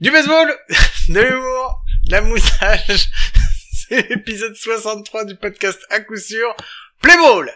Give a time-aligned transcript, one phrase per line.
[0.00, 0.48] Du baseball,
[1.10, 3.10] de l'humour, de la moustache.
[3.90, 6.56] C'est l'épisode 63 du podcast à coup sûr.
[7.02, 7.50] Play ball!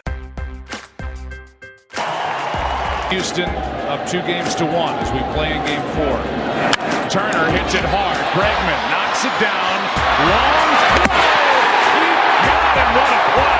[3.11, 3.49] Houston
[3.89, 6.19] up two games to one as we play in game four.
[7.09, 8.17] Turner hits it hard.
[8.35, 9.79] Bregman knocks it down.
[10.29, 11.01] Long throw.
[11.97, 12.05] He
[12.45, 12.95] got him.
[12.95, 13.54] What a play.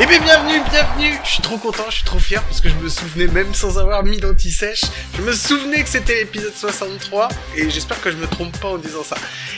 [0.00, 1.18] Eh bien bienvenue, bienvenue.
[1.22, 3.78] Je suis trop content, je suis trop fier parce que je me souvenais même sans
[3.78, 4.80] avoir mis d'anti-sèche,
[5.16, 8.78] je me souvenais que c'était l'épisode 63 et j'espère que je me trompe pas en
[8.78, 9.16] disant ça.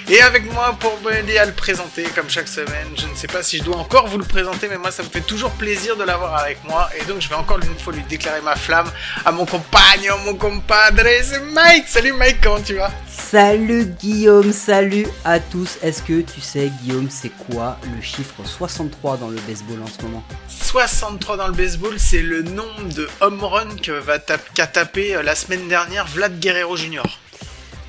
[0.08, 3.44] Et avec moi pour m'aider à le présenter comme chaque semaine, je ne sais pas
[3.44, 6.02] si je dois encore vous le présenter mais moi ça me fait toujours plaisir de
[6.02, 6.90] l'avoir avec moi.
[7.00, 8.90] Et donc je vais encore une fois lui déclarer ma flamme
[9.24, 11.84] à mon compagnon, mon compadre, c'est Mike.
[11.86, 12.90] Salut Mike, comment tu vas?
[13.08, 15.78] Salut Guillaume, salut à tous.
[15.82, 20.02] Est-ce que tu sais Guillaume, c'est quoi le chiffre 63 dans le baseball en ce
[20.02, 20.23] moment?
[20.62, 23.68] 63 dans le baseball, c'est le nombre de home run
[24.04, 27.02] va qu'a tapé euh, la semaine dernière Vlad Guerrero Jr.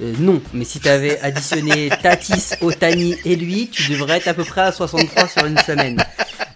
[0.02, 4.44] Euh, Non, mais si t'avais additionné Tatis, Otani et lui, tu devrais être à peu
[4.44, 6.04] près à 63 sur une semaine.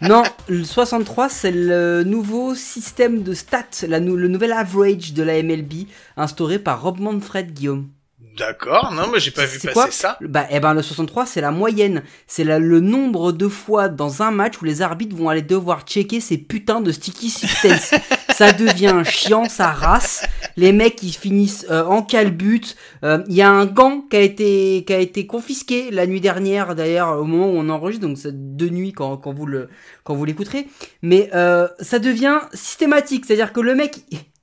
[0.02, 5.42] Non, le 63 c'est le nouveau système de stats, la le nouvel average de la
[5.44, 7.90] MLB instauré par Rob Manfred Guillaume.
[8.38, 10.18] D'accord, non mais j'ai pas vu passer quoi ça.
[10.22, 12.04] Bah, eh ben, le 63, c'est la moyenne.
[12.28, 16.20] C'est le nombre de fois dans un match où les arbitres vont aller devoir checker
[16.20, 17.94] ces putains de sticky substance.
[18.34, 20.26] ça devient chiant, ça race.
[20.56, 22.78] Les mecs, ils finissent euh, en calbute.
[23.04, 26.22] Euh, Il y a un gant qui a été, qui a été confisqué la nuit
[26.22, 29.70] dernière, d'ailleurs, au moment où on enregistre, donc c'est de nuit quand, quand vous le,
[30.04, 30.68] quand vous l'écouterez.
[31.02, 33.26] Mais euh, ça devient systématique.
[33.26, 34.00] C'est-à-dire que le mec,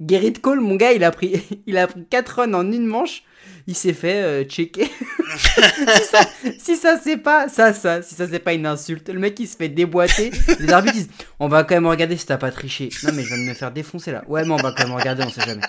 [0.07, 3.23] Gerrit Cole, mon gars, il a pris, il a pris 4 runs en une manche.
[3.67, 4.89] Il s'est fait euh, checker.
[6.59, 9.49] si ça, c'est pas ça, ça, si ça c'est pas une insulte, le mec il
[9.49, 10.31] se fait déboîter.
[10.61, 12.91] Les arbitres disent, on va quand même regarder si t'as pas triché.
[13.03, 14.25] Non mais je viens de me faire défoncer là.
[14.29, 15.63] Ouais mais on va quand même regarder, on sait jamais.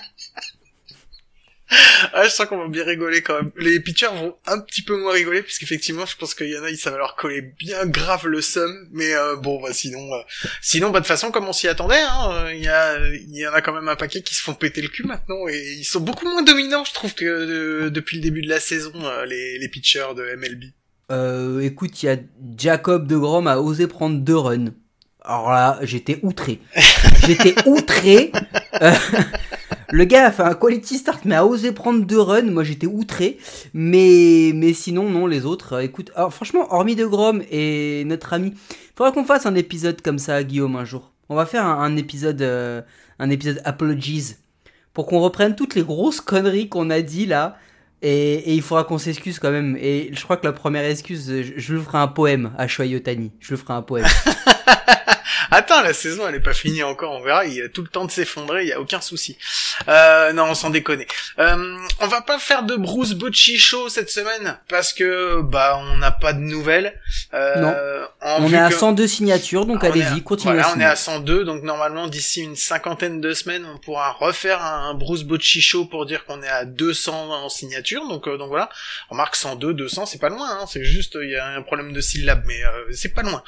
[2.13, 3.51] Ah, je sens qu'on va bien rigoler quand même.
[3.57, 6.73] Les pitchers vont un petit peu moins rigoler puisqu'effectivement, je pense qu'il y en a,
[6.75, 8.87] ça va leur coller bien grave le seum.
[8.91, 10.19] Mais euh, bon, bah sinon, euh,
[10.61, 13.47] sinon, bah de toute façon, comme on s'y attendait, hein, il y a, il y
[13.47, 15.85] en a quand même un paquet qui se font péter le cul maintenant et ils
[15.85, 19.25] sont beaucoup moins dominants, je trouve, que euh, depuis le début de la saison, euh,
[19.25, 20.65] les, les pitchers de MLB.
[21.11, 22.17] Euh, écoute, il y a
[22.57, 24.73] Jacob de Grom a osé prendre deux runs.
[25.23, 26.59] Alors là, j'étais outré.
[27.25, 28.31] J'étais outré.
[29.89, 32.51] Le gars a fait un quality start, mais a osé prendre deux runs.
[32.51, 33.37] Moi, j'étais outré.
[33.73, 36.11] Mais, mais sinon, non, les autres, euh, écoute.
[36.15, 38.53] Alors, franchement, hormis de Grom et notre ami,
[38.95, 41.13] faudra qu'on fasse un épisode comme ça, Guillaume, un jour.
[41.29, 42.81] On va faire un, un épisode, euh,
[43.19, 44.35] un épisode apologies
[44.93, 47.57] pour qu'on reprenne toutes les grosses conneries qu'on a dit là.
[48.01, 49.77] Et, et il faudra qu'on s'excuse quand même.
[49.79, 53.31] Et je crois que la première excuse, je, je lui ferai un poème à Shoyotani.
[53.39, 54.05] Je lui ferai un poème.
[55.51, 58.05] Attends, la saison elle est pas finie encore, on verra, il a tout le temps
[58.05, 59.37] de s'effondrer, il y a aucun souci.
[59.87, 61.07] Euh, non, sans déconner.
[61.39, 65.97] Euh, on va pas faire de Bruce Bocci show cette semaine parce que bah on
[65.97, 66.99] n'a pas de nouvelles.
[67.33, 67.75] Euh, Non.
[68.21, 70.85] en on est à que- 102 signatures, donc on à- allez-y, continuez Voilà, on est
[70.85, 71.17] à signer.
[71.17, 75.85] 102, donc normalement d'ici une cinquantaine de semaines, on pourra refaire un Bruce Bocci show
[75.85, 78.07] pour dire qu'on est à 200 en signature.
[78.07, 78.69] Donc euh, donc voilà.
[79.09, 80.47] Remarque 102, 200, c'est pas loin.
[80.61, 83.43] Hein, c'est juste il y a un problème de syllabes, mais euh, c'est pas loin.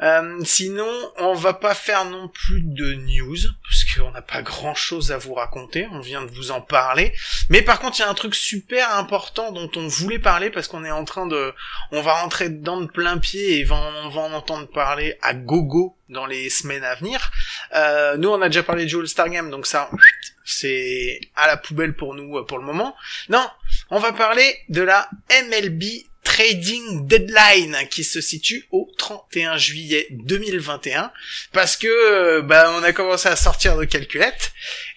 [0.00, 0.88] Euh, sinon,
[1.18, 5.18] on va pas faire non plus de news parce qu'on n'a pas grand chose à
[5.18, 5.88] vous raconter.
[5.92, 7.12] On vient de vous en parler.
[7.48, 10.68] Mais par contre, il y a un truc super important dont on voulait parler parce
[10.68, 11.52] qu'on est en train de,
[11.92, 15.96] on va rentrer dedans de plein pied et on va en entendre parler à gogo
[16.08, 17.30] dans les semaines à venir.
[17.74, 19.90] Euh, nous, on a déjà parlé de All Star Game, donc ça,
[20.44, 22.96] c'est à la poubelle pour nous euh, pour le moment.
[23.28, 23.46] Non,
[23.90, 25.82] on va parler de la MLB
[26.38, 31.10] Trading Deadline qui se situe au 31 juillet 2021
[31.52, 34.52] parce que euh, bah on a commencé à sortir nos calculettes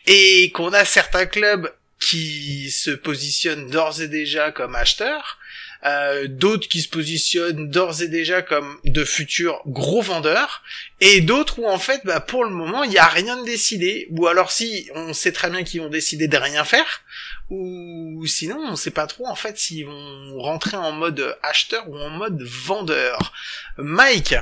[0.06, 5.40] et qu'on a certains clubs qui se positionnent d'ores et déjà comme acheteurs,
[5.86, 10.64] euh, d'autres qui se positionnent d'ores et déjà comme de futurs gros vendeurs,
[11.00, 14.08] et d'autres où en fait, bah, pour le moment, il n'y a rien de décidé,
[14.12, 17.02] ou alors si, on sait très bien qu'ils vont décider de rien faire,
[17.50, 21.98] ou sinon, on sait pas trop en fait s'ils vont rentrer en mode acheteur ou
[21.98, 23.34] en mode vendeur.
[23.78, 24.36] Mike,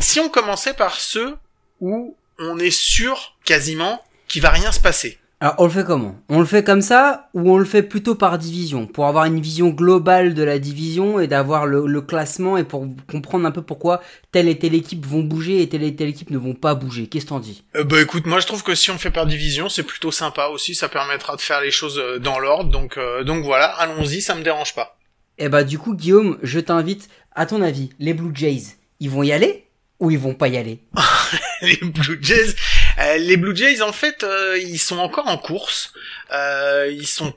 [0.00, 1.36] si on commençait par ceux
[1.80, 5.18] où on est sûr quasiment qu'il va rien se passer.
[5.46, 6.16] Alors, on le fait comment?
[6.28, 8.88] On le fait comme ça ou on le fait plutôt par division?
[8.88, 12.84] Pour avoir une vision globale de la division et d'avoir le, le classement et pour
[13.08, 14.02] comprendre un peu pourquoi
[14.32, 17.06] telle et telle équipe vont bouger et telle et telle équipe ne vont pas bouger.
[17.06, 17.62] Qu'est-ce que t'en dis?
[17.76, 20.46] Euh, bah écoute, moi je trouve que si on fait par division, c'est plutôt sympa
[20.48, 24.22] aussi, ça permettra de faire les choses euh, dans l'ordre, donc euh, donc voilà, allons-y,
[24.22, 24.98] ça me dérange pas.
[25.38, 28.64] Eh bah, du coup, Guillaume, je t'invite, à ton avis, les Blue Jays,
[28.98, 29.66] ils vont y aller
[30.00, 30.80] ou ils vont pas y aller?
[31.62, 32.54] Les Blue Jays,
[32.96, 35.92] les Blue Jays en fait, euh, ils sont encore en course,
[36.32, 37.34] euh, ils sont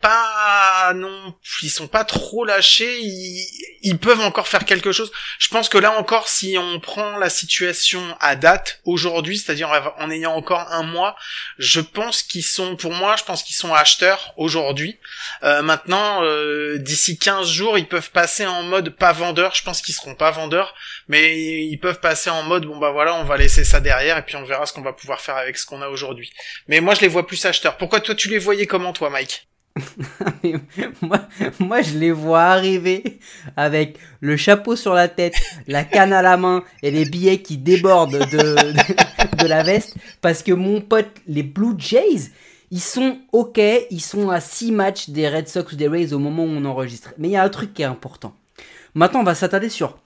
[0.00, 3.00] pas non, ils sont pas trop lâchés.
[3.82, 5.10] Ils, peuvent encore faire quelque chose.
[5.38, 10.10] Je pense que là encore, si on prend la situation à date aujourd'hui, c'est-à-dire en
[10.10, 11.16] ayant encore un mois,
[11.58, 14.98] je pense qu'ils sont, pour moi, je pense qu'ils sont acheteurs aujourd'hui.
[15.42, 19.54] Euh, maintenant, euh, d'ici 15 jours, ils peuvent passer en mode pas vendeur.
[19.54, 20.74] Je pense qu'ils seront pas vendeurs,
[21.08, 24.22] mais ils peuvent passer en mode bon bah voilà, on va laisser ça derrière et
[24.22, 26.32] puis on verra ce qu'on va pouvoir faire avec ce qu'on a aujourd'hui.
[26.68, 27.76] Mais moi, je les vois plus acheteurs.
[27.76, 29.46] Pourquoi toi, tu les voyais comment toi, Mike?
[31.02, 31.18] Moi,
[31.58, 33.18] moi, je les vois arriver
[33.56, 35.34] avec le chapeau sur la tête,
[35.66, 39.94] la canne à la main et les billets qui débordent de, de, la veste.
[40.22, 42.30] Parce que mon pote, les Blue Jays,
[42.70, 43.60] ils sont ok,
[43.90, 46.64] ils sont à 6 matchs des Red Sox ou des Rays au moment où on
[46.64, 47.12] enregistre.
[47.18, 48.34] Mais il y a un truc qui est important.
[48.94, 49.98] Maintenant, on va s'attarder sur.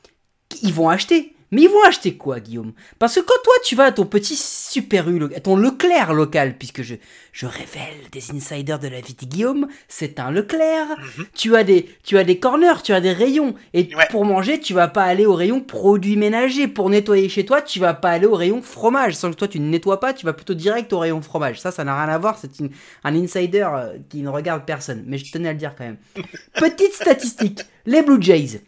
[0.62, 1.34] Ils vont acheter.
[1.52, 2.72] Mais ils vont acheter quoi, Guillaume?
[2.98, 6.82] Parce que quand toi, tu vas à ton petit Super U, ton Leclerc local, puisque
[6.82, 6.94] je,
[7.32, 10.86] je révèle des insiders de la vie de Guillaume, c'est un Leclerc.
[11.18, 11.26] Mhm.
[11.34, 13.54] Tu as des, tu as des corners, tu as des rayons.
[13.74, 16.68] Et pour manger, tu vas pas aller au rayon produits ménagers.
[16.68, 19.14] Pour nettoyer chez toi, tu vas pas aller au rayon fromage.
[19.14, 21.60] Sans que toi, tu ne nettoies pas, tu vas plutôt direct au rayon fromage.
[21.60, 22.38] Ça, ça n'a rien à voir.
[22.38, 22.50] C'est
[23.02, 25.02] un insider euh, qui ne regarde personne.
[25.06, 25.98] Mais je tenais à le dire quand même.
[26.54, 27.62] Petite statistique.
[27.86, 28.60] Les Blue Jays.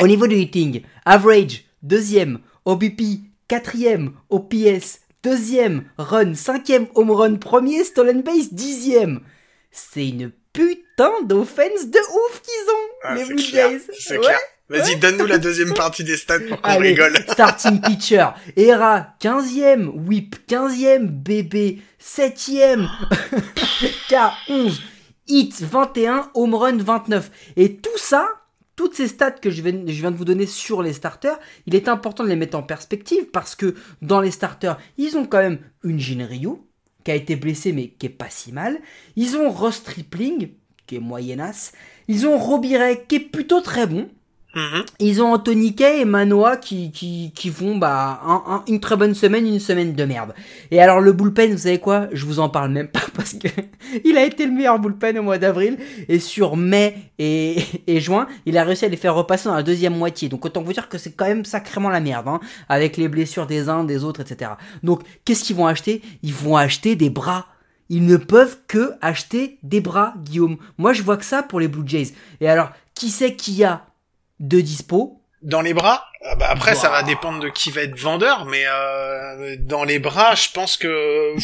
[0.00, 7.84] Au niveau du hitting, average, deuxième, OBP, quatrième, OPS, deuxième, run, cinquième, home run, premier,
[7.84, 9.20] stolen base, dixième.
[9.70, 13.80] C'est une putain d'offense de ouf qu'ils ont, ah, les Blue Jays.
[13.98, 14.38] C'est clair.
[14.68, 17.16] Vas-y, donne-nous la deuxième partie des stats pour qu'on rigole.
[17.28, 18.26] Starting pitcher.
[18.56, 19.86] Era, 15e.
[19.86, 21.06] Whip, 15e.
[21.06, 22.88] BB, 7e.
[24.08, 24.80] K11.
[25.28, 26.30] Hit, 21.
[26.34, 27.30] Home run, 29.
[27.56, 28.26] Et tout ça,
[28.76, 32.22] toutes ces stats que je viens, de vous donner sur les starters, il est important
[32.22, 35.98] de les mettre en perspective parce que dans les starters, ils ont quand même une
[35.98, 36.50] Jinryu
[37.02, 38.78] qui a été blessée mais qui est pas si mal.
[39.16, 40.50] Ils ont Ross Tripling
[40.86, 41.72] qui est moyennasse.
[42.06, 44.08] Ils ont Robiret qui est plutôt très bon.
[44.56, 44.84] Mhm.
[45.00, 48.22] Ils ont Anthony Kay et Manoa qui, qui, qui font bah,
[48.66, 50.34] une très bonne semaine, une semaine de merde.
[50.70, 52.08] Et alors le bullpen, vous savez quoi?
[52.12, 53.48] Je vous en parle même pas parce que
[54.04, 55.76] il a été le meilleur bullpen au mois d'avril.
[56.08, 59.94] Et sur mai et, juin, il a réussi à les faire repasser dans la deuxième
[59.94, 60.30] moitié.
[60.30, 62.26] Donc autant vous dire que c'est quand même sacrément la merde.
[62.26, 64.52] Hein, avec les blessures des uns, des autres, etc.
[64.82, 66.00] Donc qu'est-ce qu'ils vont acheter?
[66.22, 67.46] Ils vont acheter des bras.
[67.90, 70.56] Ils ne peuvent que acheter des bras, Guillaume.
[70.78, 72.14] Moi, je vois que ça pour les Blue Jays.
[72.40, 73.86] Et alors, qui c'est qui a?
[74.40, 75.20] De dispo.
[75.42, 78.64] Dans les bras ah bah Après, ça va dépendre de qui va être vendeur, mais
[78.66, 81.34] euh, dans les bras, je pense que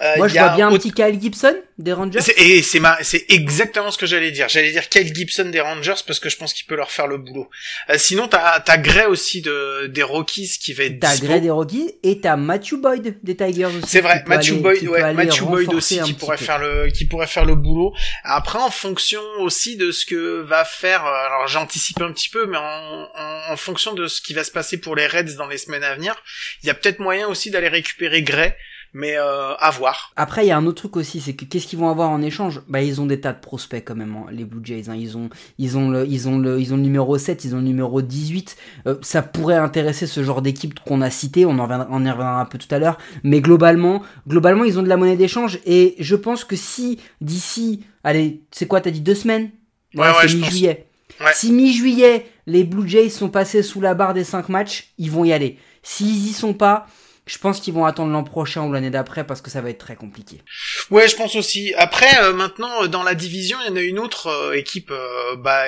[0.00, 2.20] euh, Moi, je vois bien un petit Kyle Gibson des Rangers.
[2.36, 4.48] Et c'est ma, c'est exactement ce que j'allais dire.
[4.48, 7.18] J'allais dire Kyle Gibson des Rangers parce que je pense qu'il peut leur faire le
[7.18, 7.48] boulot.
[7.90, 11.00] Euh, sinon, t'as t'as Gray aussi de des Rockies qui va être.
[11.00, 13.86] T'as Gray des Rockies et t'as Matthew Boyd des Tigers aussi.
[13.86, 17.44] C'est vrai, Matthew Boyd, ouais, Matthew Boyd aussi qui pourrait faire le qui pourrait faire
[17.44, 17.92] le boulot.
[18.24, 21.04] Après, en fonction aussi de ce que va faire.
[21.04, 24.44] Euh, alors, j'anticipe un petit peu, mais en, en, en fonction de ce qui va
[24.44, 26.14] se passer pour les Reds dans les semaines à venir,
[26.62, 28.54] il y a peut-être moyen aussi d'aller récupérer Gray
[28.94, 30.12] mais euh, à voir.
[30.16, 32.20] Après, il y a un autre truc aussi, c'est que qu'est-ce qu'ils vont avoir en
[32.20, 32.60] échange?
[32.68, 34.90] Bah, ils ont des tas de prospects quand même, hein, les Blue Jays.
[34.90, 34.96] Hein.
[34.96, 37.58] Ils ont, ils ont le, ils ont le, ils ont le numéro 7, ils ont
[37.58, 38.56] le numéro 18.
[38.86, 41.46] Euh, ça pourrait intéresser ce genre d'équipe qu'on a cité.
[41.46, 42.98] On en, reviendra, on y reviendra un peu tout à l'heure.
[43.22, 47.84] Mais globalement, globalement, ils ont de la monnaie d'échange et je pense que si d'ici,
[48.04, 49.50] allez, c'est quoi T'as dit deux semaines?
[49.94, 50.86] Ouais, ouais, c'est mi-juillet.
[51.34, 55.24] Si mi-juillet, les Blue Jays sont passés sous la barre des 5 matchs, ils vont
[55.24, 55.58] y aller.
[55.82, 56.86] S'ils y sont pas,
[57.26, 59.78] je pense qu'ils vont attendre l'an prochain ou l'année d'après parce que ça va être
[59.78, 60.42] très compliqué.
[60.90, 61.72] Ouais, je pense aussi.
[61.74, 64.92] Après, euh, maintenant, euh, dans la division, il y en a une autre euh, équipe
[65.38, 65.64] bah,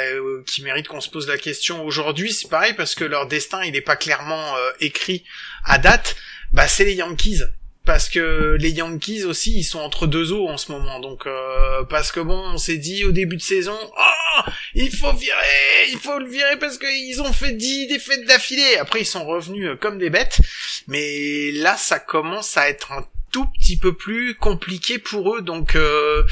[0.47, 2.33] qui mérite qu'on se pose la question aujourd'hui.
[2.33, 5.25] C'est pareil parce que leur destin, il n'est pas clairement écrit
[5.65, 6.17] à date.
[6.53, 7.43] Bah, c'est les Yankees
[7.85, 11.01] parce que les Yankees aussi ils sont entre deux eaux en ce moment.
[11.01, 15.13] Donc euh, parce que bon on s'est dit au début de saison oh il faut
[15.13, 18.77] virer il faut le virer parce qu'ils ont fait 10 défaites d'affilée.
[18.81, 20.41] Après ils sont revenus euh, comme des bêtes.
[20.89, 25.43] Mais là ça commence à être un tout petit peu plus compliqué pour eux.
[25.43, 26.23] Donc euh,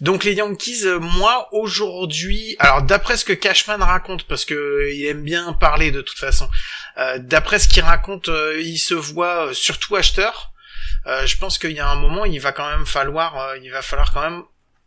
[0.00, 5.22] donc les Yankees moi aujourd'hui alors d'après ce que Cashman raconte parce que il aime
[5.22, 6.48] bien parler de toute façon
[7.18, 10.52] d'après ce qu'il raconte il se voit surtout acheteur
[11.06, 13.70] euh, je pense qu'il y a un moment, il va quand même falloir, euh, il
[13.70, 14.42] va falloir quand même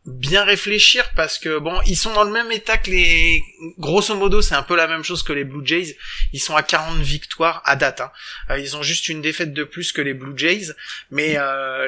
[0.06, 3.44] bien réfléchir parce que bon, ils sont dans le même état que les,
[3.78, 5.96] grosso modo, c'est un peu la même chose que les Blue Jays.
[6.34, 8.02] Ils sont à 40 victoires à date.
[8.02, 8.12] Hein.
[8.50, 10.74] Euh, ils ont juste une défaite de plus que les Blue Jays,
[11.12, 11.38] mais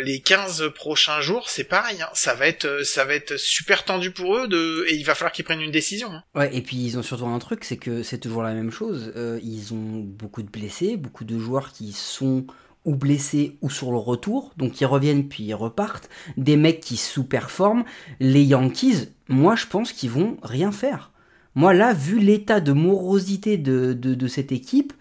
[0.01, 2.01] les 15 prochains jours, c'est pareil.
[2.01, 2.09] Hein.
[2.13, 5.31] Ça va être, ça va être super tendu pour eux de, et il va falloir
[5.31, 6.11] qu'ils prennent une décision.
[6.11, 6.23] Hein.
[6.35, 9.13] Ouais, et puis ils ont surtout un truc, c'est que c'est toujours la même chose.
[9.41, 12.45] ils ont beaucoup de blessés, beaucoup de joueurs qui sont
[12.85, 16.97] ou blessés ou sur le retour, donc ils reviennent puis ils repartent, des mecs qui
[16.97, 17.83] sous-performent,
[18.19, 21.11] les Yankees, moi je pense qu'ils vont rien faire.
[21.53, 24.93] Moi là, vu l'état de morosité de, de, cette équipe,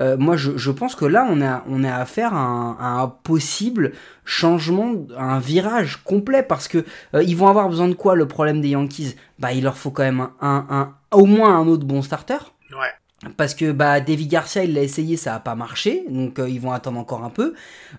[0.00, 3.02] euh, moi je, je, pense que là on a, on a affaire à un, à
[3.02, 3.92] un possible
[4.24, 8.62] changement, un virage complet, parce que euh, ils vont avoir besoin de quoi le problème
[8.62, 9.16] des Yankees?
[9.38, 12.38] Bah il leur faut quand même un, un, au moins un autre bon starter.
[12.70, 12.92] Ouais
[13.36, 16.60] parce que bah David Garcia il l'a essayé ça a pas marché donc euh, ils
[16.60, 17.54] vont attendre encore un peu.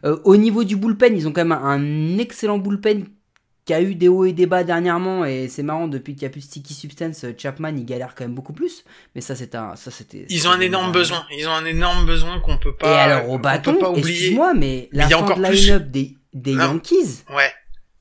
[0.05, 3.05] Euh, au niveau du bullpen ils ont quand même un excellent bullpen
[3.65, 6.25] qui a eu des hauts et des bas dernièrement et c'est marrant depuis qu'il y
[6.25, 8.83] a plus Sticky Substance Chapman il galère quand même beaucoup plus.
[9.13, 11.25] Mais ça c'est un ça c'était ils ont un énorme besoin.
[11.37, 15.07] Ils ont un énorme besoin qu'on peut pas et alors au bâton excuse-moi mais la
[15.07, 17.23] mais fin de line-up des, des Yankees.
[17.29, 17.51] Ouais.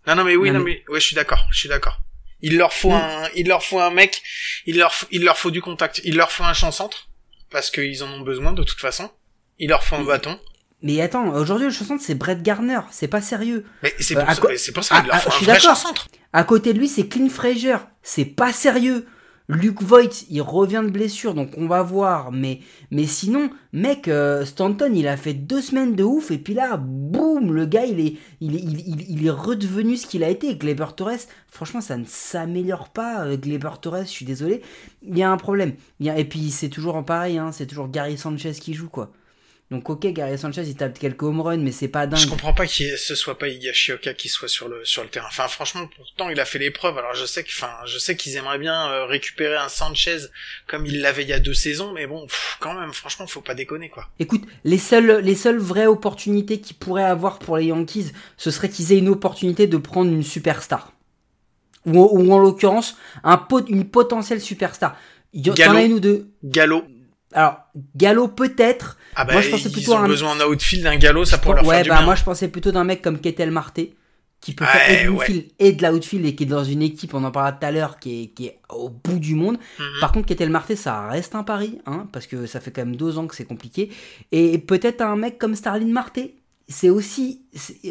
[0.06, 0.82] Non non mais oui non, mais...
[0.88, 2.00] ouais je suis d'accord je suis d'accord.
[2.40, 4.23] Il leur faut un, il leur faut un mec,
[4.64, 7.08] il leur, il leur faut du contact, il leur faut un champ centre
[7.50, 9.11] parce qu'ils en ont besoin de toute façon.
[9.59, 10.38] Il leur faut un bâton.
[10.83, 13.64] Mais attends, aujourd'hui le centre c'est Brett Garner, c'est pas sérieux.
[13.83, 16.09] Mais c'est pour, euh, ça, pour ça qu'il leur faut un vrai centre.
[16.33, 19.07] À côté de lui c'est Clint Frazier, c'est pas sérieux.
[19.50, 22.33] Luke Voigt, il revient de blessure, donc on va voir.
[22.33, 26.52] Mais, mais sinon, mec, euh, Stanton, il a fait deux semaines de ouf, et puis
[26.52, 30.55] là, boum, le gars, il est, il, il, il, est redevenu ce qu'il a été.
[30.57, 33.25] Gleber Torres, franchement, ça ne s'améliore pas.
[33.25, 34.61] Euh, Gleber Torres, je suis désolé.
[35.02, 35.73] Il y a un problème.
[35.99, 39.12] Il et puis, c'est toujours pareil, hein, c'est toujours Gary Sanchez qui joue, quoi.
[39.70, 42.18] Donc ok, Gary Sanchez il tape quelques home runs, mais c'est pas dingue.
[42.18, 45.26] Je comprends pas que ce soit pas Higashioka qui soit sur le sur le terrain.
[45.28, 46.96] Enfin franchement, pourtant il a fait l'épreuve.
[46.96, 50.20] Alors je sais que, enfin je sais qu'ils aimeraient bien euh, récupérer un Sanchez
[50.66, 52.26] comme il l'avait il y a deux saisons, mais bon,
[52.60, 54.08] quand même, franchement, faut pas déconner quoi.
[54.18, 58.70] Écoute, les seules les seules vraies opportunités qu'ils pourraient avoir pour les Yankees, ce serait
[58.70, 60.94] qu'ils aient une opportunité de prendre une superstar,
[61.84, 64.96] ou, ou en l'occurrence un pot, une potentielle superstar.
[65.34, 66.30] Il y en a une ou deux.
[66.42, 66.84] Gallo.
[67.32, 67.58] Alors,
[67.97, 68.97] Gallo peut-être.
[69.14, 70.06] Ah bah, moi, je pensais plutôt ils ont un...
[70.06, 72.04] besoin en outfield d'un Gallo, ça pourrait leur ouais, faire du bah, bien.
[72.06, 73.94] moi, je pensais plutôt d'un mec comme Ketel Marté,
[74.40, 77.12] qui peut faire et de l'outfield et de l'outfield et qui est dans une équipe,
[77.14, 79.58] on en parlera tout à l'heure, qui est, qui est au bout du monde.
[79.78, 79.87] Mhm.
[80.00, 82.97] Par contre, Ketel Marté, ça reste un pari, hein, parce que ça fait quand même
[82.97, 83.90] deux ans que c'est compliqué.
[84.32, 86.37] Et peut-être un mec comme Starlin Marté,
[86.68, 87.42] c'est aussi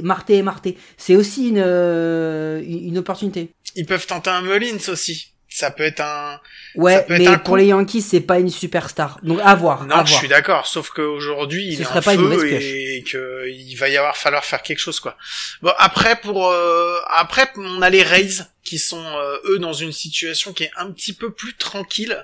[0.03, 3.51] Marté et Marté, c'est aussi une, euh, une opportunité.
[3.75, 6.39] Ils peuvent tenter un Mullins aussi ça peut être un
[6.75, 9.19] ouais mais pour les Yankees c'est pas une superstar.
[9.23, 13.75] Donc à voir non je suis d'accord sauf qu'aujourd'hui il est en feu et qu'il
[13.77, 15.17] va y avoir falloir faire quelque chose quoi.
[15.63, 19.91] Bon après pour euh, après on a les Rays qui sont euh, eux dans une
[19.91, 22.23] situation qui est un petit peu plus tranquille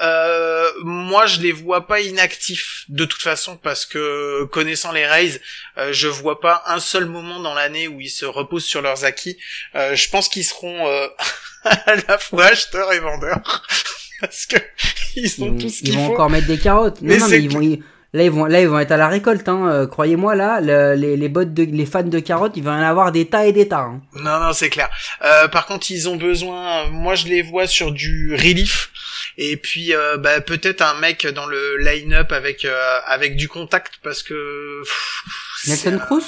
[0.00, 5.40] euh, moi, je les vois pas inactifs de toute façon parce que connaissant les Rays,
[5.78, 9.04] euh, je vois pas un seul moment dans l'année où ils se reposent sur leurs
[9.04, 9.36] acquis.
[9.74, 10.86] Euh, je pense qu'ils seront
[11.64, 13.62] à la fois acheteurs et vendeurs
[14.20, 14.56] parce que
[15.16, 17.02] ils ont tout ce qu'ils Ils vont encore mettre des carottes.
[17.02, 17.78] Non, non, mais ils vont.
[18.14, 19.86] Là ils vont, là ils vont être à la récolte, hein.
[19.90, 23.24] croyez-moi là, les, les bottes de, les fans de carottes, ils vont en avoir des
[23.24, 23.88] tas et des tas.
[23.88, 24.02] Hein.
[24.12, 24.90] Non non c'est clair.
[25.24, 28.90] Euh, par contre ils ont besoin, moi je les vois sur du relief
[29.38, 33.94] et puis euh, bah, peut-être un mec dans le line-up avec euh, avec du contact
[34.02, 34.82] parce que
[35.66, 36.24] Nelson Cruz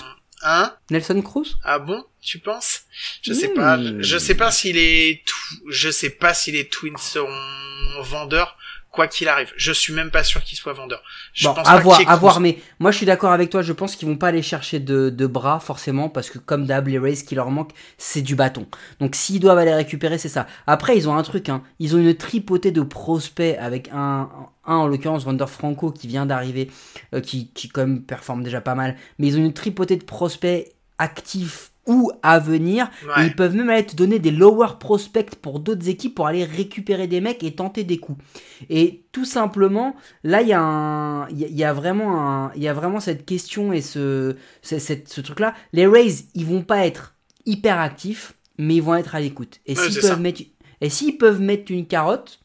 [0.46, 0.76] Hein?
[0.90, 1.56] Nelson Cruz?
[1.64, 2.82] Ah bon Tu penses?
[3.22, 3.78] Je sais pas.
[4.00, 5.24] Je sais pas si les
[5.70, 7.32] je sais pas si les Twins seront
[8.02, 8.56] vendeurs
[8.94, 9.52] quoi qu'il arrive.
[9.56, 11.02] Je suis même pas sûr qu'ils soient vendeurs.
[11.32, 13.96] Je bon, à voir, à voir, mais moi je suis d'accord avec toi, je pense
[13.96, 17.16] qu'ils vont pas aller chercher de, de bras forcément, parce que comme d'hab, les Rays,
[17.16, 18.66] qui leur manque, c'est du bâton.
[19.00, 20.46] Donc s'ils doivent aller récupérer, c'est ça.
[20.66, 21.62] Après, ils ont un truc, hein.
[21.78, 24.30] ils ont une tripotée de prospects avec un,
[24.64, 26.70] un en l'occurrence Wander Franco qui vient d'arriver,
[27.14, 30.04] euh, qui, qui quand même performe déjà pas mal, mais ils ont une tripotée de
[30.04, 32.90] prospects actifs ou à venir.
[33.18, 37.06] ils peuvent même aller te donner des lower prospects pour d'autres équipes pour aller récupérer
[37.06, 38.22] des mecs et tenter des coups.
[38.70, 43.24] Et tout simplement, là, il y, a il y, a vraiment y a vraiment cette
[43.26, 45.54] question et ce, ce, truc-là.
[45.72, 47.14] Les Rays, ils vont pas être
[47.46, 49.60] hyper actifs, mais ils vont être à l'écoute.
[49.66, 50.42] Et s'ils peuvent mettre,
[50.80, 52.40] et s'ils peuvent mettre une carotte,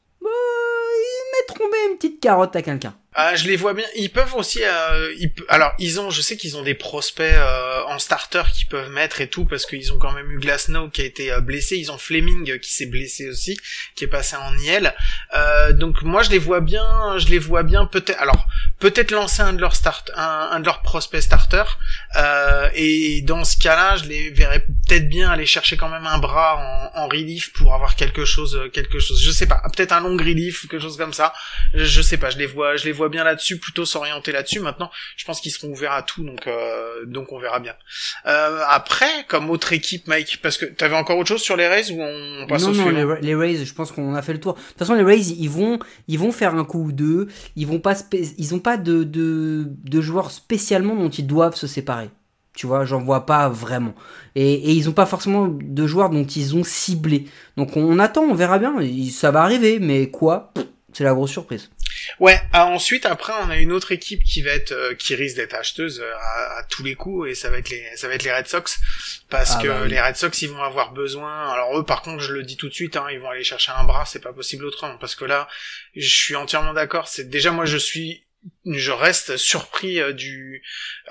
[1.56, 2.96] ils bien une petite carotte à quelqu'un.
[3.14, 3.86] Ah, je les vois bien.
[3.96, 4.62] Ils peuvent aussi.
[4.64, 5.12] Euh,
[5.48, 6.12] alors, ils ont.
[6.12, 9.66] Je sais qu'ils ont des prospects euh, en starter qui peuvent mettre et tout parce
[9.66, 11.76] qu'ils ont quand même eu Glasnow qui a été euh, blessé.
[11.76, 13.60] Ils ont Fleming qui s'est blessé aussi,
[13.96, 14.94] qui est passé en niel.
[15.36, 17.18] Euh, donc moi, je les vois bien.
[17.18, 17.88] Je les vois bien.
[17.88, 18.22] Peut-être.
[18.22, 18.46] Alors,
[18.78, 21.64] peut-être lancer un de leurs start, un, un de leurs prospects starter.
[22.16, 26.18] Euh, et dans ce cas-là, je les verrais peut-être bien aller chercher quand même un
[26.18, 29.22] bras en, en relief pour avoir quelque chose, quelque chose.
[29.22, 29.62] Je sais pas.
[29.76, 31.34] Peut-être un long relief ou quelque chose comme ça.
[31.74, 32.30] Je, je sais pas.
[32.30, 32.76] Je les vois.
[32.76, 34.60] Je les vois bien là-dessus, plutôt s'orienter là-dessus.
[34.60, 37.76] Maintenant, je pense qu'ils seront ouverts à tout, donc euh, donc on verra bien.
[38.26, 41.92] Euh, après, comme autre équipe, Mike, parce que t'avais encore autre chose sur les Rays
[41.92, 44.40] ou on passe non, au non, les, les, Rays, je pense qu'on a fait le
[44.40, 44.54] tour.
[44.54, 47.28] De toute façon, les Rays, ils vont ils vont faire un coup ou deux.
[47.56, 51.68] Ils vont pas ils ont pas de, de, de joueurs spécialement dont ils doivent se
[51.68, 52.10] séparer.
[52.60, 53.96] Tu vois, j'en vois pas vraiment.
[54.36, 57.24] Et, et ils ont pas forcément de joueurs dont ils ont ciblé.
[57.56, 58.76] Donc on, on attend, on verra bien.
[59.14, 60.52] Ça va arriver, mais quoi?
[60.92, 61.70] C'est la grosse surprise.
[62.20, 62.38] Ouais.
[62.52, 65.54] ah, ensuite, après, on a une autre équipe qui va être, euh, qui risque d'être
[65.54, 68.24] acheteuse euh, à, à tous les coups, et ça va être les, ça va être
[68.24, 68.78] les Red Sox,
[69.30, 69.90] parce Ah que bah oui.
[69.90, 71.50] les Red Sox, ils vont avoir besoin.
[71.54, 73.72] Alors eux, par contre, je le dis tout de suite, hein, ils vont aller chercher
[73.78, 75.48] un bras, c'est pas possible autrement, parce que là,
[75.96, 77.08] je suis entièrement d'accord.
[77.08, 78.24] C'est déjà moi, je suis,
[78.66, 80.62] je reste surpris euh, du,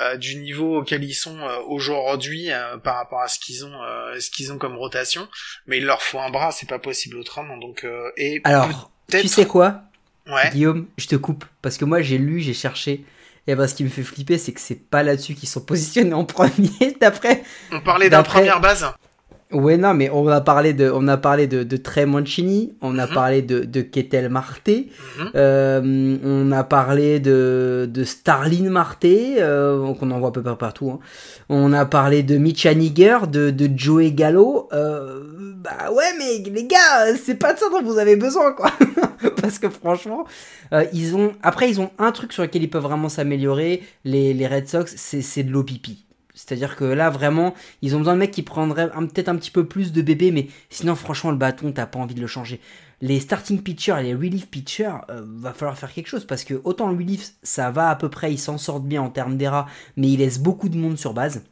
[0.00, 2.50] euh, du niveau auquel ils sont euh, aujourd'hui
[2.84, 3.78] par rapport à ce qu'ils ont,
[4.18, 5.28] ce qu'ils ont comme rotation.
[5.66, 7.56] Mais il leur faut un bras, c'est pas possible autrement.
[7.56, 9.82] Donc euh, et Alors, tu sais quoi?
[10.26, 10.50] Ouais.
[10.52, 11.44] Guillaume, je te coupe.
[11.62, 13.04] Parce que moi, j'ai lu, j'ai cherché.
[13.46, 16.12] Et ben, ce qui me fait flipper, c'est que c'est pas là-dessus qu'ils sont positionnés
[16.12, 17.42] en premier, d'après.
[17.72, 18.86] On parlait d'un première base.
[19.50, 22.98] Ouais, non, mais on a parlé de, on a parlé de, de Trey Mancini, on
[22.98, 23.14] a Mhm.
[23.14, 25.30] parlé de, de Ketel Marte, Mhm.
[25.34, 30.90] euh, on a parlé de, de Starlin Marte, euh, qu'on en voit peu partout.
[30.90, 30.98] hein.
[31.48, 34.68] On a parlé de Mitch Haniger, de, de Joey Gallo.
[34.74, 35.22] Euh,
[35.56, 38.70] bah ouais, mais les gars, c'est pas de ça dont vous avez besoin, quoi.
[39.40, 40.26] Parce que franchement,
[40.74, 41.32] euh, ils ont.
[41.42, 43.82] Après, ils ont un truc sur lequel ils peuvent vraiment s'améliorer.
[44.04, 45.88] Les, les Red Sox, c'est c'est de l'OPP.
[46.48, 49.66] C'est-à-dire que là, vraiment, ils ont besoin de mecs qui prendraient peut-être un petit peu
[49.66, 52.58] plus de bébés, mais sinon, franchement, le bâton, t'as pas envie de le changer.
[53.02, 56.60] Les starting pitchers et les relief pitchers, euh, va falloir faire quelque chose parce que
[56.64, 59.66] autant le relief, ça va à peu près, ils s'en sortent bien en termes d'ERA,
[59.98, 61.42] mais ils laissent beaucoup de monde sur base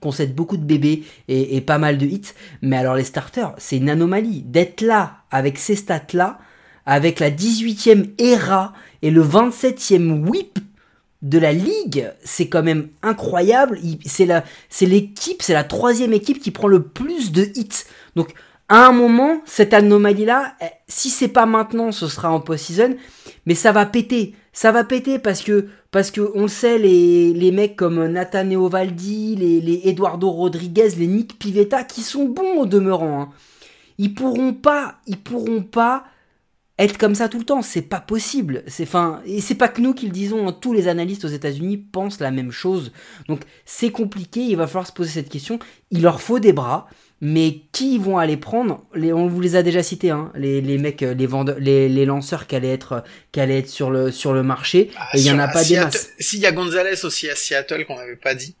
[0.00, 2.32] concède beaucoup de bébés et, et pas mal de hits.
[2.62, 4.42] Mais alors les starters, c'est une anomalie.
[4.42, 6.40] D'être là, avec ces stats-là,
[6.84, 10.58] avec la 18e ERA et le 27e whip
[11.24, 13.80] de la ligue, c'est quand même incroyable.
[14.04, 17.84] C'est la, c'est l'équipe, c'est la troisième équipe qui prend le plus de hits.
[18.14, 18.28] Donc
[18.68, 22.96] à un moment, cette anomalie-là, eh, si c'est pas maintenant, ce sera en post-season,
[23.46, 24.34] mais ça va péter.
[24.52, 28.48] Ça va péter parce que, parce que on le sait, les, les mecs comme Nathan
[28.50, 33.28] Eovaldi, les, les Eduardo Rodriguez, les Nick Pivetta, qui sont bons au demeurant, hein,
[33.96, 36.04] ils pourront pas, ils pourront pas
[36.78, 37.62] être comme ça tout le temps.
[37.62, 38.62] C'est pas possible.
[38.66, 40.48] C'est fin, et c'est pas que nous qui le disons.
[40.48, 42.92] hein, tous les analystes aux États-Unis pensent la même chose.
[43.28, 44.40] Donc c'est compliqué.
[44.40, 45.58] Il va falloir se poser cette question.
[45.90, 46.88] Il leur faut des bras.
[47.20, 50.60] Mais qui ils vont aller prendre les, On vous les a déjà cités, hein, les,
[50.60, 53.90] les mecs, euh, les vendeurs, les, les lanceurs qui allaient être, qui allaient être sur
[53.90, 54.90] le sur le marché.
[54.98, 56.08] Ah, et il y en a pas des Seattle- masses.
[56.18, 58.56] S'il y a Gonzalez aussi à Seattle qu'on n'avait pas dit.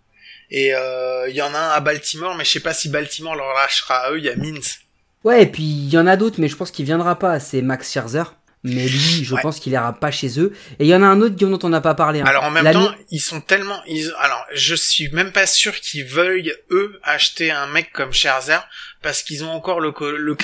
[0.50, 3.34] Et euh, il y en a un à Baltimore, mais je sais pas si Baltimore
[3.34, 4.18] leur lâchera à eux.
[4.18, 4.78] Il y a Mintz.
[5.24, 7.40] Ouais, et puis il y en a d'autres, mais je pense qu'il viendra pas.
[7.40, 8.24] C'est Max Scherzer.
[8.66, 9.42] Mais lui, je Ouais.
[9.42, 10.54] pense qu'il ira pas chez eux.
[10.78, 12.20] Et il y en a un autre dont on n'a pas parlé.
[12.20, 12.24] hein.
[12.26, 13.78] Alors en même temps, ils sont tellement.
[13.86, 14.10] Ils...
[14.20, 18.66] Alors je suis même pas sûr qu'ils veuillent eux acheter un mec comme Scherzer
[19.02, 20.34] parce qu'ils ont encore le le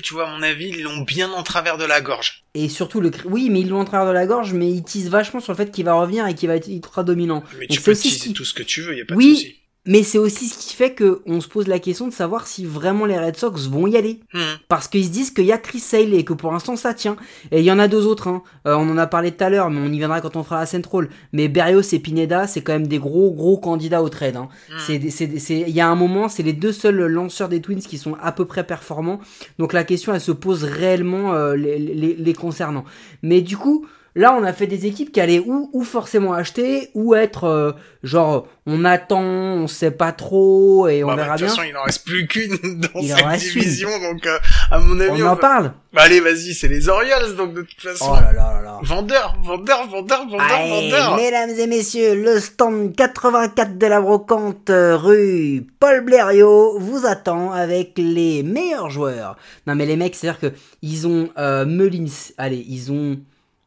[0.00, 0.28] tu vois.
[0.28, 2.44] À mon avis, ils l'ont bien en travers de la gorge.
[2.54, 5.08] Et surtout le oui, mais ils l'ont en travers de la gorge, mais ils teasent
[5.10, 7.42] vachement sur le fait qu'il va revenir et qu'il va être ultra dominant.
[7.58, 8.96] Mais Donc tu peux teaser tout ce que tu veux.
[8.96, 9.30] Y a pas Oui.
[9.32, 9.56] de souci.
[9.86, 12.64] Mais c'est aussi ce qui fait que on se pose la question de savoir si
[12.64, 14.20] vraiment les Red Sox vont y aller.
[14.34, 14.40] Hmm.
[14.68, 17.16] Parce qu'ils se disent qu'il y a Chris Sale et que pour l'instant ça tient.
[17.52, 18.42] Et il y en a deux autres, hein.
[18.66, 20.60] Euh, on en a parlé tout à l'heure, mais on y viendra quand on fera
[20.60, 21.08] la Central.
[21.32, 24.36] Mais Berrios et Pineda, c'est quand même des gros gros candidats au trade.
[24.36, 24.48] Hein.
[24.78, 28.16] C'est- il y a un moment, c'est les deux seuls lanceurs des Twins qui sont
[28.20, 29.20] à peu près performants.
[29.58, 32.84] Donc la question, elle se pose réellement euh, les, les- les concernant.
[33.22, 36.90] Mais du coup, là, on a fait des équipes qui allaient ou, ou forcément acheter,
[36.94, 41.36] ou être euh, genre, on attend, on sait pas trop, et on Bah, bah, verra
[41.36, 41.56] de toute bien.
[41.56, 43.36] façon, il en reste plus qu'une dans Il cette une.
[43.36, 44.38] division, donc euh,
[44.72, 45.72] à mon avis, On on en va- parle.
[45.92, 48.06] Bah, allez, vas-y, c'est les Orioles, donc de toute façon.
[48.10, 48.78] Oh là là là là.
[48.82, 51.16] Vendeur, vendeur, vendeur, vendeur, Allez, vendeur.
[51.16, 57.52] mesdames et messieurs, le stand 84 de la brocante euh, rue Paul Blériot vous attend
[57.52, 59.36] avec les meilleurs joueurs.
[59.66, 60.52] Non mais les mecs, c'est-à-dire que
[60.82, 62.04] ils ont euh, Mullins,
[62.36, 63.18] allez, ils ont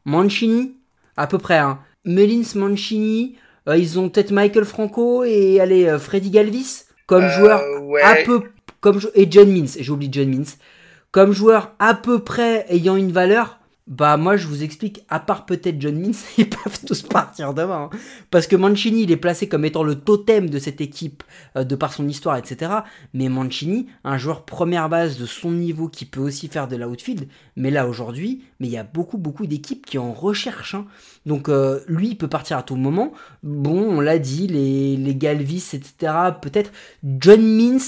[0.04, 0.76] Mancini,
[1.16, 1.78] à peu près, hein.
[2.04, 3.36] Mullins, Mancini,
[3.68, 8.02] euh, ils ont peut-être Michael Franco et allez, euh, Freddy Galvis comme Euh, joueur ouais.
[8.02, 8.42] à peu
[8.80, 10.56] comme et John Means, j'ai oublié John Means,
[11.12, 13.59] comme joueur à peu près ayant une valeur.
[13.90, 17.90] Bah moi je vous explique, à part peut-être John Means, ils peuvent tous partir demain.
[17.92, 17.98] hein.
[18.30, 21.24] Parce que Mancini il est placé comme étant le totem de cette équipe
[21.56, 22.70] euh, de par son histoire, etc.
[23.14, 27.28] Mais Mancini, un joueur première base de son niveau qui peut aussi faire de l'outfield,
[27.56, 30.76] mais là aujourd'hui, mais il y a beaucoup beaucoup d'équipes qui en recherchent.
[30.76, 30.86] hein.
[31.26, 33.12] Donc euh, lui il peut partir à tout moment.
[33.42, 36.12] Bon, on l'a dit, les, les Galvis, etc.
[36.40, 36.70] Peut-être
[37.18, 37.80] John Means,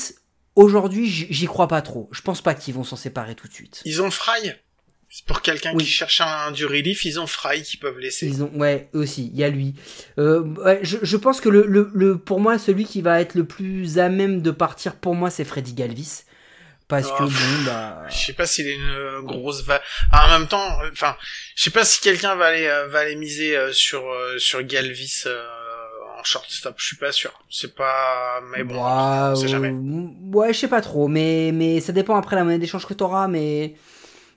[0.56, 2.08] aujourd'hui j'y crois pas trop.
[2.10, 3.82] Je pense pas qu'ils vont s'en séparer tout de suite.
[3.84, 4.52] Ils ont Fry?
[5.27, 5.85] Pour quelqu'un Oui.
[5.85, 8.27] qui cherche un, du relief, ils ont Fry qui peuvent laisser.
[8.27, 9.75] Ils ont, ouais, aussi, il y a lui.
[10.18, 13.35] Euh, ouais, je, je pense que le, le, le- pour moi, celui qui va être
[13.35, 16.22] le plus à même de partir, pour moi, c'est Freddy Galvis.
[16.88, 19.83] parce que Oh, bon bah Je sais pas s'il est une grosse va.
[20.12, 21.14] Ah, en même temps, enfin,
[21.57, 24.62] je sais pas si quelqu'un va aller euh, va aller miser euh, sur euh, sur
[24.62, 25.42] Galvis euh,
[26.18, 26.75] en shortstop.
[26.79, 27.33] Je suis pas sûr.
[27.51, 28.40] C'est pas.
[28.57, 29.68] Mais bon, Ouais, on sait jamais.
[29.68, 32.94] euh, ouais, je sais pas trop, mais mais ça dépend après la monnaie d'échange que
[32.94, 33.75] t'auras, mais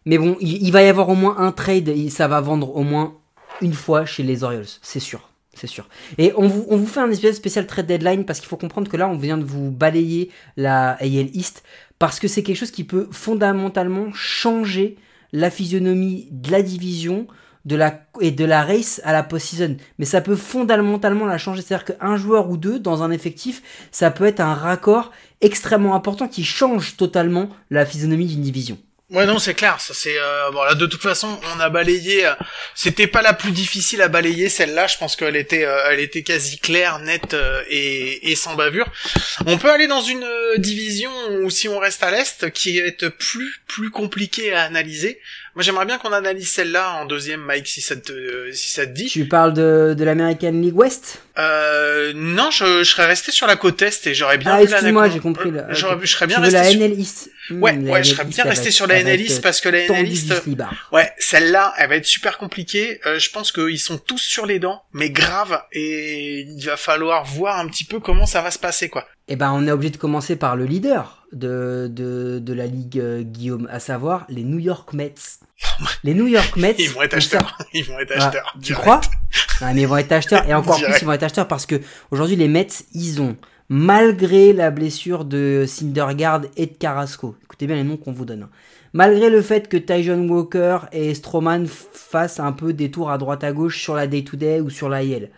[0.05, 2.83] mais bon, il, va y avoir au moins un trade, et ça va vendre au
[2.83, 3.15] moins
[3.61, 5.87] une fois chez les Orioles, c'est sûr, c'est sûr.
[6.17, 8.91] Et on vous on vous fait un espèce spécial trade deadline parce qu'il faut comprendre
[8.91, 11.63] que là on vient de vous balayer la AL East
[11.97, 14.97] parce que c'est quelque chose qui peut fondamentalement changer
[15.31, 17.27] la physionomie de la division
[17.65, 19.77] de la, et de la race à la post-season.
[19.97, 21.61] Mais ça peut fondamentalement la changer.
[21.61, 26.27] C'est-à-dire qu'un joueur ou deux dans un effectif, ça peut être un raccord extrêmement important
[26.27, 28.77] qui change totalement la physionomie d'une division.
[29.11, 29.79] Ouais, non, c'est clair.
[29.79, 32.25] Ça, c'est euh, de toute façon, on a balayé.
[32.25, 32.33] euh,
[32.73, 34.87] C'était pas la plus difficile à balayer, celle-là.
[34.87, 38.87] Je pense qu'elle était, euh, elle était quasi claire, nette euh, et, et sans bavure.
[39.45, 40.25] On peut aller dans une
[40.57, 45.19] division où, si on reste à l'est, qui est plus plus compliquée à analyser.
[45.55, 48.85] Moi, j'aimerais bien qu'on analyse celle-là en deuxième, Mike, si ça te, euh, si ça
[48.85, 49.05] te dit.
[49.05, 51.21] Tu parles de, de l'American League West?
[51.37, 55.07] Euh, non, je, je serais resté sur la côte est et j'aurais bien Ah, excuse-moi,
[55.09, 55.51] j'ai compris.
[55.51, 55.67] là.
[55.69, 56.81] J'aurais- je serais bien tu resté la sur...
[56.81, 57.31] NL East?
[57.49, 59.85] Hmm, Ouais, ouais, je serais bien resté sur la NL East euh, parce que la
[59.85, 60.33] NL East.
[60.91, 62.99] Ouais, celle-là, elle va être super compliquée.
[63.05, 67.23] Euh, je pense qu'ils sont tous sur les dents, mais grave, et il va falloir
[67.23, 69.07] voir un petit peu comment ça va se passer, quoi.
[69.29, 72.99] Eh ben, on est obligé de commencer par le leader de, de, de la ligue,
[72.99, 75.13] euh, Guillaume, à savoir les New York Mets.
[76.03, 76.75] Les New York Mets.
[76.79, 77.57] Ils vont être acheteurs.
[77.73, 78.55] Ils vont être Ah, acheteurs.
[78.63, 79.01] tu crois?
[79.61, 80.47] Ah, mais ils vont être acheteurs.
[80.49, 80.95] Et encore Direct.
[80.95, 81.79] plus, ils vont être acheteurs parce que
[82.11, 83.35] aujourd'hui, les Mets, ils ont,
[83.69, 88.43] malgré la blessure de Syndergaard et de Carrasco, écoutez bien les noms qu'on vous donne,
[88.43, 88.49] hein.
[88.93, 93.17] malgré le fait que Tyjon Walker et Stroman f- fassent un peu des tours à
[93.17, 95.31] droite à gauche sur la day-to-day ou sur la IL,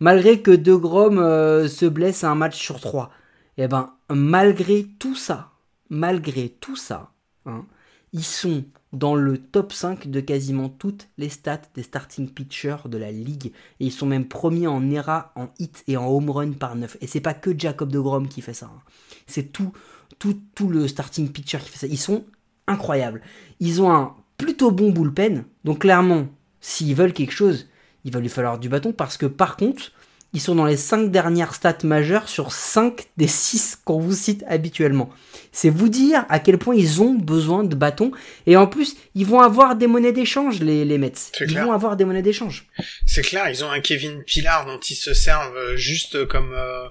[0.00, 3.10] malgré que De Grom euh, se blesse à un match sur trois,
[3.58, 5.52] et ben, malgré tout ça,
[5.88, 7.12] malgré tout ça,
[7.46, 7.64] hein,
[8.12, 12.96] ils sont dans le top 5 de quasiment toutes les stats des starting pitchers de
[12.96, 13.52] la ligue.
[13.80, 16.96] Et ils sont même premiers en ERA, en hit et en home run par 9.
[17.00, 18.66] Et c'est pas que Jacob de Grom qui fait ça.
[18.66, 18.80] hein.
[19.26, 19.72] C'est tout,
[20.18, 21.86] tout, tout le starting pitcher qui fait ça.
[21.86, 22.24] Ils sont
[22.66, 23.20] incroyables.
[23.60, 25.44] Ils ont un plutôt bon bullpen.
[25.64, 26.28] Donc clairement,
[26.60, 27.68] s'ils veulent quelque chose,
[28.04, 28.92] il va lui falloir du bâton.
[28.92, 29.92] Parce que par contre,
[30.32, 34.44] ils sont dans les 5 dernières stats majeures sur 5 des 6 qu'on vous cite
[34.48, 35.08] habituellement.
[35.52, 38.10] C'est vous dire à quel point ils ont besoin de bâtons.
[38.46, 41.12] Et en plus, ils vont avoir des monnaies d'échange, les, les Mets.
[41.40, 41.64] Ils clair.
[41.64, 42.66] vont avoir des monnaies d'échange.
[43.06, 46.86] C'est clair, ils ont un Kevin Pilar dont ils se servent euh, juste comme, euh,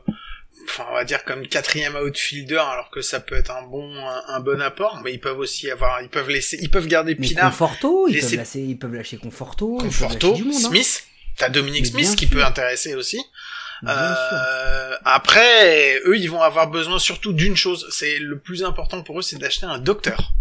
[0.67, 4.23] enfin, on va dire comme quatrième outfielder, alors que ça peut être un bon, un,
[4.27, 5.01] un bon apport.
[5.03, 8.19] Mais ils peuvent aussi avoir, ils peuvent laisser, ils peuvent garder Mais Pilar, Conforto, ils
[8.19, 9.77] peuvent, lâcher, ils peuvent lâcher Conforto.
[9.81, 10.69] ils peuvent Conforto, lâcher du monde, hein.
[11.37, 13.19] T'as Dominic Mais Smith qui peut intéresser aussi.
[13.87, 17.87] Euh, après, eux, ils vont avoir besoin surtout d'une chose.
[17.91, 20.31] C'est le plus important pour eux, c'est d'acheter un docteur.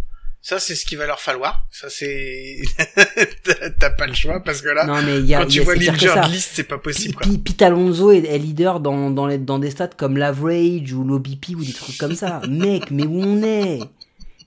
[0.41, 1.65] Ça, c'est ce qu'il va leur falloir.
[1.71, 2.59] Ça, c'est
[3.81, 5.65] T'as- pas le choix parce que là, Non, mais y a, quand tu y a-
[5.65, 7.15] vois l'injured list, c'est pas possible.
[7.15, 7.27] Quoi.
[7.43, 11.51] Pete Alonso est, est leader dans, dans, les, dans des stats comme l'average ou l'OBP
[11.57, 12.41] ou des trucs comme ça.
[12.49, 13.81] Mec, mais où on est?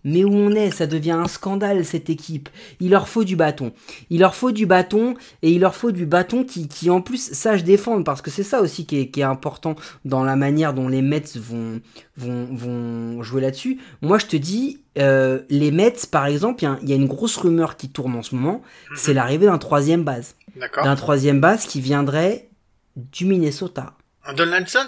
[0.08, 2.48] Mais où on est Ça devient un scandale cette équipe.
[2.80, 3.74] Il leur faut du bâton.
[4.10, 7.32] Il leur faut du bâton et il leur faut du bâton qui, qui en plus
[7.34, 10.74] sache défendre parce que c'est ça aussi qui est, qui est important dans la manière
[10.74, 11.82] dont les Mets vont,
[12.16, 13.80] vont, vont jouer là-dessus.
[14.02, 17.36] Moi je te dis, euh, les Mets par exemple, il y a y, une grosse
[17.36, 18.62] rumeur qui tourne en ce moment,
[18.96, 20.86] c'est l'arrivée d'un troisième base D'accord.
[20.86, 22.48] d'un troisième base qui viendrait
[22.96, 23.94] du Minnesota.
[24.26, 24.88] Un Donaldson?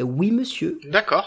[0.00, 0.78] Oui, monsieur.
[0.84, 1.26] D'accord.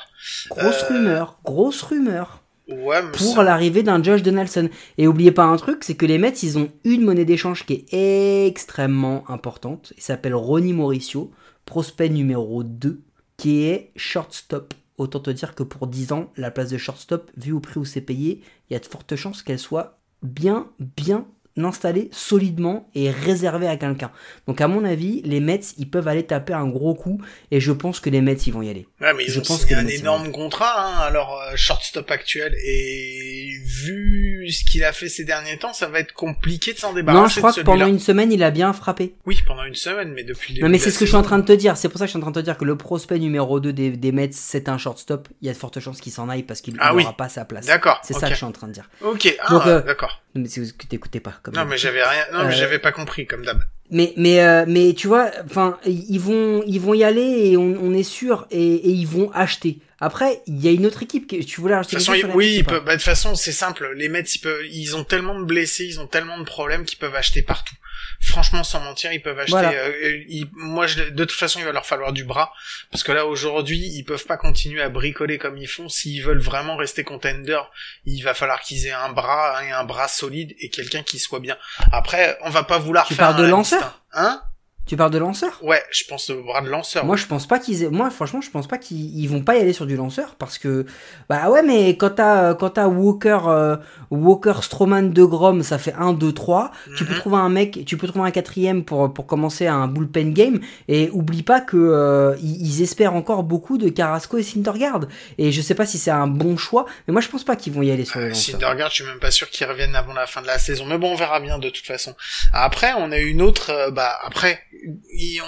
[0.49, 2.38] Grosse Euh, rumeur, grosse rumeur
[2.71, 4.69] Ouais, mais pour ça- l'arrivée d'un Josh Donaldson.
[4.97, 7.85] Et oubliez pas un truc, c'est que les Mets, ils ont une monnaie d'échange qui
[7.91, 9.93] est extrêmement importante.
[9.97, 11.31] Il s'appelle Ronnie Mauricio,
[11.65, 13.01] prospect numéro 2,
[13.37, 14.73] qui est shortstop.
[14.97, 17.85] Autant te dire que pour 10 ans, la place de shortstop, vu au prix où
[17.85, 21.25] c'est payé, il y a de fortes chances qu'elle soit bien, bien
[21.65, 24.11] installée solidement et réservée à quelqu'un.
[24.47, 27.71] Donc à mon avis, les Mets, ils peuvent aller taper un gros coup et je
[27.71, 28.87] pense que les Mets, ils vont y aller.
[29.01, 32.09] Ouais, mais ils Je ont pense signé que un énorme contrat, hein, leur euh, shortstop
[32.11, 36.79] actuel, et vu ce qu'il a fait ces derniers temps, ça va être compliqué de
[36.79, 39.15] s'en débarrasser non, je crois de que pendant une semaine, il a bien frappé.
[39.25, 41.39] Oui, pendant une semaine, mais depuis Non mais c'est ce que je suis en train
[41.39, 42.65] de te dire, c'est pour ça que je suis en train de te dire que
[42.65, 45.79] le prospect numéro 2 des, des Mets, c'est un shortstop, il y a de fortes
[45.79, 47.15] chances qu'il s'en aille parce qu'il Ah n'aura oui.
[47.17, 47.65] pas sa place.
[47.65, 47.99] D'accord.
[48.03, 48.89] C'est ça que je suis en train de dire.
[49.01, 50.21] Ok, ah, euh, d'accord.
[50.35, 52.91] Mais c'est que t'écoutais pas comme Non, mais j'avais rien, non, mais Euh, j'avais pas
[52.91, 53.61] compris, comme d'hab.
[53.91, 57.75] Mais mais euh, mais tu vois, enfin ils vont ils vont y aller et on,
[57.81, 59.79] on est sûr et, et ils vont acheter.
[59.99, 61.97] Après, il y a une autre équipe que tu voulais De acheter.
[61.97, 63.91] toute façon, la oui, bah, de toute façon, c'est simple.
[63.95, 66.99] Les Mets, ils peuvent, ils ont tellement de blessés, ils ont tellement de problèmes qu'ils
[66.99, 67.75] peuvent acheter partout.
[68.19, 69.51] Franchement, sans mentir, ils peuvent acheter.
[69.51, 69.71] Voilà.
[69.73, 72.51] euh, ils- moi, je, de toute façon, il va leur falloir du bras
[72.91, 75.89] parce que là, aujourd'hui, ils peuvent pas continuer à bricoler comme ils font.
[75.89, 77.59] S'ils veulent vraiment rester contender,
[78.05, 81.39] il va falloir qu'ils aient un bras et un bras solide et quelqu'un qui soit
[81.39, 81.57] bien.
[81.91, 84.01] Après, on va pas vouloir Tu faire parles de lanceur.
[84.13, 84.41] Hein?
[84.85, 87.05] Tu parles de lanceur Ouais, je pense au bras de lanceur.
[87.05, 87.89] Moi, je pense pas qu'ils aient...
[87.91, 90.57] Moi, franchement, je pense pas qu'ils ils vont pas y aller sur du lanceur parce
[90.57, 90.83] que
[91.29, 93.77] bah ouais, mais quand t'as quand t'as Walker euh,
[94.09, 96.71] Walker Stroman de Grom, ça fait 1 2 3.
[96.97, 97.19] Tu peux Mhm.
[97.19, 101.11] trouver un mec, tu peux trouver un quatrième pour pour commencer un bullpen game et
[101.13, 105.01] oublie pas que euh, ils, ils espèrent encore beaucoup de Carrasco et Syndergaard
[105.37, 107.73] et je sais pas si c'est un bon choix, mais moi je pense pas qu'ils
[107.73, 108.53] vont y aller sur le Euh, lanceur.
[108.55, 110.85] Syndergaard, je suis même pas sûr qu'ils reviennent avant la fin de la saison.
[110.87, 112.15] Mais bon, on verra bien de toute façon.
[112.53, 113.69] Après, on a une autre.
[113.69, 114.63] euh, bah après,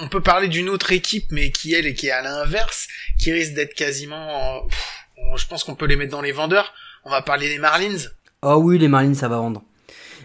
[0.02, 2.88] on peut parler d'une autre équipe, mais qui elle et qui est à l'inverse,
[3.20, 4.68] qui risque d'être quasiment.
[5.36, 6.74] je pense qu'on peut les mettre dans les vendeurs.
[7.04, 7.98] On va parler des Marlins.
[8.44, 9.64] Oh oui, les Marlins, ça va vendre.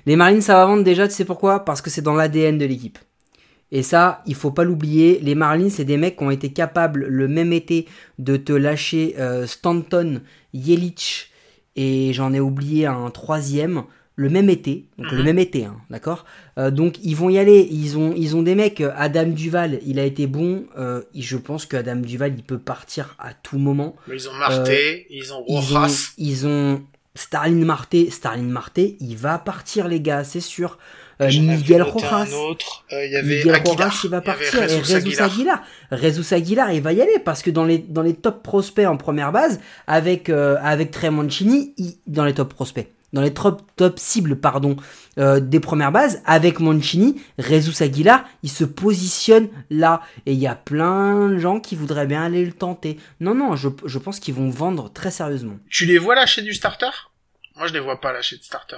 [0.05, 1.65] Les Marlins, ça va vendre déjà, tu sais pourquoi?
[1.65, 2.99] Parce que c'est dans l'ADN de l'équipe.
[3.73, 5.19] Et ça, il faut pas l'oublier.
[5.21, 7.87] Les Marlins, c'est des mecs qui ont été capables le même été
[8.19, 11.31] de te lâcher euh, Stanton, Yelich
[11.77, 13.85] et j'en ai oublié un troisième
[14.19, 14.87] le même été.
[14.99, 15.19] Donc Mhm.
[15.19, 16.25] le même été, hein, d'accord?
[16.59, 17.69] Euh, Donc ils vont y aller.
[17.71, 18.83] Ils ont, ils ont des mecs.
[18.97, 20.65] Adam Duval, il a été bon.
[20.79, 23.95] Euh, je pense que Adam Duval, il peut partir à tout moment.
[24.09, 26.13] Mais Ils ont Marté, ils ont Euh, Ils ont, Rojas.
[26.17, 26.83] ils ont
[27.15, 27.95] Starlin Marte.
[28.11, 30.79] Starlin Marte, il va partir, les gars, c'est sûr.
[31.21, 32.27] Miguel Rojas.
[32.31, 32.85] Un autre.
[32.93, 33.77] Il y avait Miguel Aguilar.
[33.89, 34.61] Rojas, il va partir.
[34.61, 35.31] Rezus Aguilar.
[35.33, 35.63] Aguilar.
[35.91, 38.99] Rezus Aguilar, il va y aller parce que dans les, dans les top prospects en
[38.99, 43.99] première base, avec, avec Trey Mancini, il- dans les top prospects, dans les top, top
[43.99, 44.77] cibles, pardon,
[45.19, 50.03] euh, des premières bases, avec Mancini, Rezus Aguilar, il se positionne là.
[50.27, 52.99] Et il y a plein de gens qui voudraient bien aller le tenter.
[53.21, 55.59] Non, non, je, je pense qu'ils vont vendre très sérieusement.
[55.71, 56.91] Tu les vois lâcher du starter?
[57.57, 58.77] Moi, je les vois pas lâcher de starter.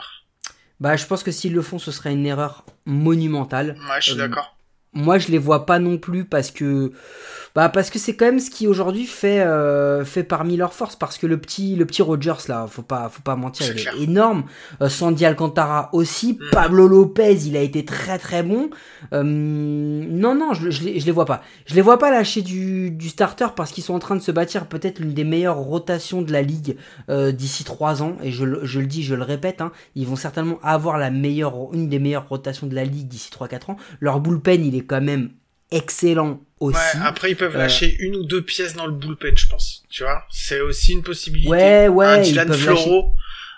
[0.80, 3.76] Bah, je pense que s'ils le font, ce serait une erreur monumentale.
[3.88, 4.56] Ouais, je suis Euh, d'accord.
[4.98, 6.92] Moi, je les vois pas non plus parce que,
[7.54, 10.96] bah, parce que c'est quand même ce qui aujourd'hui fait, euh, fait parmi leurs forces.
[10.96, 13.94] Parce que le petit, le petit Rogers là, faut pas, faut pas mentir, il clair.
[13.96, 14.44] est énorme.
[14.82, 16.34] Euh, Sandy Alcantara aussi.
[16.40, 16.50] Mhm.
[16.52, 18.70] Pablo Lopez, il a été très très bon.
[19.12, 21.42] Euh, non, non, je, je, les, je les vois pas.
[21.66, 24.32] Je les vois pas lâcher du, du starter parce qu'ils sont en train de se
[24.32, 26.76] bâtir peut-être l'une des meilleures rotations de la ligue
[27.08, 28.16] d'ici trois ans.
[28.22, 31.10] Et je, le- je le dis, je le répète, hein, ils vont certainement avoir la
[31.10, 33.76] meilleure, une des meilleures rotations de la ligue d'ici 3-4 ans.
[34.00, 35.30] Leur bullpen, il est quand même
[35.70, 36.76] excellent aussi.
[36.76, 39.84] Ouais, après ils peuvent Euh, lâcher une ou deux pièces dans le bullpen, je pense.
[39.90, 41.50] Tu vois, c'est aussi une possibilité.
[41.50, 43.14] Ouais, ouais, un Dylan Floro,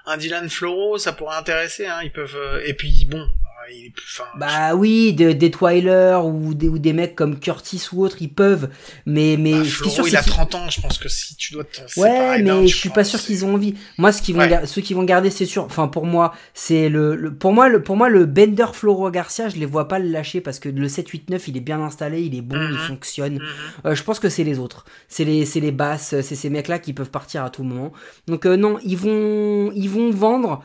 [0.06, 1.86] un Dylan Floro, ça pourrait intéresser.
[1.86, 2.00] Hein.
[2.02, 2.36] Ils peuvent.
[2.36, 3.26] euh, Et puis bon,
[3.74, 4.04] il est plus.
[4.20, 8.16] Enfin, Bah oui, de- des Twiler ou des, ou des mecs comme Curtis ou autres,
[8.20, 8.68] ils peuvent.
[9.06, 10.68] Mais, mais bah, Floro, sûr, il a qu'ils- 30 ans.
[10.70, 13.54] Je pense que si tu dois te Ouais, mais je suis pas sûr qu'ils ont
[13.54, 13.74] envie.
[13.98, 14.66] Moi, ce qu'ils vont Ouais.
[14.66, 15.64] ceux qui vont garder, c'est sûr.
[15.64, 19.48] Enfin, pour moi, c'est le, le- pour moi, le, pour moi, le Bender Floro Garcia,
[19.48, 22.34] je les vois pas le lâcher parce que le 7-8-9, il est bien installé, il
[22.36, 22.78] est bon, il Mhm.
[22.78, 23.34] fonctionne.
[23.34, 23.40] Mhm.
[23.86, 24.84] Euh, je pense que c'est les autres.
[25.08, 27.92] C'est les, c'est les basses, c'est ces mecs-là qui peuvent partir à tout moment.
[28.26, 30.62] Donc euh, non, ils vont, ils vont vendre.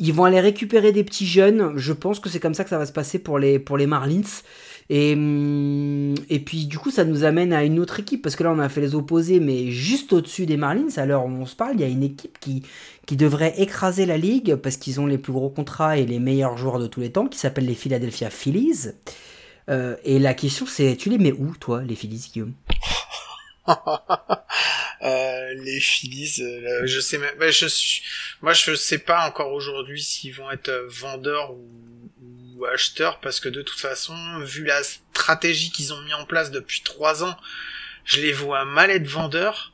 [0.00, 1.74] Ils vont aller récupérer des petits jeunes.
[1.76, 3.86] Je pense que c'est comme ça que ça va se passer pour les, pour les
[3.86, 4.22] Marlins.
[4.88, 8.42] Et, hum, et puis du coup, ça nous amène à une autre équipe parce que
[8.42, 11.46] là, on a fait les opposés, mais juste au-dessus des Marlins, à l'heure où on
[11.46, 12.64] se parle, il y a une équipe qui,
[13.06, 16.56] qui devrait écraser la ligue parce qu'ils ont les plus gros contrats et les meilleurs
[16.56, 18.88] joueurs de tous les temps, qui s'appellent les Philadelphia Phillies.
[19.68, 22.52] Euh, et la question, c'est, tu les mets où, toi, les Phillies, Guillaume?
[25.02, 28.02] Euh, les Phillies, euh, je sais même, bah, je suis,
[28.42, 31.70] moi je sais pas encore aujourd'hui s'ils vont être euh, vendeurs ou,
[32.54, 36.50] ou acheteurs parce que de toute façon, vu la stratégie qu'ils ont mis en place
[36.50, 37.34] depuis trois ans,
[38.04, 39.72] je les vois mal être vendeurs.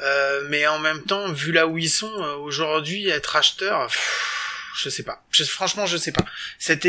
[0.00, 3.88] Euh, mais en même temps, vu là où ils sont euh, aujourd'hui, être acheteur,
[4.76, 5.24] je sais pas.
[5.30, 6.24] Je- franchement, je sais pas.
[6.58, 6.84] Cette,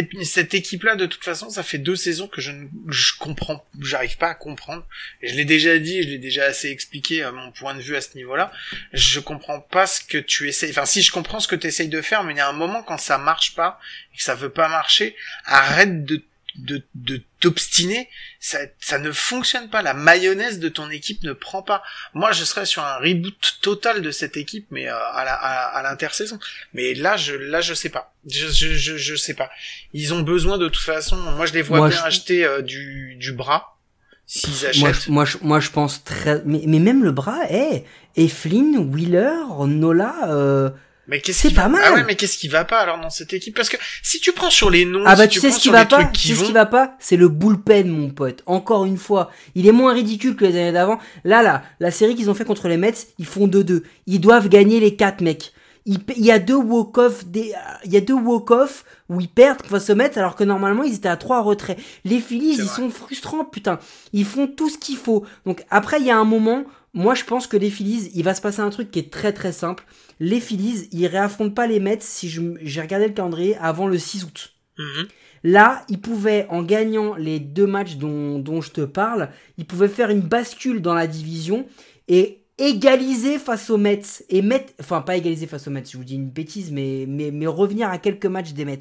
[0.53, 4.29] équipe-là, de toute façon, ça fait deux saisons que je ne je comprends, j'arrive pas
[4.29, 4.85] à comprendre.
[5.21, 7.95] Et je l'ai déjà dit, je l'ai déjà assez expliqué à mon point de vue
[7.95, 8.51] à ce niveau-là.
[8.93, 10.71] Je comprends pas ce que tu essayes.
[10.71, 12.53] Enfin, si je comprends ce que tu essayes de faire, mais il y a un
[12.53, 13.79] moment quand ça marche pas
[14.13, 16.23] et que ça veut pas marcher, arrête de
[16.57, 19.81] de, de t'obstiner, ça, ça ne fonctionne pas.
[19.81, 21.81] La mayonnaise de ton équipe ne prend pas.
[22.13, 25.77] Moi, je serais sur un reboot total de cette équipe, mais euh, à la à,
[25.77, 26.39] à l'intersaison.
[26.73, 28.13] Mais là, je là, je sais pas.
[28.29, 29.49] Je, je, je, je sais pas.
[29.93, 31.15] Ils ont besoin de toute façon.
[31.17, 33.77] Moi, je les vois Moi, bien je- acheter euh, du du bras
[34.25, 34.81] s'ils achètent.
[34.81, 36.41] moi, je, moi, je, moi, je pense très.
[36.45, 37.83] Mais, mais même le bras, eh,
[38.15, 39.31] Eflin, Wheeler,
[39.67, 40.13] Nola.
[40.29, 40.69] Euh...
[41.07, 41.69] Mais qu'est-ce C'est qui pas va...
[41.69, 41.81] mal.
[41.85, 43.55] Ah ouais, mais qu'est-ce qui va pas alors dans cette équipe?
[43.55, 45.69] Parce que si tu prends sur les noms, Ah bah si tu sais ce qui
[45.69, 48.43] va pas, qui ce qui va pas, c'est le bullpen mon pote.
[48.45, 50.99] Encore une fois, il est moins ridicule que les années d'avant.
[51.23, 53.83] Là là, la série qu'ils ont fait contre les Mets, ils font 2-2.
[54.05, 55.53] Ils doivent gagner les 4 mecs.
[55.85, 57.53] il, il y a deux walk-off, des-
[57.85, 60.95] il y a deux walk-off où ils perdent face aux Mets alors que normalement ils
[60.95, 61.79] étaient à trois retraits.
[62.03, 62.75] Les Phillies, ils vrai.
[62.75, 63.79] sont frustrants, putain.
[64.11, 65.23] Ils font tout ce qu'il faut.
[65.45, 66.65] Donc après, il y a un moment,
[66.97, 69.31] moi je pense que les Phillies, il va se passer un truc qui est très
[69.31, 69.85] très simple.
[70.19, 74.23] Les Phillies, ils réaffrontent pas les Mets si j'ai regardé le calendrier avant le 6
[74.23, 74.53] août.
[74.79, 75.07] Mhm.
[75.43, 79.29] Là, ils pouvaient, en gagnant les deux matchs dont, dont je te parle,
[79.59, 81.67] ils pouvaient faire une bascule dans la division
[82.07, 84.01] et égaliser face aux Mets.
[84.29, 87.29] Et mettre, enfin, pas égaliser face aux Mets, je vous dis une bêtise, mais, mais,
[87.29, 88.79] mais revenir à quelques matchs des Mets.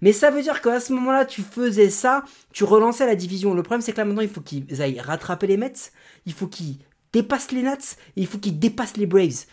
[0.00, 3.52] Mais ça veut dire qu'à ce moment-là, tu faisais ça, tu relançais la division.
[3.52, 5.90] Le problème, c'est que là, maintenant, il faut qu'ils aillent rattraper les Mets,
[6.24, 6.76] il faut qu'ils
[7.12, 7.76] dépassent les Nats,
[8.16, 9.44] et il faut qu'ils dépassent les Braves.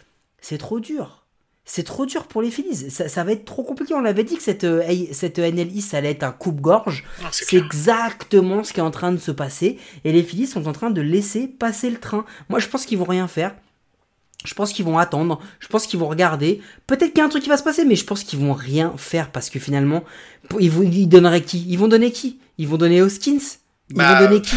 [0.42, 1.26] C'est trop dur.
[1.68, 2.92] C'est trop dur pour les Phillies.
[2.92, 3.96] Ça, ça va être trop compliqué.
[3.96, 7.04] On l'avait dit que cette, euh, cette NL East, ça allait être un coupe-gorge.
[7.24, 9.80] Non, c'est exactement ce qui est en train de se passer.
[10.04, 12.24] Et les Phillies sont en train de laisser passer le train.
[12.50, 13.56] Moi, je pense qu'ils vont rien faire.
[14.46, 15.42] Je pense qu'ils vont attendre.
[15.60, 16.62] Je pense qu'ils vont regarder.
[16.86, 18.54] Peut-être qu'il y a un truc qui va se passer, mais je pense qu'ils vont
[18.54, 20.04] rien faire parce que finalement,
[20.60, 21.66] ils, vont, ils donneraient qui?
[21.68, 22.40] Ils vont donner qui?
[22.60, 23.40] Ils vont donner Hoskins?
[23.90, 24.56] Ils Bah, vont donner qui?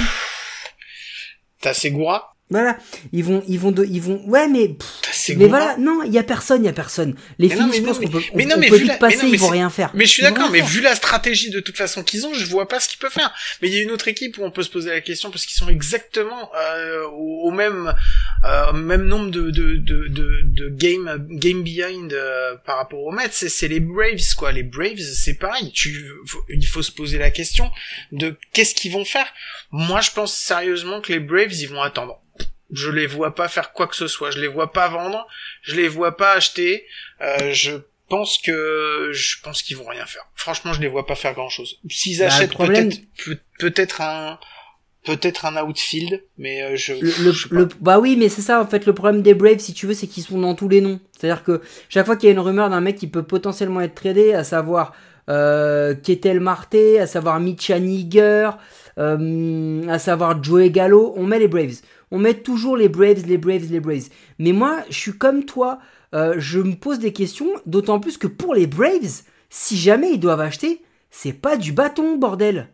[1.63, 2.79] T'as Segura Voilà.
[3.13, 4.23] Ils vont, ils vont, de, ils vont.
[4.27, 4.69] Ouais, mais.
[4.69, 7.15] pff, mais voilà, non, il y a personne, il y a personne.
[7.39, 8.77] Les Mais non, mais je non, pense qu'on peut, mais on- non, on mais peut
[8.77, 9.91] vite la- passer, non, mais ils vont rien faire.
[9.93, 10.67] Mais je suis d'accord, mais faire.
[10.69, 13.35] vu la stratégie de toute façon qu'ils ont, je vois pas ce qu'ils peuvent faire.
[13.61, 15.45] Mais il y a une autre équipe où on peut se poser la question parce
[15.45, 17.95] qu'ils sont exactement euh, au, au même
[18.47, 23.13] euh, même nombre de de de de, de game game behind euh, par rapport aux
[23.13, 23.29] Mets.
[23.31, 24.53] C'est c'est les Braves quoi.
[24.53, 25.71] Les Braves, c'est pareil.
[25.73, 27.71] Tu faut- il faut se poser la question
[28.13, 29.27] de qu'est-ce qu'ils vont faire.
[29.71, 32.23] Moi, je pense sérieusement que les Braves, ils vont attendre.
[32.73, 34.31] Je les vois pas faire quoi que ce soit.
[34.31, 35.27] Je les vois pas vendre.
[35.63, 36.85] Je les vois pas acheter.
[37.23, 37.73] Euh, je
[38.09, 40.27] pense que je pense qu'ils vont rien faire.
[40.35, 41.79] Franchement, je les vois pas faire grand chose.
[41.91, 44.39] S'ils Bah, achètent problème- peut-être peut- peut-être un
[45.05, 47.55] peut-être un outfield, mais euh, je, Le, le- je sais pas.
[47.55, 49.95] le- bah oui, mais c'est ça en fait le problème des Braves, si tu veux,
[49.95, 51.01] c'est qu'ils sont dans tous les noms.
[51.19, 53.95] C'est-à-dire que chaque fois qu'il y a une rumeur d'un mec qui peut potentiellement être
[53.95, 54.93] tradé, à savoir
[55.31, 58.51] euh, Ketel Marte, à savoir Mitch Haniger,
[58.99, 61.81] euh, à savoir Joey Gallo, on met les Braves.
[62.11, 64.09] On met toujours les Braves, les Braves, les Braves.
[64.39, 65.79] Mais moi, je suis comme toi,
[66.15, 70.21] euh, je me pose des questions, d'autant plus que pour les Braves, si jamais ils
[70.21, 72.69] doivent acheter, c'est pas du bâton, bordel.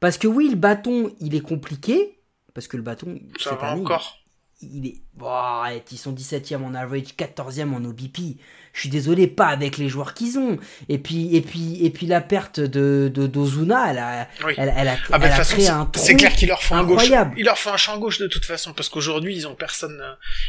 [0.00, 2.18] Parce que oui, le bâton, il est compliqué.
[2.52, 4.23] Parce que le bâton, ça va année, encore.
[4.72, 4.94] Il est.
[5.14, 8.36] Bon, arrête, ils sont 17e en average, 14e en OBP.
[8.72, 10.58] Je suis désolé, pas avec les joueurs qu'ils ont.
[10.88, 14.54] Et puis, et puis, et puis la perte de de- d'Ozuna, elle a, Oui.
[14.56, 16.48] elle, elle a, Ah bah elle de toute a façon, créé un c'est clair qu'il
[16.48, 17.02] leur faut un gauche.
[17.02, 17.34] incroyable.
[17.36, 20.02] Il leur faut un champ gauche de toute façon parce qu'aujourd'hui ils ont personne,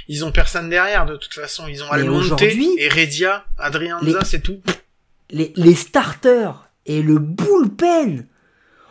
[0.08, 1.67] ils ont personne derrière de toute façon.
[1.67, 4.60] Ils ont Almonte aujourd'hui- et Redia, Adrianza, Les- c'est tout.
[5.30, 8.25] Les, les starters et le bullpen.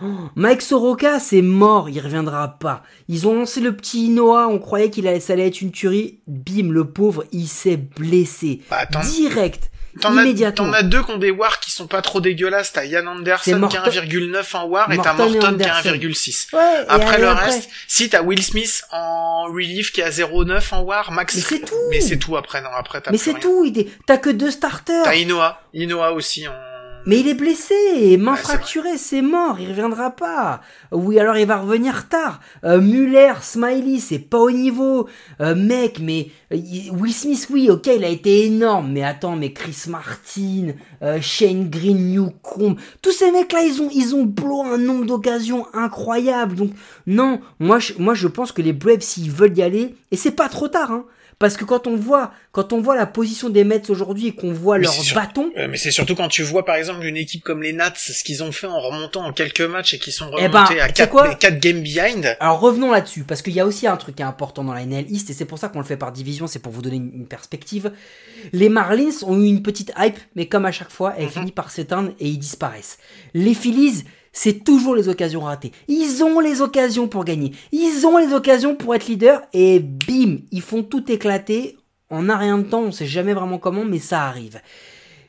[0.04, 2.82] Oh, Mike Soroka, c'est mort, il reviendra pas.
[3.08, 6.20] Ils ont lancé le petit Noah, on croyait qu'il allait, ça allait être une tuerie.
[6.26, 8.60] Bim, le pauvre, il s'est blessé.
[8.70, 9.70] Bah, Direct.
[10.00, 10.66] T'en immédiatement.
[10.66, 12.72] t'en as deux qui ont des WAR qui sont pas trop dégueulasses.
[12.72, 15.48] T'as Ian C'est Anderson qui a Morton- 1,9 en WAR et t'as Morton qui a
[15.50, 15.90] Anderson.
[15.90, 16.48] 1,6.
[16.52, 17.44] Ouais, Après le après.
[17.44, 21.36] reste, si t'as Will Smith en relief qui a 0,9 en WAR, max.
[21.36, 21.74] Mais c'est tout.
[21.90, 23.72] Mais c'est tout après, non, après t'as Mais c'est tout,
[24.04, 25.04] t'as que deux starters.
[25.04, 25.60] T'as Inoa.
[25.74, 26.52] Inoa aussi en...
[27.06, 30.62] Mais il est blessé, main Ouais, c'est fracturée, c'est mort, il reviendra pas.
[30.90, 32.40] Oui, alors il va revenir tard.
[32.64, 35.06] Euh, Muller, Smiley, c'est pas au niveau.
[35.42, 39.36] Euh, mec, mais euh, il- Will Smith, oui, ok, il a été énorme, mais attends,
[39.36, 40.68] mais Chris Martin,
[41.02, 45.66] euh, Shane Green, Newcomb, tous ces mecs-là, ils ont, ils ont blow un nombre d'occasions
[45.74, 46.54] incroyables.
[46.56, 46.70] Donc
[47.06, 50.30] non, moi, je, moi, je pense que les Braves, s'ils veulent y aller, et c'est
[50.30, 51.04] pas trop tard, hein.
[51.38, 54.52] Parce que quand on voit, quand on voit la position des Mets aujourd'hui et qu'on
[54.52, 57.16] voit Mais leur sûr- bâton, Euh, mais c'est surtout quand tu vois par exemple une
[57.16, 60.12] équipe comme les Nats, ce qu'ils ont fait en remontant en quelques matchs et qui
[60.12, 62.36] sont Eh ben, remontés à tu sais quoi 4, 4 games behind.
[62.40, 64.82] Alors revenons là-dessus, parce qu'il y a aussi un truc qui est important dans la
[64.82, 66.96] NL East, et c'est pour ça qu'on le fait par division, c'est pour vous donner
[66.96, 67.92] une, une perspective.
[68.52, 71.30] Les Marlins ont eu une petite hype, mais comme à chaque fois, elle Mhm.
[71.30, 72.98] finit par s'éteindre et ils disparaissent.
[73.34, 75.72] Les Phillies, c'est toujours les occasions ratées.
[75.88, 77.52] Ils ont les occasions pour gagner.
[77.72, 81.78] Ils ont les occasions pour être leader, et bim, ils font tout éclater.
[82.10, 84.60] En un rien de temps, on sait jamais vraiment comment, mais ça arrive.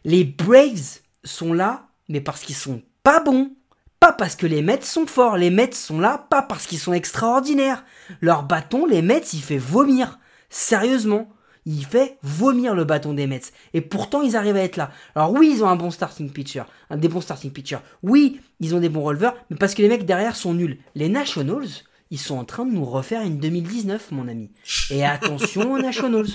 [0.04, 3.52] Les Braves sont là, mais parce qu'ils sont pas bons.
[4.00, 5.38] Pas parce que les Mets sont forts.
[5.38, 7.86] Les Mets sont là, pas parce qu'ils sont extraordinaires.
[8.22, 10.20] Leur bâton, les Mets, il fait vomir.
[10.50, 11.30] Sérieusement.
[11.66, 13.42] Il fait vomir le bâton des Mets.
[13.74, 14.92] Et pourtant, ils arrivent à être là.
[15.16, 16.64] Alors oui, ils ont un bon starting pitcher.
[16.90, 17.80] Un des bons starting pitchers.
[18.04, 19.36] Oui, ils ont des bons releveurs.
[19.50, 20.78] Mais parce que les mecs derrière sont nuls.
[20.94, 21.68] Les Nationals,
[22.12, 24.52] ils sont en train de nous refaire une 2019, mon ami.
[24.92, 26.28] Et attention aux Nationals.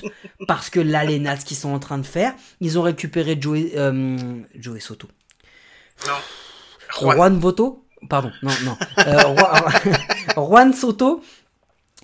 [0.49, 3.73] Parce que là, les Nats, qu'ils sont en train de faire, ils ont récupéré Joey,
[3.77, 5.09] euh, Joey Soto.
[6.07, 6.15] Non.
[6.99, 7.17] Juan.
[7.17, 7.85] Juan Voto?
[8.09, 8.77] Pardon, non, non.
[9.07, 9.97] Euh, Juan,
[10.49, 11.23] Juan Soto,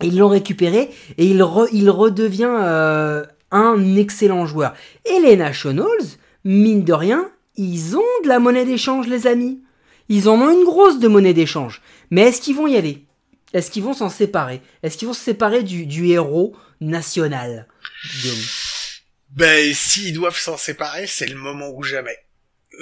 [0.03, 4.75] ils l'ont récupéré et il, re- il redevient euh, un excellent joueur.
[5.05, 5.87] Et les Nationals,
[6.45, 9.61] mine de rien, ils ont de la monnaie d'échange, les amis.
[10.09, 11.81] Ils en ont une grosse de monnaie d'échange.
[12.11, 13.05] Mais est-ce qu'ils vont y aller?
[13.53, 14.61] Est-ce qu'ils vont s'en séparer?
[14.83, 17.67] Est-ce qu'ils vont se séparer du, du héros national
[19.35, 22.19] Ben, s'ils doivent s'en séparer, c'est le moment ou jamais.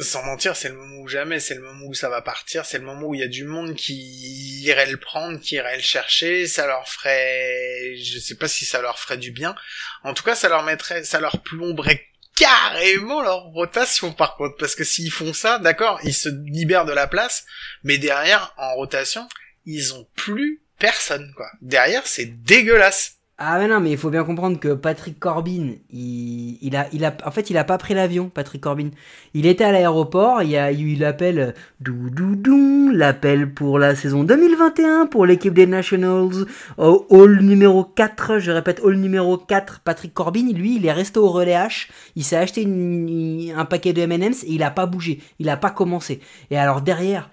[0.00, 2.78] Sans mentir, c'est le moment ou jamais, c'est le moment où ça va partir, c'est
[2.78, 5.82] le moment où il y a du monde qui irait le prendre, qui irait le
[5.82, 9.54] chercher, ça leur ferait, je sais pas si ça leur ferait du bien.
[10.02, 14.74] En tout cas, ça leur mettrait, ça leur plomberait carrément leur rotation par contre, parce
[14.74, 17.44] que s'ils font ça, d'accord, ils se libèrent de la place,
[17.84, 19.28] mais derrière, en rotation,
[19.64, 21.50] ils ont plus personne, quoi.
[21.60, 23.13] Derrière, c'est dégueulasse.
[23.36, 27.16] Ah mais non, mais il faut bien comprendre que Patrick Corbin, il, a, il a,
[27.26, 28.90] en fait, il a pas pris l'avion, Patrick Corbin.
[29.34, 35.06] Il était à l'aéroport, il y a eu l'appel, dou l'appel pour la saison 2021
[35.06, 36.46] pour l'équipe des Nationals,
[36.78, 41.18] au hall numéro 4, je répète, hall numéro 4, Patrick Corbin, lui, il est resté
[41.18, 45.20] au relais H, il s'est acheté un paquet de M&M's et il a pas bougé,
[45.40, 46.20] il a pas commencé.
[46.52, 47.30] Et alors derrière,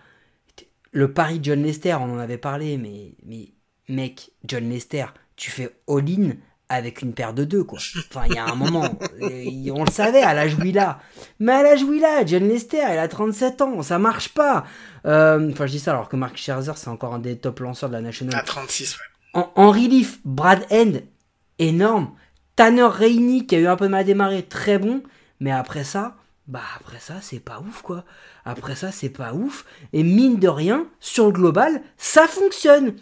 [0.93, 3.49] le pari de John Lester, on en avait parlé, mais, mais
[3.87, 5.05] mec, John Lester,
[5.41, 6.33] tu fais all-in
[6.69, 7.79] avec une paire de deux, quoi.
[7.97, 8.87] Enfin, il y a un moment,
[9.19, 10.99] on le savait, à l'âge où il a.
[11.39, 14.65] Mais à l'âge où il a, John Lester, il a 37 ans, ça marche pas.
[15.07, 17.89] Euh, Enfin, je dis ça alors que Mark Scherzer, c'est encore un des top lanceurs
[17.89, 18.35] de la National.
[18.35, 18.99] À 36, ouais.
[19.33, 20.93] En, en relief, Brad End,
[21.57, 22.11] énorme.
[22.55, 25.01] Tanner Rainey, qui a eu un peu mal démarré, très bon.
[25.39, 26.17] Mais après ça,
[26.47, 28.05] bah après ça, c'est pas ouf, quoi.
[28.45, 29.65] Après ça, c'est pas ouf.
[29.91, 32.93] Et mine de rien, sur le global, ça fonctionne.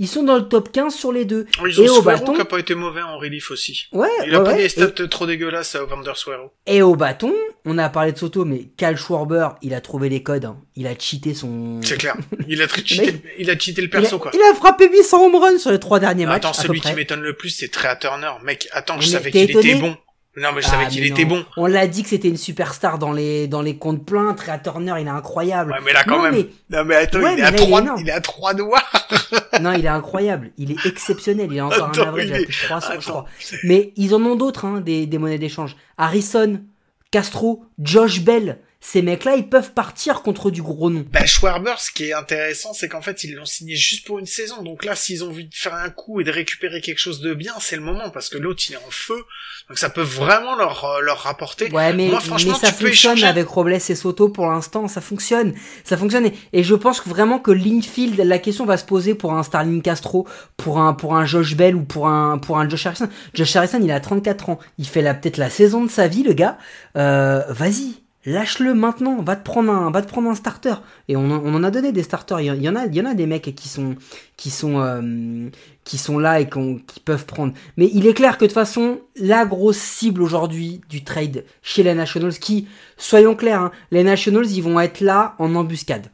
[0.00, 1.46] Ils sont dans le top 15 sur les deux.
[1.66, 3.86] Ils ont Et au bâton, qui a pas été mauvais en relief aussi.
[3.92, 6.52] ouais, Il a ouais, pas des stats trop dégueulasses à Vander Suero.
[6.66, 7.34] Et, au bâton,
[7.64, 10.44] on a parlé de Soto, mais Cal Schwarber, il a trouvé les codes.
[10.44, 10.56] hein.
[10.76, 11.80] Il a cheaté son.
[11.82, 12.16] C'est clair.
[12.48, 14.30] Il a, Le cheaté, il a cheaté le Il a, perso, quoi.
[14.34, 16.44] il a frappé 800 home runs sur les trois derniers matchs.
[16.44, 18.30] Attends, celui qui m'étonne le plus, c'est Trea Turner.
[18.44, 19.96] Mec, attends, je Mais savais qu'il était bon.
[20.40, 21.44] Non, mais je Ah, savais qu'il mais était bon.
[21.56, 24.34] On l'a dit que c'était une superstar dans les dans les comptes pleins.
[24.34, 25.72] Trea Turner, il est incroyable.
[25.72, 26.32] Ouais, mais là, quand Non, même.
[26.34, 28.00] mais- Non, mais attends, Ouais, il, mais est à là, il est trois, énorme.
[28.00, 28.82] il est à trois doigts.
[29.60, 30.50] Non, il est incroyable.
[30.58, 31.48] Il est exceptionnel.
[31.50, 33.10] Il a encore Attends, un average à est- plus de 300, je Attends.
[33.10, 33.24] crois.
[33.64, 35.76] Mais ils en ont d'autres, hein, des, des monnaies d'échange.
[35.96, 36.60] Harrison,
[37.10, 38.58] Castro, Josh Bell.
[38.80, 41.04] Ces mecs-là, ils peuvent partir contre du gros nom.
[41.12, 44.26] Bah, Schwarber, ce qui est intéressant, c'est qu'en fait, ils l'ont signé juste pour une
[44.26, 44.62] saison.
[44.62, 47.34] Donc là, s'ils ont envie de faire un coup et de récupérer quelque chose de
[47.34, 49.16] bien, c'est le moment, parce que l'autre, il est en feu.
[49.68, 51.68] Donc ça peut vraiment leur, euh, leur rapporter.
[51.72, 53.26] Ouais, mais, Moi, franchement, mais ça tu peux fonctionne échanger.
[53.26, 54.86] avec Robles et Soto pour l'instant.
[54.86, 55.54] Ça fonctionne.
[55.82, 56.26] Ça fonctionne.
[56.26, 59.42] Et, et je pense que vraiment que l'infield, la question va se poser pour un
[59.42, 60.26] Starling Castro,
[60.56, 63.08] pour un, pour un Josh Bell ou pour un, pour un Josh Harrison.
[63.34, 64.58] Josh Harrison, il a 34 ans.
[64.78, 66.58] Il fait la, peut-être la saison de sa vie, le gars.
[66.96, 67.94] Euh, vas-y.
[68.26, 70.74] Lâche-le maintenant, va te prendre un, va te prendre un starter.
[71.06, 72.40] Et on, on en a donné des starters.
[72.40, 73.94] Il y, en- a, il y en a des mecs qui sont,
[74.36, 75.48] qui sont, euh,
[75.84, 77.54] qui sont là et qui peuvent prendre.
[77.76, 81.82] Mais il est clair que de toute façon, la grosse cible aujourd'hui du trade chez
[81.82, 86.10] les Nationals, qui, soyons clairs, hein, les Nationals, ils vont être là en embuscade.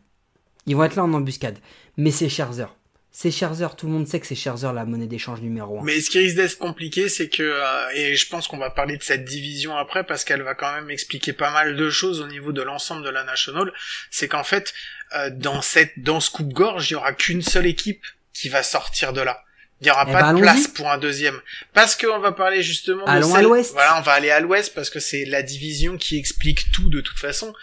[0.66, 1.58] Ils vont être là en embuscade.
[1.96, 2.66] Mais c'est Scherzer.
[3.16, 5.84] C'est Scherzer, tout le monde sait que c'est Scherzer la monnaie d'échange numéro 1.
[5.84, 8.96] Mais ce qui risque d'être compliqué, c'est que, euh, et je pense qu'on va parler
[8.96, 12.26] de cette division après, parce qu'elle va quand même expliquer pas mal de choses au
[12.26, 13.72] niveau de l'ensemble de la National,
[14.10, 14.74] c'est qu'en fait,
[15.14, 19.12] euh, dans cette, dans ce coupe-gorge, il y aura qu'une seule équipe qui va sortir
[19.12, 19.44] de là.
[19.80, 20.42] Il y aura Eh pas ben, de allons-y.
[20.42, 21.40] place pour un deuxième.
[21.72, 23.72] Parce qu'on va parler justement de à l'ouest.
[23.74, 27.00] Voilà, on va aller à l'ouest parce que c'est la division qui explique tout de
[27.00, 27.54] toute façon.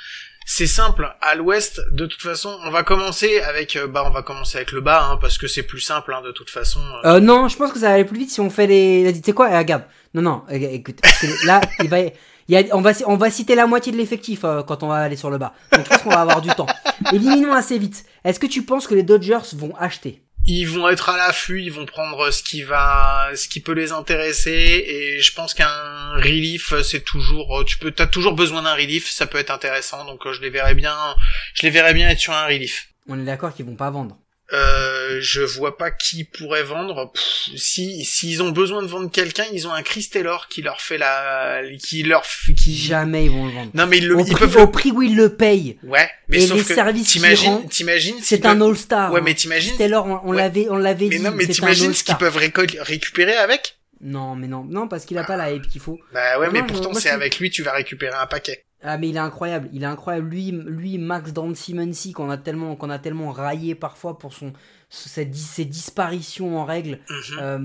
[0.53, 4.21] C'est simple, à l'ouest, de toute façon, on va commencer avec, euh, bah, on va
[4.21, 6.81] commencer avec le bas, hein, parce que c'est plus simple, hein, de toute façon.
[7.05, 7.15] euh.
[7.15, 9.13] Euh, non, je pense que ça va aller plus vite si on fait les.
[9.15, 9.83] Tu sais quoi, regarde.
[10.13, 10.99] Non, non, eh, écoute.
[11.45, 11.99] là, il va.
[12.01, 15.15] y on, va, on va citer la moitié de l'effectif euh, quand on va aller
[15.15, 15.53] sur le bas.
[15.71, 16.67] Donc je pense qu'on va avoir du temps.
[17.13, 18.03] Éliminons assez vite.
[18.25, 20.21] Est-ce que tu penses que les Dodgers vont acheter?
[20.45, 23.91] Ils vont être à l'affût, ils vont prendre ce qui va, ce qui peut les
[23.91, 29.09] intéresser, et je pense qu'un relief, c'est toujours, tu peux, t'as toujours besoin d'un relief,
[29.09, 30.95] ça peut être intéressant, donc euh, je les verrais bien,
[31.53, 32.89] je les verrais bien être sur un relief.
[33.07, 34.17] On est d'accord qu'ils vont pas vendre.
[34.53, 37.11] Euh, je vois pas qui pourrait vendre.
[37.13, 40.81] Pff, si s'ils ont besoin de vendre quelqu'un, ils ont un Chris Taylor qui leur
[40.81, 42.23] fait la, qui leur,
[42.57, 42.75] qui.
[42.77, 43.71] Jamais ils vont le vendre.
[43.73, 45.77] Non mais ils, le, au, ils prix, peuvent au prix où ils le payent.
[45.83, 48.17] Ouais, mais Et sauf les que services t'imagines, t'imagines.
[48.21, 49.11] C'est un peuvent- All-Star.
[49.13, 49.23] Ouais, hein.
[49.25, 50.37] mais t'imagines- Taylor, on, on Ouais.
[50.37, 51.23] l'avait, on l'avait Mais dit.
[51.23, 53.77] non, mais t'imagines ce qu'ils peuvent récupérer avec?
[54.03, 55.99] Non, mais non, non, parce qu'il a pas la hype qu'il faut.
[56.13, 58.65] Bah ouais, Non, mais non, pourtant c'est avec lui tu vas récupérer un paquet.
[58.83, 60.27] Ah mais il est incroyable, il est incroyable.
[60.29, 64.53] Lui, lui Max Dan Simonsi qu'on a tellement, qu'on a tellement raillé parfois pour son,
[64.89, 66.99] ses, dis- ses disparitions en règle.
[67.09, 67.37] Mhm.
[67.39, 67.57] Euh,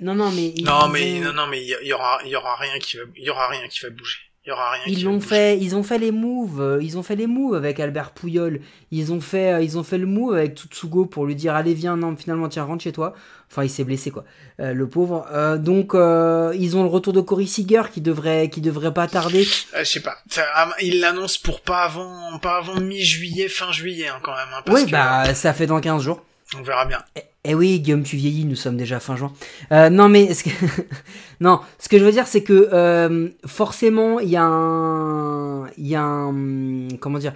[0.00, 2.36] non non mais non mais ont- non non mais il y, y aura il y
[2.36, 4.18] aura rien qui va il y aura rien qui va bouger.
[4.46, 4.82] Il y aura rien.
[4.86, 7.80] Ils l'ont fait, ils ont fait les moves, euh, ils ont fait les moves avec
[7.80, 8.60] Albert Pouyol.
[8.92, 11.74] Ils ont fait, euh, ils ont fait le move avec Tutsugo pour lui dire allez
[11.74, 13.12] viens, non finalement tiens rentre chez toi.
[13.50, 14.24] Enfin il s'est blessé quoi,
[14.60, 15.26] euh, le pauvre.
[15.32, 19.08] Euh, donc euh, ils ont le retour de Corey Seager qui devrait, qui devrait pas
[19.08, 19.46] tarder.
[19.74, 20.16] Euh, je sais pas.
[20.54, 24.48] Ah, ils l'annoncent pour pas avant, pas avant mi-juillet, fin juillet hein, quand même.
[24.56, 26.22] Hein, parce Oui que, bah ça fait dans 15 jours.
[26.56, 27.02] On verra bien.
[27.48, 29.32] Eh oui, Guillaume, tu vieillis, nous sommes déjà fin juin.
[29.70, 30.50] Euh, non, mais ce que...
[31.40, 35.86] non, ce que je veux dire, c'est que euh, forcément, il y a un, il
[35.86, 37.34] y a un, comment dire,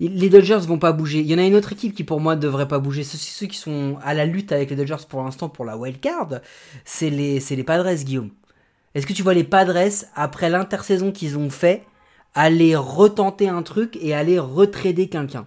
[0.00, 1.20] les Dodgers vont pas bouger.
[1.20, 3.04] Il y en a une autre équipe qui, pour moi, devrait pas bouger.
[3.04, 6.00] Ceux, ceux qui sont à la lutte avec les Dodgers pour l'instant pour la wild
[6.00, 6.40] card,
[6.84, 8.30] c'est les, c'est les Padres, Guillaume.
[8.96, 9.78] Est-ce que tu vois les Padres
[10.16, 11.84] après l'intersaison qu'ils ont fait,
[12.34, 15.46] aller retenter un truc et aller retrader quelqu'un?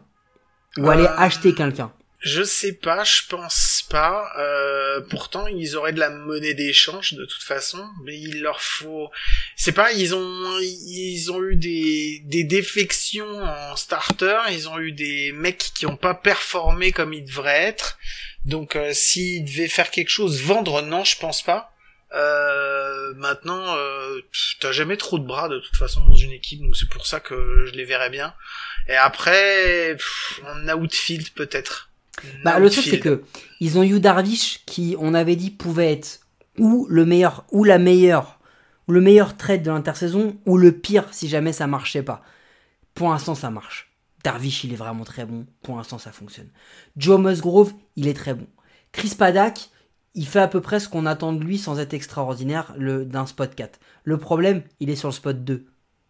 [0.77, 1.91] Ou aller Euh, acheter quelqu'un?
[2.19, 3.53] Je sais pas, je pense
[3.89, 4.31] pas.
[4.37, 9.09] Euh, pourtant, ils auraient de la monnaie d'échange de toute façon, mais il leur faut.
[9.55, 14.91] C'est pas, ils ont ils ont eu des des défections en starter, ils ont eu
[14.91, 17.97] des mecs qui ont pas performé comme ils devraient être.
[18.45, 21.71] Donc, euh, s'ils devaient faire quelque chose, vendre, non, je pense pas.
[22.13, 24.21] Euh, maintenant, euh,
[24.59, 27.19] t'as jamais trop de bras de toute façon dans une équipe, donc c'est pour ça
[27.19, 28.33] que je les verrais bien.
[28.87, 31.89] Et après, pff, en outfield peut-être.
[32.43, 33.23] Bah, le truc, c'est que
[33.59, 36.21] ils ont eu Darvish qui, on avait dit, pouvait être
[36.57, 38.39] ou le meilleur, ou la meilleure,
[38.87, 42.21] ou le meilleur trade de l'intersaison, ou le pire si jamais ça marchait pas.
[42.93, 43.91] Pour l'instant, ça marche.
[44.23, 45.45] Darvish, il est vraiment très bon.
[45.61, 46.49] Pour l'instant, ça fonctionne.
[46.97, 48.47] Joe Musgrove, il est très bon.
[48.91, 49.69] Chris Paddock,
[50.15, 53.25] il fait à peu près ce qu'on attend de lui sans être extraordinaire le, d'un
[53.25, 53.79] spot 4.
[54.03, 55.65] Le problème, il est sur le spot 2.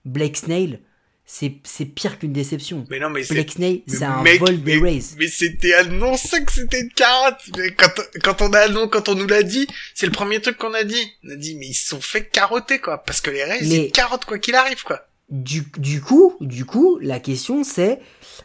[0.05, 0.79] Blake Snail,
[1.25, 2.85] c'est, c'est pire qu'une déception.
[2.89, 4.99] Mais non, mais Snail, mais c'est un mec, vol des mais-.
[5.17, 7.39] Mais c'était annoncé que c'était une carotte.
[7.57, 7.89] Mais quand,
[8.23, 9.65] quand on a non, quand on nous l'a dit,
[9.95, 11.03] c'est le premier truc qu'on a dit.
[11.27, 12.99] On a dit, mais ils se sont fait carotter, quoi.
[12.99, 15.07] Parce que les Rays, c'est une carotte, quoi qu'il arrive, quoi.
[15.29, 17.99] Du, du coup, du coup, la question c'est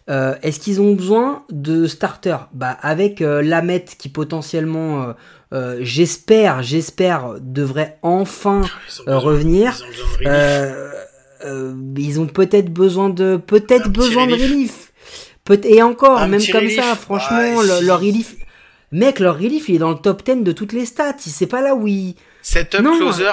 [0.08, 5.12] euh, est-ce qu'ils ont besoin de starters Bah avec euh, Lamet qui potentiellement, euh,
[5.52, 9.76] euh, j'espère, j'espère, devrait enfin ont euh, besoin- revenir.
[9.78, 10.94] Ils ont besoin de relief.
[11.44, 14.50] Euh, ils ont peut-être besoin de peut-être besoin de relief.
[14.50, 14.92] relief.
[15.44, 16.76] Peut et encore, Un même comme relief.
[16.80, 17.84] ça, franchement, Ouais, le- si.
[17.84, 18.36] leur relief.
[18.92, 21.16] Mec, leur relief, il est dans le top 10 de toutes les stats.
[21.24, 22.14] Il sait pas là où il.
[22.42, 23.32] Setup non, closer.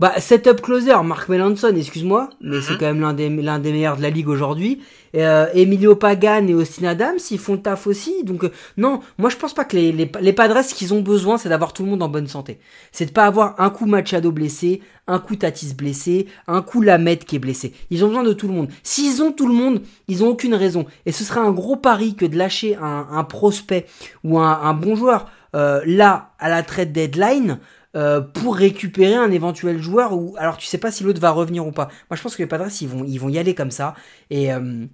[0.00, 2.62] Bah, setup closer, Mark Melanson, excuse-moi, mais Mhm.
[2.62, 4.80] c'est quand même l'un des, l'un des meilleurs de la ligue aujourd'hui.
[5.14, 8.24] Euh, Emilio Pagan et Austin Adams, ils font le taf aussi.
[8.24, 11.02] Donc, euh, non, moi je pense pas que les, les, les Padres, ce qu'ils ont
[11.02, 12.60] besoin, c'est d'avoir tout le monde en bonne santé.
[12.92, 17.26] C'est de pas avoir un coup Machado blessé, un coup Tatis blessé, un coup Lamette
[17.26, 17.74] qui est blessé.
[17.90, 18.68] Ils ont besoin de tout le monde.
[18.82, 20.86] S'ils ont tout le monde, ils ont aucune raison.
[21.04, 23.84] Et ce serait un gros pari que de lâcher un, un prospect
[24.24, 27.58] ou un, un bon joueur euh, là à la trade deadline
[27.96, 31.66] euh, pour récupérer un éventuel joueur ou alors tu sais pas si l'autre va revenir
[31.66, 31.88] ou pas.
[32.08, 33.94] Moi je pense que les Padres ils vont ils vont y aller comme ça
[34.30, 34.86] et euh,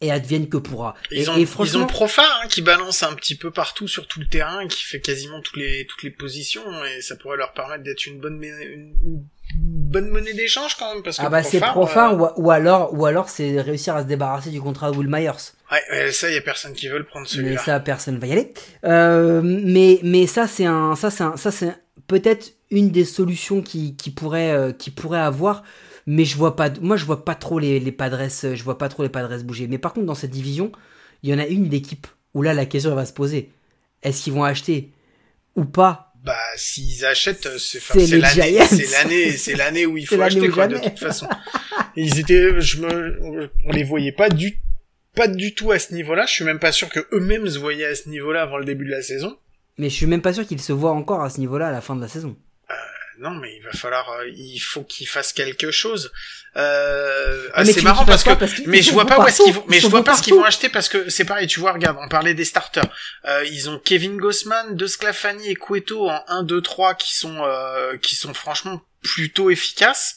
[0.00, 0.94] et advienne que pourra.
[1.10, 4.06] Ils ont, et ils franchement ont Profar hein, qui balance un petit peu partout sur
[4.06, 7.52] tout le terrain, qui fait quasiment toutes les toutes les positions et ça pourrait leur
[7.52, 9.24] permettre d'être une bonne une, une
[9.56, 12.92] bonne monnaie d'échange quand même parce que ah bah c'est profane euh, ou, ou alors
[12.94, 15.30] ou alors c'est réussir à se débarrasser du contrat de Will Myers.
[15.70, 17.60] ouais, ça y a personne qui veut le prendre Mais celui-là.
[17.62, 18.52] ça personne va y aller.
[18.84, 21.74] Euh, mais mais ça c'est un ça c'est un ça c'est
[22.06, 25.62] peut-être une des solutions qui qui pourrait euh, qui pourrait avoir
[26.06, 28.78] mais je vois pas moi je vois pas trop les les Padres euh, je vois
[28.78, 29.66] pas trop les Padres bouger.
[29.66, 30.72] Mais par contre dans cette division,
[31.22, 33.50] il y en a une d'équipe où là la question elle va se poser.
[34.02, 34.90] Est-ce qu'ils vont acheter
[35.56, 36.12] ou pas?
[36.22, 40.66] Bah, s'ils achètent, euh, c'est l'année, c'est l'année, c'est l'année où il faut acheter quoi
[40.66, 41.28] de toute façon.
[41.96, 44.58] Ils étaient, je me, on les voyait pas du,
[45.14, 46.24] pas du tout à ce niveau-là.
[46.26, 48.86] Je suis même pas sûr que eux-mêmes se voyaient à ce niveau-là avant le début
[48.86, 49.36] de la saison.
[49.78, 51.80] Mais je suis même pas sûr qu'ils se voient encore à ce niveau-là à la
[51.80, 52.36] fin de la saison.
[53.20, 56.10] Non, mais il va falloir, euh, il faut qu'ils fassent quelque chose.
[56.56, 59.52] Euh, ah, mais c'est marrant parce que, Parce mais je vois pas où est-ce qu'ils
[59.52, 61.72] vont, mais je vois pas ce qu'ils vont acheter parce que c'est pareil, tu vois,
[61.72, 62.84] regarde, on parlait des starters.
[63.26, 67.36] Euh, ils ont Kevin Gossman, De Sclafani et Cueto en 1, 2, 3 qui sont,
[67.44, 70.16] euh, qui sont franchement plutôt efficaces.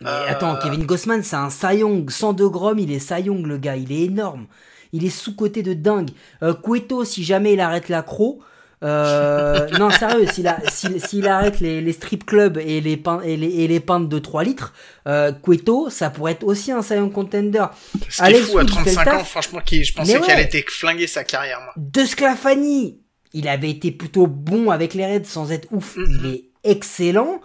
[0.00, 2.08] Mais Euh, attends, Kevin Gossman, c'est un Sayong.
[2.08, 3.76] 102 grammes, il est Sayong, le gars.
[3.76, 4.46] Il est énorme.
[4.92, 6.10] Il est sous-côté de dingue.
[6.42, 8.42] Euh, Cueto, si jamais il arrête l'accro.
[8.84, 13.68] Euh, non, sérieux, s'il arrête les, les strip clubs et les, pain- et les, et
[13.68, 14.72] les pintes de 3 litres,
[15.08, 17.64] euh, Cueto, ça pourrait être aussi un Sayong contender.
[18.08, 19.92] Ce qui est Alex fou à Wood, il fait le 35 ans, franchement, qui, je
[19.94, 20.44] pensais Mais qu'elle ouais.
[20.44, 21.72] était flinguée sa carrière, moi.
[21.76, 23.00] De Sclafani,
[23.32, 25.96] il avait été plutôt bon avec les Reds sans être ouf.
[25.96, 26.06] Mhm.
[26.24, 27.40] Il est excellent.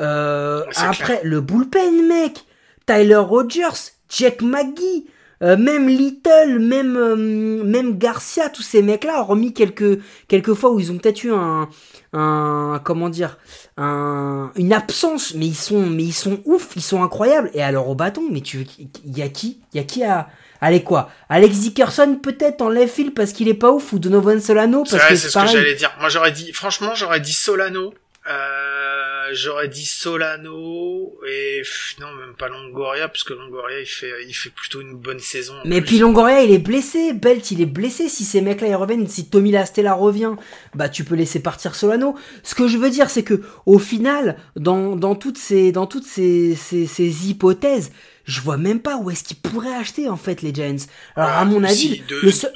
[0.00, 2.38] Euh, après, le bullpen, mec.
[2.86, 5.06] Tyler Rogers, Jack McGee.
[5.42, 7.16] Euh, même Little, même euh,
[7.64, 11.68] même Garcia, tous ces mecs-là, hormis quelques quelques fois où ils ont peut-être eu un
[12.12, 13.38] un comment dire
[13.76, 17.50] un une absence, mais ils sont mais ils sont ouf, ils sont incroyables.
[17.54, 18.66] Et alors au bâton, mais tu
[19.04, 20.28] il y a qui Il y a qui à
[20.60, 21.10] Allez quoi?
[21.28, 25.04] Alex Dickerson peut-être en left field parce qu'il est pas ouf ou Donovan Solano parce
[25.06, 25.92] que c'est ce que j'allais dire.
[25.98, 27.92] Moi j'aurais dit franchement j'aurais dit Solano.
[28.28, 29.01] Euh,
[29.32, 31.62] j'aurais dit Solano et
[32.00, 35.54] non même pas Longoria parce que Longoria il fait il fait plutôt une bonne saison.
[35.64, 38.08] Mais puis Longoria il est blessé, Belt il est blessé.
[38.08, 40.32] Si ces mecs là ils reviennent, si Tommy Lastella revient,
[40.74, 42.16] bah tu peux laisser partir Solano.
[42.42, 46.06] Ce que je veux dire c'est que au final dans dans toutes ces dans toutes
[46.06, 47.92] ces ces, ces hypothèses
[48.24, 50.86] je vois même pas où est-ce qu'ils pourraient acheter en fait les Giants.
[51.16, 52.02] Alors à mon avis,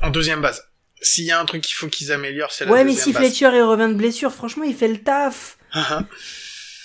[0.02, 0.62] en deuxième base.
[1.02, 3.50] S'il y a un truc qu'il faut qu'ils améliorent, c'est la Ouais, mais si Fletcher
[3.52, 5.58] il revient de blessure, franchement, il fait le taf.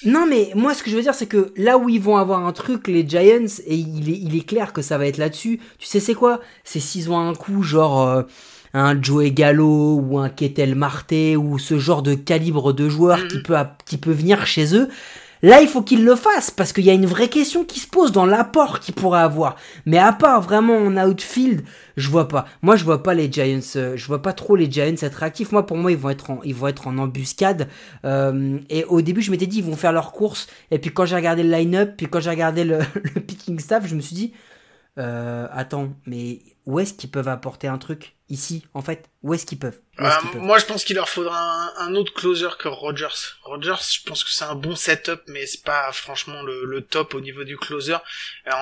[0.05, 2.45] Non, mais moi, ce que je veux dire, c'est que là où ils vont avoir
[2.45, 5.59] un truc, les Giants, et il est, il est clair que ça va être là-dessus.
[5.77, 6.39] Tu sais, c'est quoi?
[6.63, 8.23] C'est s'ils ont un coup, genre euh,
[8.73, 13.41] un Joey Gallo ou un Ketel Marte ou ce genre de calibre de joueur qui
[13.41, 14.89] peut, qui peut venir chez eux.
[15.43, 17.87] Là, il faut qu'il le fasse parce qu'il y a une vraie question qui se
[17.87, 19.55] pose dans l'apport qu'il pourrait avoir.
[19.85, 21.63] Mais à part vraiment en outfield,
[21.97, 22.45] je vois pas.
[22.61, 23.59] Moi, je vois pas les Giants.
[23.75, 25.51] Euh, je vois pas trop les Giants être actifs.
[25.51, 27.67] Moi, pour moi, ils vont être en, ils vont être en embuscade.
[28.05, 30.47] Euh, et au début, je m'étais dit, ils vont faire leur course.
[30.69, 32.79] Et puis quand j'ai regardé le line-up, puis quand j'ai regardé le,
[33.27, 34.33] picking staff, je me suis dit,
[34.99, 38.15] euh, attends, mais où est-ce qu'ils peuvent apporter un truc?
[38.29, 41.95] Ici, en fait Où est-ce qu'ils peuvent, euh, Moi, je pense qu'il leur faudra un,
[41.95, 43.35] autre closer que Rogers.
[43.43, 47.21] Rogers, je pense que c'est un bon setup, mais c'est pas franchement le, top au
[47.21, 47.97] niveau du closer.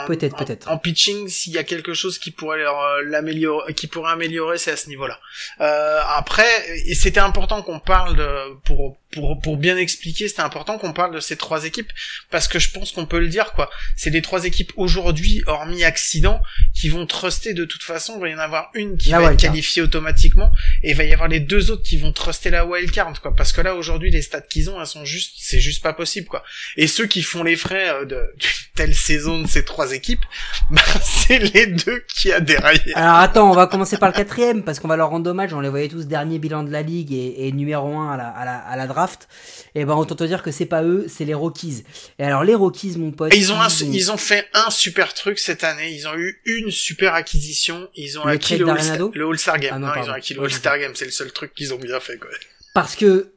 [0.08, 0.70] Peut-être, peut-être.
[0.70, 4.58] En, pitching, s'il y a quelque chose qui pourrait leur euh, l'améliorer, qui pourrait améliorer,
[4.58, 5.20] c'est à ce niveau-là.
[5.62, 6.48] Euh, après,
[6.86, 11.16] et c'était important qu'on parle de, pour pour pour bien expliquer, c'était important qu'on parle
[11.16, 11.92] de ces trois équipes
[12.30, 13.70] parce que je pense qu'on peut le dire quoi.
[13.96, 16.42] C'est les trois équipes aujourd'hui, hormis accident,
[16.74, 18.16] qui vont truster de toute façon.
[18.18, 20.52] Il va y en avoir une qui va être qualifiée automatiquement
[20.84, 23.34] et il va y avoir les deux autres qui vont truster la wildcard quoi.
[23.36, 26.28] Parce que là aujourd'hui les stats qu'ils ont, elles sont juste, c'est juste pas possible
[26.28, 26.44] quoi.
[26.76, 30.24] Et ceux qui font les frais euh, de d'une telle saison de ces trois équipes,
[30.70, 32.94] bah, c'est les deux qui a déraillé.
[32.96, 35.54] Alors attends, on va commencer par le quatrième parce qu'on va leur rendre hommage.
[35.54, 38.28] On les voyait tous dernier bilan de la ligue et, et numéro un à la,
[38.28, 39.28] à la, à la draft.
[39.76, 41.84] Et ben autant te dire que c'est pas eux, c'est les Rockies.
[42.18, 43.34] Et alors les Rockies, mon pote.
[43.36, 43.58] ils ont,
[43.92, 45.92] ils ont fait un super truc cette année.
[45.92, 47.88] Ils ont eu une super acquisition.
[47.96, 49.72] Ils ont acquis le, All-Star Game.
[49.74, 50.94] Ah non, ils ont acquis le All-Star Game.
[50.96, 52.30] C'est le seul truc qu'ils ont bien fait quoi.
[52.74, 53.34] Parce que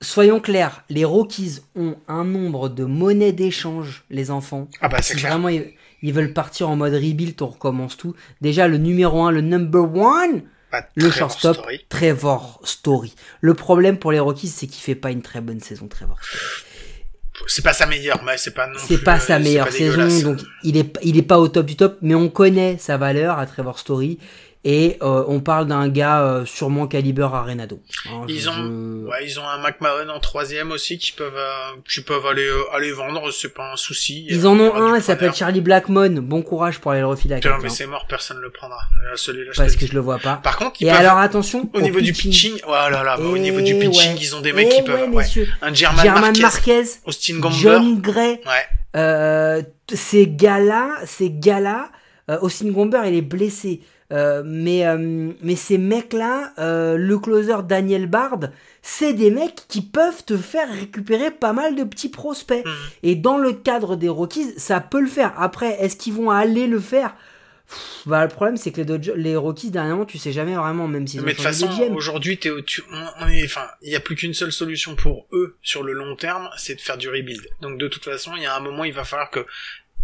[0.00, 4.68] soyons clairs, les Rockies ont un nombre de monnaies d'échange, les enfants.
[4.80, 5.32] Ah bah c'est clair.
[5.32, 8.14] Vraiment, ils, veulent partir en mode rebuild, on recommence tout.
[8.40, 10.40] Déjà, le numéro 1, le number 1,
[10.94, 13.14] le shortstop, Trevor Story.
[13.40, 16.44] Le problème pour les Rockies, c'est qu'il fait pas une très bonne saison, Trevor Story.
[17.48, 20.78] C'est pas sa meilleure, mais c'est pas non C'est pas sa meilleure saison, donc il
[20.78, 23.78] est, il est pas au top du top, mais on connaît sa valeur à Trevor
[23.78, 24.18] Story.
[24.68, 27.80] Et euh, on parle d'un gars euh, sûrement calibre Arenado.
[28.10, 32.00] Hein, ils ont, ouais, ils ont un McMahon en troisième aussi qui peuvent, euh, qui
[32.00, 34.26] peuvent aller, aller vendre, c'est pas un souci.
[34.28, 36.20] Ils en ont un, il s'appelle Charlie Blackmon.
[36.20, 37.60] Bon courage pour aller le refiler à quelqu'un.
[37.62, 38.80] mais c'est mort, personne ne le prendra.
[39.14, 40.40] Celui-là, Parce que je le vois pas.
[40.42, 41.70] Par contre, et alors attention.
[41.72, 44.70] Au niveau du pitching, oh là là, au niveau du pitching, ils ont des mecs
[44.70, 45.24] qui peuvent, ouais.
[45.62, 48.40] Un German, Marquez, Austin Gomber, John Gray.
[48.44, 48.66] Ouais.
[48.96, 49.62] Euh,
[49.94, 51.92] ces gars-là, ces gars-là,
[52.40, 53.80] Austin Gomber, il est blessé.
[54.12, 58.38] Euh, mais, euh, mais ces mecs-là, euh, le closer Daniel Bard,
[58.82, 62.64] c'est des mecs qui peuvent te faire récupérer pas mal de petits prospects.
[62.64, 62.72] Mhm.
[63.02, 65.32] Et dans le cadre des Rockies, ça peut le faire.
[65.38, 67.14] Après, est-ce qu'ils vont aller le faire?
[68.06, 71.18] Bah, le problème, c'est que les, les Rockies, dernièrement, tu sais jamais vraiment, même si
[71.18, 72.38] Mais de toute façon, aujourd'hui,
[73.20, 76.14] on, est, enfin, il y a plus qu'une seule solution pour eux sur le long
[76.14, 77.44] terme, c'est de faire du rebuild.
[77.60, 79.44] Donc, de toute façon, il y a un moment, il va falloir que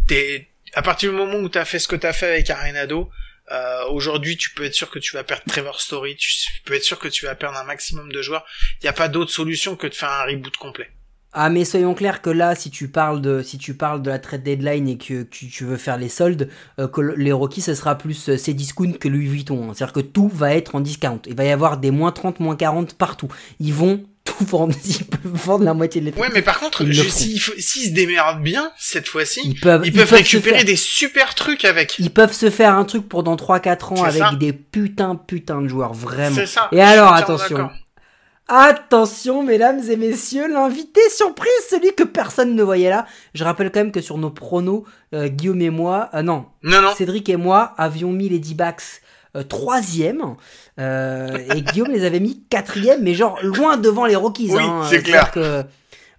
[0.09, 3.09] t'es, à partir du moment où t'as fait ce que t'as fait avec Arenado,
[3.53, 6.31] euh, Aujourd'hui, tu peux être sûr que tu vas perdre Trevor Story, tu
[6.65, 8.45] peux être sûr que tu vas perdre un maximum de joueurs.
[8.81, 10.91] Il n'y a pas d'autre solution que de faire un reboot complet.
[11.35, 14.19] Ah mais soyons clairs que là si tu parles de si tu parles de la
[14.19, 17.97] trade deadline et que, tu veux faire les soldes euh, que les Rockies ce sera
[17.97, 19.73] plus euh, discounts que Louis Vuitton hein.
[19.75, 22.55] c'est-à-dire que tout va être en discount il va y avoir des moins 30 moins
[22.55, 23.29] 40 partout
[23.61, 26.23] ils vont tout vendre, ils peuvent vendre la moitié de l'époque.
[26.23, 30.65] Ouais, mais par contre, s'ils se démerdent bien, cette fois-ci, ils peuvent, ils, peuvent, récupérer
[30.65, 31.99] des super trucs avec.
[31.99, 35.69] Ils peuvent se faire un truc pour dans 3-4 ans avec des putains, putains de
[35.69, 36.37] joueurs, vraiment.
[36.37, 36.69] C'est ça.
[36.73, 37.71] Et alors, attention.
[38.49, 43.07] Attention, mesdames et messieurs, l'invité surprise, celui que personne ne voyait là.
[43.35, 46.83] Je rappelle quand même que sur nos pronos, euh, Guillaume et moi, euh, non, non,
[46.83, 49.02] non, Cédric et moi avions mis les D-backs euh,
[49.43, 50.37] troisième.
[50.79, 54.51] Euh, et Guillaume les avait mis quatrième, mais genre loin devant les Rockies.
[54.51, 54.87] Oui, hein.
[54.91, 55.31] c'est clair.
[55.31, 55.65] Que,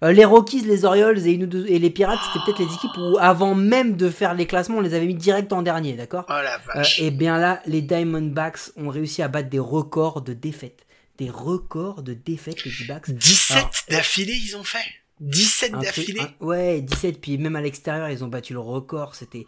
[0.02, 2.74] Euh, les Rockies, les Orioles et, une ou deux- et les Pirates, c'était peut-être les
[2.74, 5.94] équipes où, avant même de faire les classements, on les avait mis direct en dernier,
[5.94, 6.26] d'accord?
[6.28, 6.84] Oh la Euh.
[6.98, 10.84] Et bien là, les Diamondbacks ont réussi à battre des records de défaites.
[11.16, 13.08] Des records de défaites, les D-backs.
[13.12, 14.78] 17 Alors, d'affilée, ils ont fait
[15.20, 19.14] 17 un truc- d'affilée Ouais, 17, puis même à l'extérieur, ils ont battu le record.
[19.14, 19.46] C'était.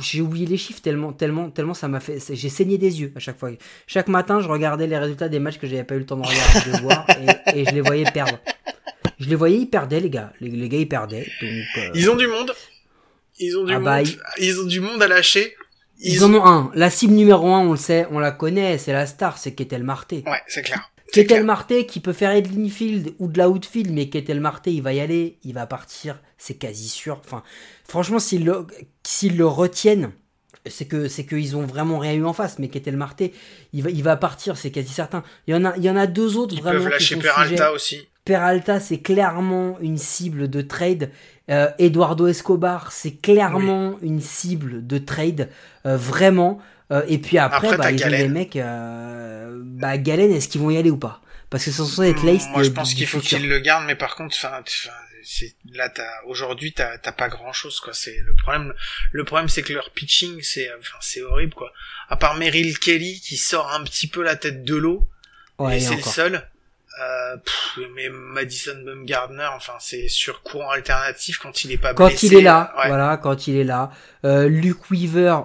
[0.00, 2.18] J'ai oublié les chiffres tellement, tellement, tellement ça m'a fait.
[2.34, 3.50] J'ai saigné des yeux à chaque fois.
[3.86, 6.26] Chaque matin, je regardais les résultats des matchs que j'avais pas eu le temps de
[6.26, 7.06] regarder, de voir,
[7.52, 8.38] et, et je les voyais perdre.
[9.18, 10.32] Je les voyais, ils perdaient, les gars.
[10.40, 11.26] Les, les gars, ils perdaient.
[11.42, 12.52] Donc, euh, Ils ont du monde.
[13.38, 14.06] Ils ont du Ah bah, monde.
[14.38, 14.60] ils- Ils...
[14.60, 15.54] ont du monde à lâcher.
[16.00, 16.70] ils, en ont un.
[16.74, 19.82] La cible numéro un, on le sait, on la connaît, c'est la star, c'est Ketel
[19.84, 20.22] Marté.
[20.26, 20.90] Ouais, c'est clair.
[21.12, 21.44] Ketel.
[21.44, 25.00] Marté qui peut faire de l'infield ou de l'outfield, mais Ketel Marté, il va y
[25.00, 27.20] aller, il va partir, c'est quasi sûr.
[27.24, 27.42] Enfin,
[27.88, 28.66] franchement, s'ils le,
[29.02, 30.10] s'ils le retiennent,
[30.68, 32.58] c'est que c'est qu'ils ont vraiment rien eu en face.
[32.58, 33.32] Mais Ketel Marté,
[33.72, 35.22] il va, il va partir, c'est quasi certain.
[35.46, 37.14] Il y en a, il y en a deux autres Ils vraiment peuvent qui lâcher
[37.14, 37.68] sont Peralta sujets.
[37.68, 38.08] aussi.
[38.24, 41.10] Peralta, c'est clairement une cible de trade.
[41.48, 45.48] Euh, Eduardo Escobar, c'est clairement une cible de trade.
[45.86, 46.58] Euh, vraiment.
[46.90, 48.22] Euh, et puis après, Après, bah, ils Galen.
[48.22, 48.56] des mecs.
[48.56, 51.20] Bah, Galen, est-ce qu'ils vont y aller ou pas?
[51.50, 53.94] Parce que sont censé être laced Moi, je pense qu'il faut qu'ils le gardent, mais
[53.94, 54.88] par contre, enfin, c'est
[55.72, 57.92] là, t'as aujourd'hui, t'as t'as pas grand chose, quoi.
[57.94, 58.72] C'est le problème.
[59.12, 61.72] Le problème, c'est que leur pitching, c'est, enfin, c'est horrible, quoi.
[62.08, 65.06] À part Merrill Kelly qui sort un petit peu la tête de l'eau,
[65.58, 66.48] Ouais, et c'est le seul.
[67.00, 72.06] Euh, pff, mais Madison Bumgardner, enfin, c'est sur courant alternatif quand il est pas Quand
[72.08, 72.26] blessé.
[72.28, 72.88] il est là, ouais.
[72.88, 73.90] voilà, quand il est là.
[74.24, 75.40] Euh, Luke Weaver,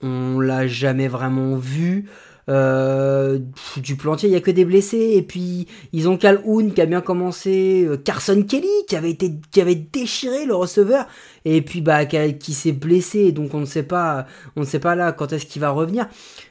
[0.00, 2.08] on l'a jamais vraiment vu.
[2.50, 3.38] Euh,
[3.78, 5.12] du plantier, il y a que des blessés.
[5.14, 9.32] Et puis ils ont Calhoun qui a bien commencé, euh, Carson Kelly qui avait été,
[9.50, 11.06] qui avait déchiré le receveur.
[11.44, 14.26] Et puis bah qui, s'est blessé, donc on ne sait pas,
[14.56, 16.08] on ne sait pas là quand est-ce qu'il va revenir.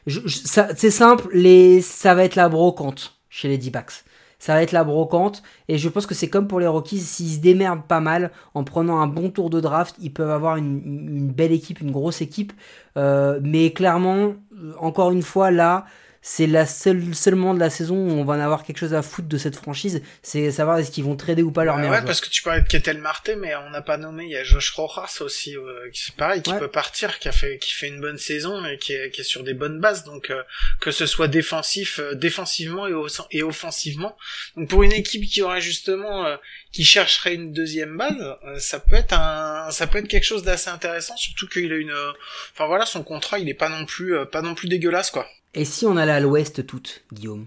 [0.08, 4.04] C'est simple, les, ça va être la brocante chez les D-backs.
[4.44, 5.42] Ça va être la brocante.
[5.70, 8.66] Et je pense que c'est comme pour les Rockies, s'ils se démerdent pas mal en
[8.66, 12.22] prenant un bon tour de draft, ils peuvent avoir une, une belle équipe, une grosse
[12.22, 12.52] équipe.
[12.98, 14.34] Euh, mais clairement,
[14.80, 15.86] encore une fois, là,
[16.26, 19.02] c'est la seule seulement de la saison où on va en avoir quelque chose à
[19.02, 20.02] foutre de cette franchise.
[20.22, 22.08] C'est savoir est-ce qu'ils vont trader ou pas leur Ouais, meilleur ouais, joueur.
[22.08, 24.24] parce que tu parlais de Ketel Marte, mais on n'a pas nommé.
[24.24, 26.60] Il y a Josh Rojas aussi, euh, qui c'est pareil, qui Ouais.
[26.60, 29.26] peut partir, qui a fait, qui fait une bonne saison, mais qui est, qui est
[29.26, 30.06] sur des bonnes bases.
[30.06, 30.42] Donc euh,
[30.80, 32.94] que ce soit défensif, euh, défensivement et,
[33.32, 34.16] et offensivement.
[34.56, 36.38] Donc pour une équipe qui aurait justement, euh,
[36.72, 38.16] qui chercherait une deuxième base,
[38.46, 41.18] euh, ça peut être un, ça peut être quelque chose d'assez intéressant.
[41.18, 42.12] Surtout qu'il a une, euh,
[42.54, 45.28] enfin voilà, son contrat, il est pas non plus, euh, pas non plus dégueulasse quoi.
[45.54, 47.46] Et si on allait à l'ouest toutes, Guillaume?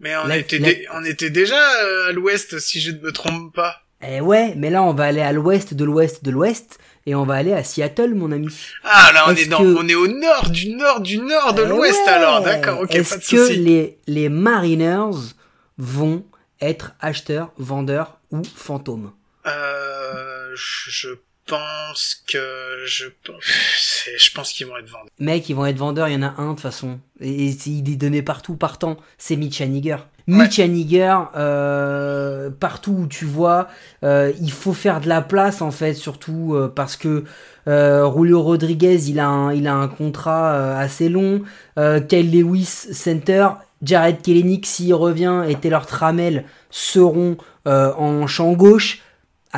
[0.00, 3.12] Mais on était, la- dé- on était déjà euh, à l'ouest, si je ne me
[3.12, 3.82] trompe pas.
[4.06, 7.24] Eh ouais, mais là on va aller à l'ouest de l'ouest de l'ouest et on
[7.24, 8.48] va aller à Seattle, mon ami.
[8.84, 11.62] Ah là on est dans, que- on est au nord du nord du nord de
[11.64, 12.12] Eh l'ouest ouais.
[12.12, 15.16] alors, d'accord, ok, Est-ce que les, les Mariners
[15.78, 16.26] vont
[16.60, 19.12] être acheteurs, vendeurs ou fantômes?
[19.46, 21.10] Euh, je
[21.46, 23.06] pense que je,
[24.16, 25.10] je pense qu'ils vont être vendus.
[25.18, 26.98] Mec, ils vont être vendeurs, il y en a un de toute façon.
[27.20, 28.96] Et, et il est donné partout, partant.
[29.18, 29.96] C'est Mitch Haniger.
[30.28, 33.68] Mitch Haniger, euh, partout où tu vois,
[34.02, 37.24] euh, il faut faire de la place en fait, surtout euh, parce que
[37.66, 41.42] Julio Rodriguez, il a un, il a un contrat assez long.
[41.76, 43.48] Kyle Lewis, center.
[43.82, 49.02] Jared Kelenic, s'il revient, et Taylor Trammell seront en champ gauche.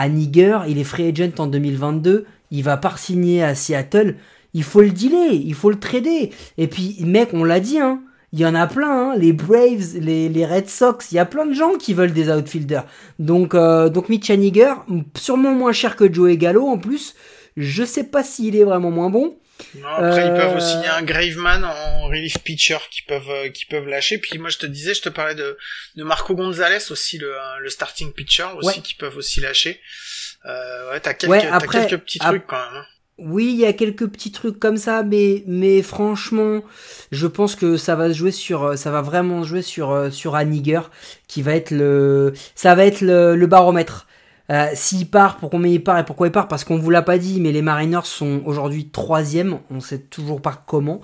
[0.00, 2.26] Haniger, il est free agent en 2022.
[2.50, 4.16] Il va pas signer à Seattle.
[4.54, 6.30] Il faut le dealer, il faut le trader.
[6.56, 8.00] Et puis, mec, on l'a dit, hein.
[8.34, 11.24] Il y en a plein, hein, les Braves, les, les Red Sox, il y a
[11.24, 12.84] plein de gens qui veulent des outfielders.
[13.18, 14.74] Donc, euh, donc Mitch Haniger,
[15.16, 17.14] sûrement moins cher que Joey Gallo en plus.
[17.56, 19.36] Je sais pas s'il est vraiment moins bon.
[19.76, 23.02] Non, après ils Euh, peuvent aussi, il y a un Graveman en relief pitcher qui
[23.02, 24.18] peuvent, euh, qui peuvent lâcher.
[24.18, 25.56] Puis moi je te disais, je te parlais de,
[25.96, 28.82] de Marco Gonzalez aussi, le, euh, le starting pitcher aussi, Ouais.
[28.82, 29.80] qui peuvent aussi lâcher.
[30.46, 32.76] Euh, ouais, t'as quelques, Ouais, quelques petits trucs quand même.
[32.82, 32.84] hein.
[33.20, 36.62] Oui, il y a quelques petits trucs comme ça, mais, mais franchement,
[37.10, 40.10] je pense que ça va se jouer sur, ça va vraiment se jouer sur, euh,
[40.10, 40.82] sur Haniger,
[41.26, 44.06] qui va être le, ça va être le, le baromètre.
[44.50, 47.02] Euh, S'il part, pour combien il part et pourquoi il part, parce qu'on vous l'a
[47.02, 51.00] pas dit, mais les Mariners sont aujourd'hui troisième, on sait toujours pas comment.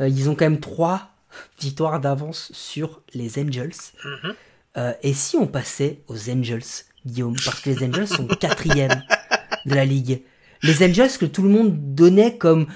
[0.00, 1.08] Euh, ils ont quand même trois
[1.60, 3.72] victoires d'avance sur les Angels.
[4.04, 4.34] Mhm.
[4.76, 6.62] Euh, et si on passait aux Angels,
[7.06, 9.02] Guillaume, parce que les Angels sont quatrième
[9.66, 10.22] de la ligue.
[10.62, 12.66] Les Angels que tout le monde donnait comme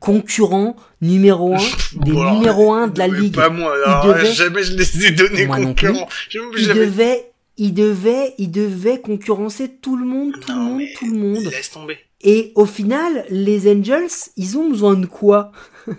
[0.00, 1.58] concurrent numéro un,
[2.04, 3.34] des Bon, alors, numéro un de la mais ligue.
[3.34, 6.08] Pas moi, Il alors, devait- jamais je les ai donnés concurrents.
[6.28, 10.64] Je- Il j'avais- devait, il devait, il devait concurrencer tout le monde, tout le Non,
[10.64, 11.44] monde, mais tout le monde.
[11.44, 11.98] Laisse tomber.
[12.26, 15.52] Et au final, les Angels, ils ont besoin de quoi?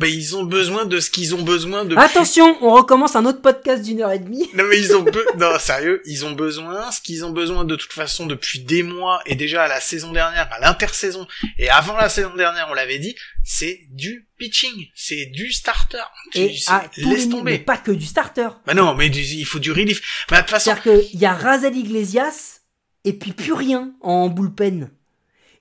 [0.00, 1.94] Bah, ils ont besoin de ce qu'ils ont besoin de.
[1.96, 4.48] Attention, on recommence un autre podcast d'une heure et demie.
[4.54, 5.18] Non mais ils ont be...
[5.36, 9.20] non sérieux, ils ont besoin ce qu'ils ont besoin de toute façon depuis des mois
[9.26, 12.98] et déjà à la saison dernière, à l'intersaison et avant la saison dernière, on l'avait
[12.98, 13.14] dit,
[13.44, 15.98] c'est du pitching, c'est du starter.
[16.34, 17.52] Et à laisse tomber.
[17.52, 18.48] Mais pas que du starter.
[18.66, 20.26] Bah non, mais il faut du relief.
[20.30, 20.72] Mais de toute façon.
[20.74, 22.62] C'est-à-dire qu'il y a Razel Iglesias
[23.04, 24.90] et puis plus rien en bullpen.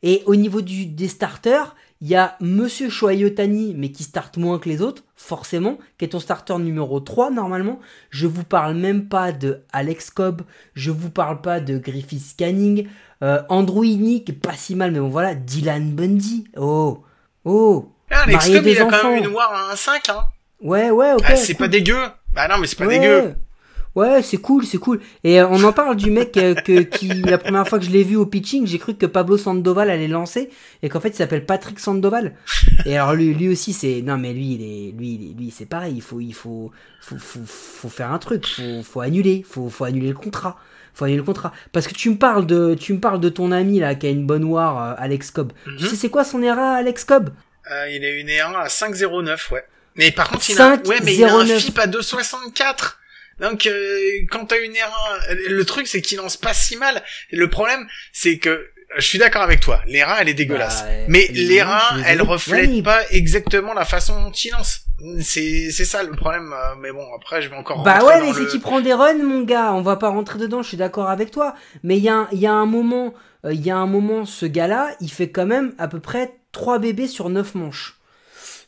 [0.01, 4.57] Et au niveau du, des starters, il y a Monsieur Shoayotani, mais qui starte moins
[4.59, 7.79] que les autres, forcément, qui est ton starter numéro 3 normalement.
[8.09, 10.43] Je vous parle même pas de Alex Cobb,
[10.73, 12.87] je vous parle pas de Griffith Scanning,
[13.21, 16.45] euh, Andrew Inick, qui est pas si mal, mais bon voilà, Dylan Bundy.
[16.55, 17.03] Oh,
[17.43, 17.91] oh.
[18.09, 20.25] Ah, Alex Cobb, il a quand même une war à 1-5, hein.
[20.61, 21.23] Ouais, ouais, ok.
[21.25, 21.99] Ah, c'est pas dégueu.
[22.33, 23.35] Bah non, mais c'est pas dégueu.
[23.95, 24.99] Ouais, c'est cool, c'est cool.
[25.23, 27.89] Et euh, on en parle du mec euh, que, qui, la première fois que je
[27.89, 30.49] l'ai vu au pitching, j'ai cru que Pablo Sandoval allait lancer
[30.83, 32.35] et qu'en fait il s'appelle Patrick Sandoval.
[32.85, 35.93] Et alors lui, lui aussi c'est, non mais lui, il est, lui, lui c'est pareil.
[35.95, 36.71] Il faut, il faut,
[37.01, 38.45] faut, faut, faut, faire un truc.
[38.47, 39.43] Faut, faut annuler.
[39.47, 40.57] Faut, faut annuler le contrat.
[40.93, 41.51] Faut annuler le contrat.
[41.71, 44.09] Parce que tu me parles de, tu me parles de ton ami là qui a
[44.11, 45.51] une bonne war, euh, Alex Cobb.
[45.65, 45.79] Tu mhm.
[45.79, 47.31] sais c'est quoi son ERA, Alex Cobb?
[47.91, 49.63] Il a une ERA à 5,09 ouais.
[49.95, 52.98] Mais par contre, il a, ouais, mais il a un FIP à 2,64.
[53.39, 55.19] Donc euh, quand t'as une erreur,
[55.49, 57.03] le truc c'est qu'il lance pas si mal.
[57.31, 60.83] Le problème c'est que je suis d'accord avec toi, l'ERA elle est dégueulasse.
[60.83, 64.81] Bah, mais l'ERA elle reflète pas exactement la façon dont il lance.
[65.21, 66.51] C'est c'est ça le problème.
[66.53, 67.83] Euh, mais bon après je vais encore.
[67.83, 69.73] Bah ouais mais c'est qu'il prend des runs mon gars.
[69.73, 70.61] On va pas rentrer dedans.
[70.61, 71.55] Je suis d'accord avec toi.
[71.83, 73.13] Mais il y a il y a un moment
[73.45, 75.99] euh, il y a un moment ce gars là il fait quand même à peu
[75.99, 77.98] près 3 bébés sur 9 manches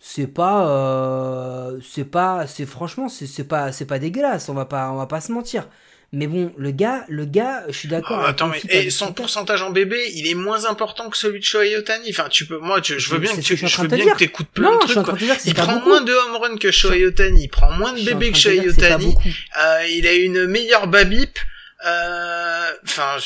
[0.04, 4.90] c'est pas euh, c'est pas c'est franchement c'est pas c'est pas dégueulasse on va pas
[4.92, 5.68] on va pas se mentir.
[6.12, 9.62] Mais bon le gars le gars je suis d'accord oh, attends mais et son pourcentage
[9.62, 11.78] en bébé il est moins important que celui de Shohei
[12.10, 14.74] enfin tu peux moi je, veux bien que tu, je veux bien que t'écoutes plein
[14.74, 18.32] de trucs il prend moins de home run que Shohei il prend moins de bébés
[18.32, 21.40] que Shohei euh, il a une meilleure babip
[21.84, 23.18] euh, enfin,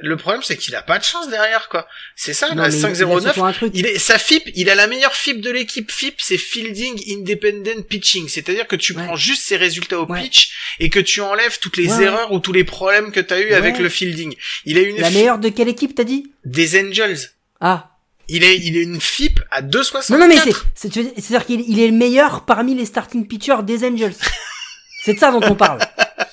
[0.00, 1.86] le problème c'est qu'il a pas de chance derrière quoi.
[2.16, 3.70] C'est ça, la 5-0-9.
[3.74, 5.90] Il est sa FIP, il a la meilleure FIP de l'équipe.
[5.90, 10.88] FIP, c'est Fielding Independent Pitching, c'est-à-dire que tu prends juste ses résultats au pitch et
[10.88, 13.88] que tu enlèves toutes les erreurs ou tous les problèmes que t'as eu avec le
[13.88, 14.34] fielding.
[14.64, 16.32] Il a une la meilleure de quelle équipe t'as dit?
[16.44, 17.18] Des Angels.
[17.60, 17.90] Ah.
[18.28, 20.12] Il est, il est une FIP à 2,64.
[20.12, 23.84] Non, non, mais c'est, c'est-à-dire qu'il il est le meilleur parmi les starting pitchers des
[23.84, 24.14] Angels.
[25.04, 25.80] c'est de ça dont on parle.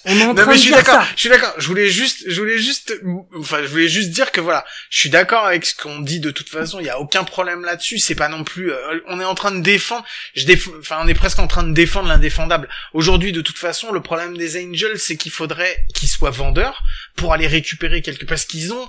[0.05, 1.03] On est en train mais je suis d'accord.
[1.15, 1.53] Je suis d'accord.
[1.57, 2.93] Je voulais juste, je voulais juste,
[3.37, 6.31] enfin, je voulais juste dire que voilà, je suis d'accord avec ce qu'on dit de
[6.31, 6.79] toute façon.
[6.79, 7.99] Il y a aucun problème là-dessus.
[7.99, 8.71] C'est pas non plus.
[8.71, 10.05] Euh, on est en train de défendre.
[10.35, 10.69] Je déf...
[10.79, 12.69] enfin, on est presque en train de défendre l'indéfendable.
[12.93, 16.83] Aujourd'hui, de toute façon, le problème des Angels, c'est qu'il faudrait qu'ils soient vendeurs
[17.15, 18.87] pour aller récupérer quelque, parce qu'ils ont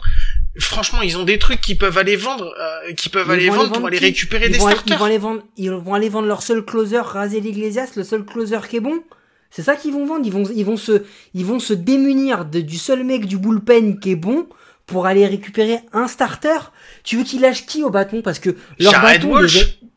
[0.59, 3.87] franchement, ils ont des trucs qui peuvent aller vendre, euh, qui peuvent aller vendre, pour
[3.87, 4.83] aller récupérer des starters.
[4.87, 8.25] Ils vont aller vendre, ils vont aller vendre leur seul closer, Razel Iglesias, le seul
[8.25, 9.03] closer qui est bon?
[9.51, 10.25] C'est ça qu'ils vont vendre.
[10.25, 11.03] Ils vont, ils vont se,
[11.35, 14.47] ils vont se démunir du seul mec du bullpen qui est bon
[14.87, 16.59] pour aller récupérer un starter.
[17.05, 18.23] Tu veux qu'il lâche qui au bâton?
[18.23, 19.41] Parce que leur bâton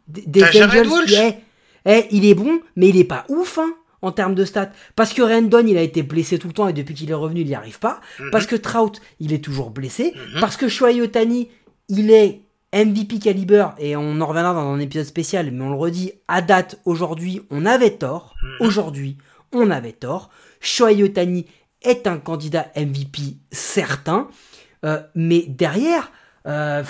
[0.08, 1.36] des, des Angels,
[1.86, 4.72] eh, il est bon, mais il est pas ouf hein, en termes de stats.
[4.96, 7.42] Parce que Rendon, il a été blessé tout le temps et depuis qu'il est revenu,
[7.42, 8.02] il n'y arrive pas.
[8.20, 8.30] Mhm.
[8.32, 10.14] Parce que Trout, il est toujours blessé.
[10.16, 10.42] Mhm.
[10.42, 11.10] Parce que Shohei
[11.90, 12.42] il est
[12.74, 16.42] MVP caliber, et on en reviendra dans un épisode spécial, mais on le redit, à
[16.42, 18.34] date, aujourd'hui, on avait tort.
[18.42, 18.68] Mhm.
[18.68, 19.18] Aujourd'hui,
[19.54, 20.30] on avait tort.
[20.62, 21.46] Shohei Otani
[21.82, 24.30] est un candidat MVP certain,
[24.86, 26.12] euh, mais derrière,
[26.48, 26.84] euh,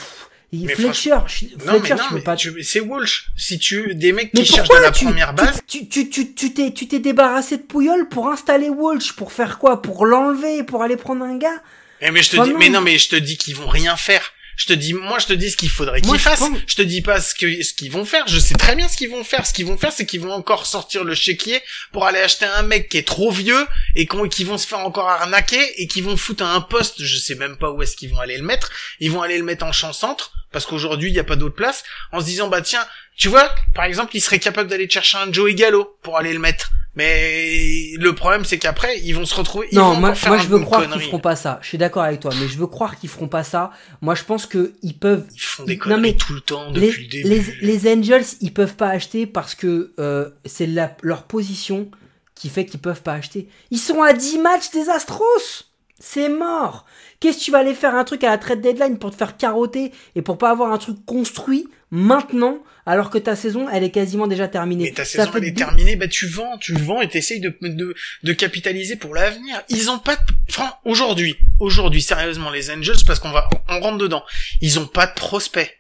[0.54, 2.36] Fletcher, Fletcher, non, pas.
[2.62, 3.32] C'est Walsh.
[3.36, 6.72] Si tu des mecs qui cherchent de la première base, tu tu tu tu t'es
[6.72, 9.82] tu t'es débarrassé de Pouyol pour installer Walsh pour faire quoi?
[9.82, 11.62] Pour l'enlever, pour aller prendre un gars?
[12.02, 14.32] Eh, mais je te dis, mais non, mais je te dis qu'ils vont rien faire.
[14.56, 16.44] Je te dis, moi, je te dis ce qu'il faudrait qu'ils fassent.
[16.68, 18.28] Je te dis pas ce que ce qu'ils vont faire.
[18.28, 19.46] Je sais très bien ce qu'ils vont faire.
[19.46, 22.64] Ce qu'ils vont faire, c'est qu'ils vont encore sortir le chéquier pour aller acheter un
[22.64, 26.18] mec qui est trop vieux et qui vont se faire encore arnaquer et qui vont
[26.18, 27.02] foutre un poste.
[27.04, 28.72] Je sais même pas où est-ce qu'ils vont aller le mettre.
[29.00, 31.56] Ils vont aller le mettre en champ centre parce qu'aujourd'hui il n'y a pas d'autre
[31.56, 31.84] place.
[32.12, 32.86] En se disant, bah tiens,
[33.18, 36.40] tu vois, par exemple, ils seraient capables d'aller chercher un Joey Gallo pour aller le
[36.40, 36.72] mettre.
[36.96, 39.68] Mais le problème, c'est qu'après, ils vont se retrouver.
[39.72, 41.60] Ils non, vont moi, moi je veux croire qu'ils feront pas ça.
[41.62, 43.72] Je suis d'accord avec toi, mais je veux croire qu'ils feront pas ça.
[44.02, 45.26] Moi, je pense que ils peuvent.
[45.34, 47.62] Ils font des conneries non, mais tout le temps depuis les, le début.
[47.62, 50.70] Les, les, Angels, ils peuvent pas acheter parce que euh, c'est
[51.02, 51.90] leur position
[52.36, 53.48] qui fait qu'ils peuvent pas acheter.
[53.72, 55.66] Ils sont à 10 matchs des Astros.
[56.00, 56.86] C'est mort.
[57.20, 59.38] Qu'est-ce que tu vas aller faire un truc à la trade deadline pour te faire
[59.38, 63.92] carotter et pour pas avoir un truc construit maintenant alors que ta saison elle est
[63.92, 64.86] quasiment déjà terminée.
[64.86, 67.94] Mais ta saison elle est terminée, bah tu vends, tu vends et t'essayes de, de,
[68.24, 69.62] de capitaliser pour l'avenir.
[69.70, 70.22] Ils ont pas de...
[70.50, 74.24] Enfin, aujourd'hui, aujourd'hui, sérieusement, les Angels, parce qu'on va, on rentre dedans,
[74.60, 75.72] ils ont pas de prospects.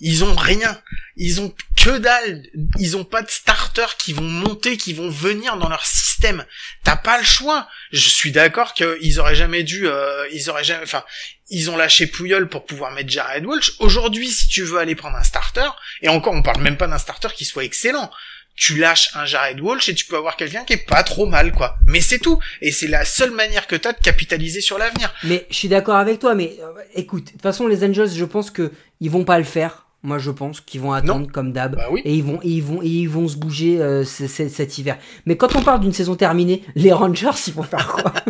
[0.00, 0.80] Ils ont rien.
[1.16, 2.42] Ils ont que dalle.
[2.78, 6.44] Ils ont pas de starters qui vont monter, qui vont venir dans leur système.
[6.82, 7.68] T'as pas le choix.
[7.92, 11.04] Je suis d'accord qu'ils auraient jamais dû, euh, ils auraient jamais, enfin,
[11.50, 13.74] ils ont lâché Pouyol pour pouvoir mettre Jared Walsh.
[13.78, 15.68] Aujourd'hui, si tu veux aller prendre un starter,
[16.02, 18.10] et encore, on parle même pas d'un starter qui soit excellent.
[18.56, 21.50] Tu lâches un Jared Walsh et tu peux avoir quelqu'un qui est pas trop mal,
[21.50, 21.76] quoi.
[21.86, 22.38] Mais c'est tout.
[22.60, 25.12] Et c'est la seule manière que t'as de capitaliser sur l'avenir.
[25.24, 28.24] Mais je suis d'accord avec toi, mais euh, écoute, de toute façon, les Angels, je
[28.24, 28.70] pense que
[29.00, 32.14] ils vont pas le faire moi, je pense qu'ils vont attendre comme d'hab bah et
[32.14, 34.98] ils vont et ils vont et ils vont se bouger euh, cet hiver.
[35.24, 38.12] Mais quand on parle d'une saison terminée, les Rangers, ils vont faire quoi?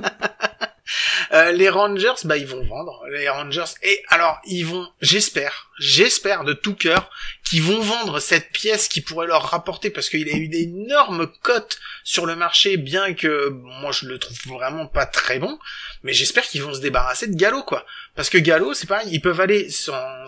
[1.32, 3.02] Euh, Les Rangers, bah ils vont vendre.
[3.10, 7.10] Les Rangers et alors ils vont, j'espère, j'espère de tout cœur
[7.44, 11.78] qu'ils vont vendre cette pièce qui pourrait leur rapporter parce qu'il a eu d'énormes cotes
[12.02, 15.58] sur le marché, bien que moi je le trouve vraiment pas très bon.
[16.02, 17.86] Mais j'espère qu'ils vont se débarrasser de Gallo, quoi.
[18.14, 20.26] Parce que Gallo, c'est pareil, ils peuvent aller s'en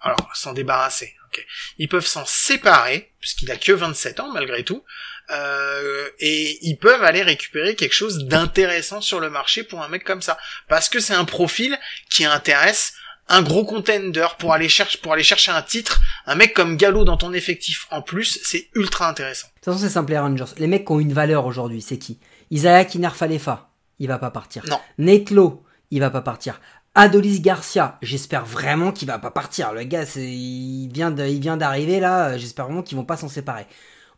[0.00, 1.14] alors s'en débarrasser.
[1.78, 4.84] Ils peuvent s'en séparer puisqu'il a que 27 ans malgré tout.
[5.30, 10.02] Euh, et ils peuvent aller récupérer quelque chose d'intéressant sur le marché pour un mec
[10.04, 10.38] comme ça
[10.68, 12.94] parce que c'est un profil qui intéresse
[13.28, 16.00] un gros contender pour aller chercher pour aller chercher un titre.
[16.26, 19.48] Un mec comme Gallo dans ton effectif en plus c'est ultra intéressant.
[19.48, 20.52] De toute façon c'est simple les Rangers.
[20.58, 22.18] Les mecs qui ont une valeur aujourd'hui c'est qui?
[22.50, 24.64] Isaiah Kinarfalefa il va pas partir.
[24.68, 24.80] Non.
[24.98, 26.60] Netlo il va pas partir.
[26.94, 29.72] Adolis Garcia, j'espère vraiment qu'il va pas partir.
[29.72, 32.36] Le gars, il vient il vient d'arriver là.
[32.36, 33.66] J'espère vraiment qu'ils vont pas s'en séparer.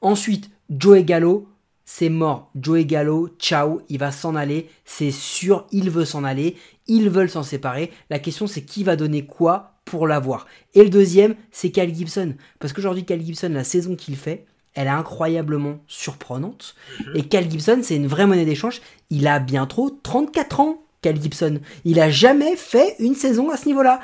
[0.00, 1.46] Ensuite, Joey Gallo,
[1.92, 2.52] c'est mort.
[2.54, 4.70] Joey Gallo, ciao, il va s'en aller.
[4.84, 6.56] C'est sûr, il veut s'en aller.
[6.86, 7.90] Ils veulent s'en séparer.
[8.10, 10.46] La question, c'est qui va donner quoi pour l'avoir.
[10.74, 12.36] Et le deuxième, c'est Cal Gibson.
[12.60, 16.76] Parce qu'aujourd'hui, Cal Gibson, la saison qu'il fait, elle est incroyablement surprenante.
[17.00, 17.16] Mhm.
[17.16, 18.82] Et Cal Gibson, c'est une vraie monnaie d'échange.
[19.10, 20.84] Il a bien trop 34 ans.
[21.02, 21.58] Cal Gibson.
[21.84, 24.00] Il a jamais fait une saison à ce niveau-là.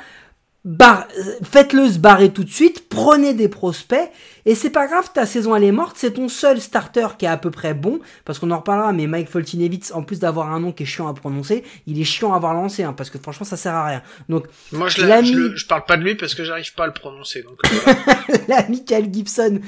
[1.43, 4.09] Faites-le se barrer tout de suite, prenez des prospects,
[4.45, 7.29] et c'est pas grave, ta saison elle est morte, c'est ton seul starter qui est
[7.29, 10.59] à peu près bon, parce qu'on en reparlera, mais Mike Foltinevitz, en plus d'avoir un
[10.59, 13.17] nom qui est chiant à prononcer, il est chiant à avoir lancé, hein, parce que
[13.17, 14.01] franchement ça sert à rien.
[14.27, 16.93] Donc, Moi je, je, je, parle pas de lui parce que j'arrive pas à le
[16.93, 17.43] prononcer.
[17.43, 17.61] Donc,
[18.85, 19.59] Cal Gibson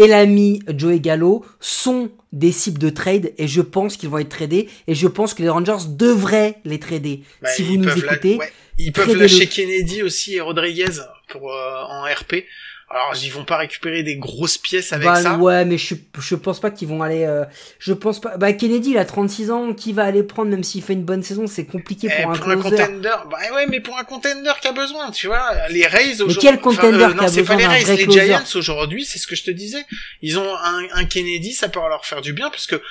[0.00, 4.30] et l'ami Joey Gallo sont des cibles de trade et je pense qu'ils vont être
[4.30, 7.20] tradés et je pense que les Rangers devraient les trader.
[7.42, 8.38] Bah, si vous nous écoutez,
[8.78, 12.44] ils peuvent lâcher Kennedy aussi et Rodriguez pour euh, en RP.
[12.92, 15.36] Alors ils vont pas récupérer des grosses pièces avec bah, ça.
[15.36, 17.22] Ouais, mais je je pense pas qu'ils vont aller.
[17.22, 17.44] Euh,
[17.78, 18.36] je pense pas.
[18.36, 21.22] Bah Kennedy il a 36 ans, qui va aller prendre même s'il fait une bonne
[21.22, 23.10] saison, c'est compliqué pour, eh, un, pour un contender.
[23.30, 26.38] Bah ouais, mais pour un contender qui a besoin, tu vois, les Rays aujourd'hui.
[26.42, 29.28] Mais quel contender euh, qui a besoin pas les Rays, les Giants aujourd'hui, c'est ce
[29.28, 29.84] que je te disais.
[30.20, 32.82] Ils ont un, un Kennedy, ça peut leur faire du bien parce que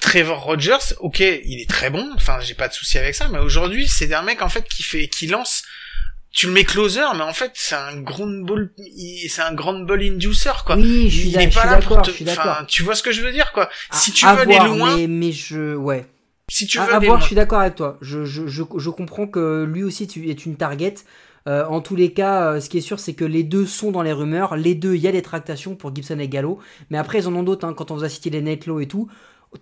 [0.00, 3.38] Trevor Rogers, ok, il est très bon, enfin j'ai pas de souci avec ça, mais
[3.38, 5.62] aujourd'hui c'est un mec en fait qui fait, qui lance,
[6.36, 8.70] tu le mets closer, mais en fait c'est un grand ball,
[9.26, 10.76] c'est un grand ball inducer quoi.
[10.76, 13.22] Oui, je suis, il est pas là pour te, enfin, tu vois ce que je
[13.22, 13.70] veux dire quoi.
[13.90, 16.06] si tu veux aller loin, mais, mais je, ouais.
[16.48, 17.96] Si tu veux à, aller voir, je suis d'accord avec toi.
[18.02, 20.94] Je, je, je, je, comprends que lui aussi tu, est une target.
[21.48, 23.90] Euh, en tous les cas, euh, ce qui est sûr, c'est que les deux sont
[23.90, 24.56] dans les rumeurs.
[24.56, 26.60] Les deux, il y a des tractations pour Gibson et Gallo.
[26.90, 27.66] Mais après, ils en ont d'autres.
[27.66, 29.08] Hein, quand on vous a cité les Netlo et tout,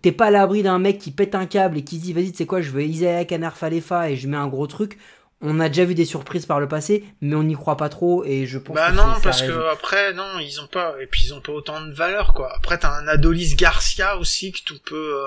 [0.02, 2.32] t'es pas à l'abri d'un mec qui pète un câble et qui se dit vas-y,
[2.32, 4.98] tu sais quoi, je veux Isaac Anar Falefa et je mets un gros truc.
[5.40, 8.24] On a déjà vu des surprises par le passé, mais on n'y croit pas trop
[8.24, 11.26] et je pense bah que non, parce que après, non, ils ont pas, et puis
[11.26, 12.50] ils ont pas autant de valeur, quoi.
[12.56, 15.26] Après, t'as un Adolis Garcia aussi que tu peux,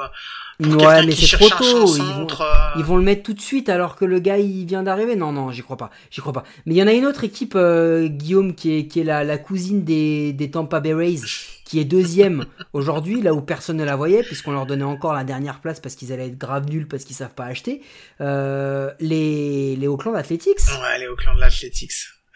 [0.59, 1.95] euh, ouais, mais c'est trop tôt.
[1.95, 2.45] Ils vont, euh,
[2.77, 5.15] ils vont, le mettre tout de suite alors que le gars il vient d'arriver.
[5.15, 5.91] Non, non, j'y crois pas.
[6.09, 6.43] J'y crois pas.
[6.65, 9.23] Mais il y en a une autre équipe, euh, Guillaume, qui est, qui est la,
[9.23, 11.21] la cousine des, des Tampa Bay Rays
[11.67, 15.23] qui est deuxième aujourd'hui, là où personne ne la voyait, puisqu'on leur donnait encore la
[15.23, 17.81] dernière place parce qu'ils allaient être grave nuls parce qu'ils savent pas acheter,
[18.21, 20.59] euh, les, les Oakland Athletics.
[20.81, 21.91] Ouais, les Oakland Athletics.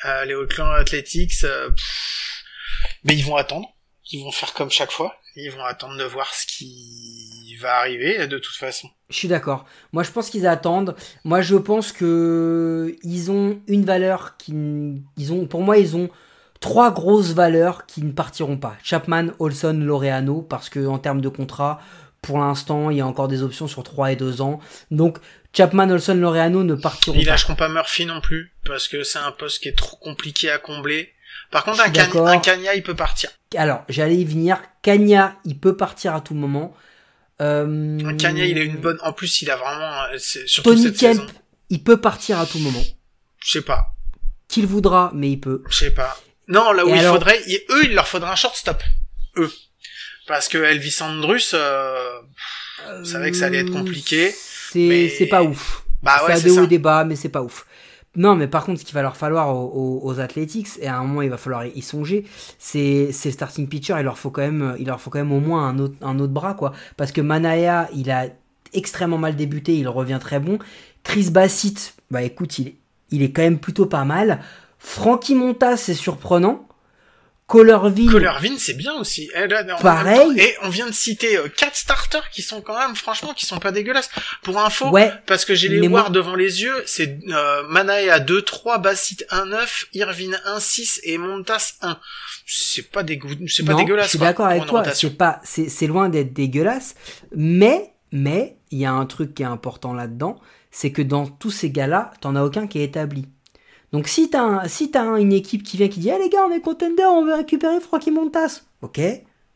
[0.05, 1.69] Euh, les Oakland Athletics, euh,
[3.03, 3.67] mais ils vont attendre.
[4.11, 5.15] Ils vont faire comme chaque fois.
[5.35, 8.89] Ils vont attendre de voir ce qui va arriver de toute façon.
[9.09, 9.65] Je suis d'accord.
[9.93, 10.95] Moi, je pense qu'ils attendent.
[11.23, 14.53] Moi, je pense que ils ont une valeur qui,
[15.17, 16.09] ils ont, pour moi, ils ont
[16.61, 18.77] trois grosses valeurs qui ne partiront pas.
[18.83, 21.81] Chapman, Olson, Loreano, parce que en termes de contrat,
[22.21, 24.59] pour l'instant, il y a encore des options sur 3 et 2 ans.
[24.91, 25.17] Donc,
[25.53, 27.21] Chapman, Olson, Loreano ne partiront pas.
[27.21, 30.49] Ils lâcheront pas Murphy non plus, parce que c'est un poste qui est trop compliqué
[30.49, 31.11] à combler.
[31.49, 33.29] Par contre, un, Kanya, il peut partir.
[33.57, 34.61] Alors, j'allais y venir.
[34.83, 36.73] Kanya, il peut partir à tout moment.
[37.41, 37.99] Euh...
[38.05, 38.99] Un Kanya, il a une bonne.
[39.01, 40.17] En plus, il a vraiment.
[40.17, 41.29] Surtout Tony cette Kemp,
[41.69, 42.83] il peut partir à tout moment.
[43.43, 43.95] Je sais pas.
[44.47, 45.63] Qu'il voudra, mais il peut.
[45.69, 46.17] Je sais pas.
[46.51, 48.81] Non, là où Et il alors- faudrait, il- eux, il leur faudrait un shortstop.
[49.37, 49.51] Eux.
[50.27, 52.19] Parce que Elvis Andrus, euh,
[52.99, 54.31] on savait que ça allait être compliqué.
[54.71, 54.79] C'est
[55.19, 55.83] mais- pas ouf.
[56.03, 57.65] Bah ouais, c'est des hauts et des bas, mais c'est pas ouf.
[58.15, 61.03] Non, mais par contre, ce qu'il va leur falloir aux, aux, Athletics, et à un
[61.03, 62.25] moment il va falloir y songer,
[62.59, 63.95] c'est le starting pitcher.
[63.99, 66.19] Il leur faut quand même, il leur faut quand même au moins un autre, un
[66.19, 66.73] autre bras, quoi.
[66.97, 68.25] Parce que Manaya, il a
[68.73, 70.59] extrêmement mal débuté, il revient très bon.
[71.03, 72.75] Chris Bassett, bah écoute, il,
[73.11, 74.41] il est quand même plutôt pas mal.
[74.81, 76.67] Frankie Montas, c'est surprenant.
[77.51, 79.29] Colorville, Colorvin, c'est bien aussi.
[79.35, 80.39] Eh, là, Pareil.
[80.39, 83.59] Et on vient de citer euh, quatre starters qui sont quand même, franchement, qui sont
[83.59, 84.09] pas dégueulasses.
[84.41, 87.63] Pour info, ouais, parce que j'ai les Mais moi- Wars devant les yeux, c'est euh,
[87.67, 91.99] Manae à 2-3, Bassett 1-9, Irvin 1-6 et Montas 1.
[92.45, 93.03] C'est pas
[93.47, 94.05] c'est pas Non, dégueulasse.
[94.05, 94.85] Je suis d'accord avec toi.
[94.93, 96.95] C'est pas, c'est, c'est loin d'être dégueulasse.
[97.35, 100.39] Mais, mais, il y a un truc qui est important là-dedans,
[100.71, 103.27] c'est que dans tous ces gars-là, t'en as aucun qui est établi.
[103.91, 104.67] Donc si t'as,
[105.19, 107.79] une équipe qui vient qui dit, eh les gars, on est contender, on veut récupérer
[107.81, 108.61] Frankie Montas.
[108.81, 108.99] Ok.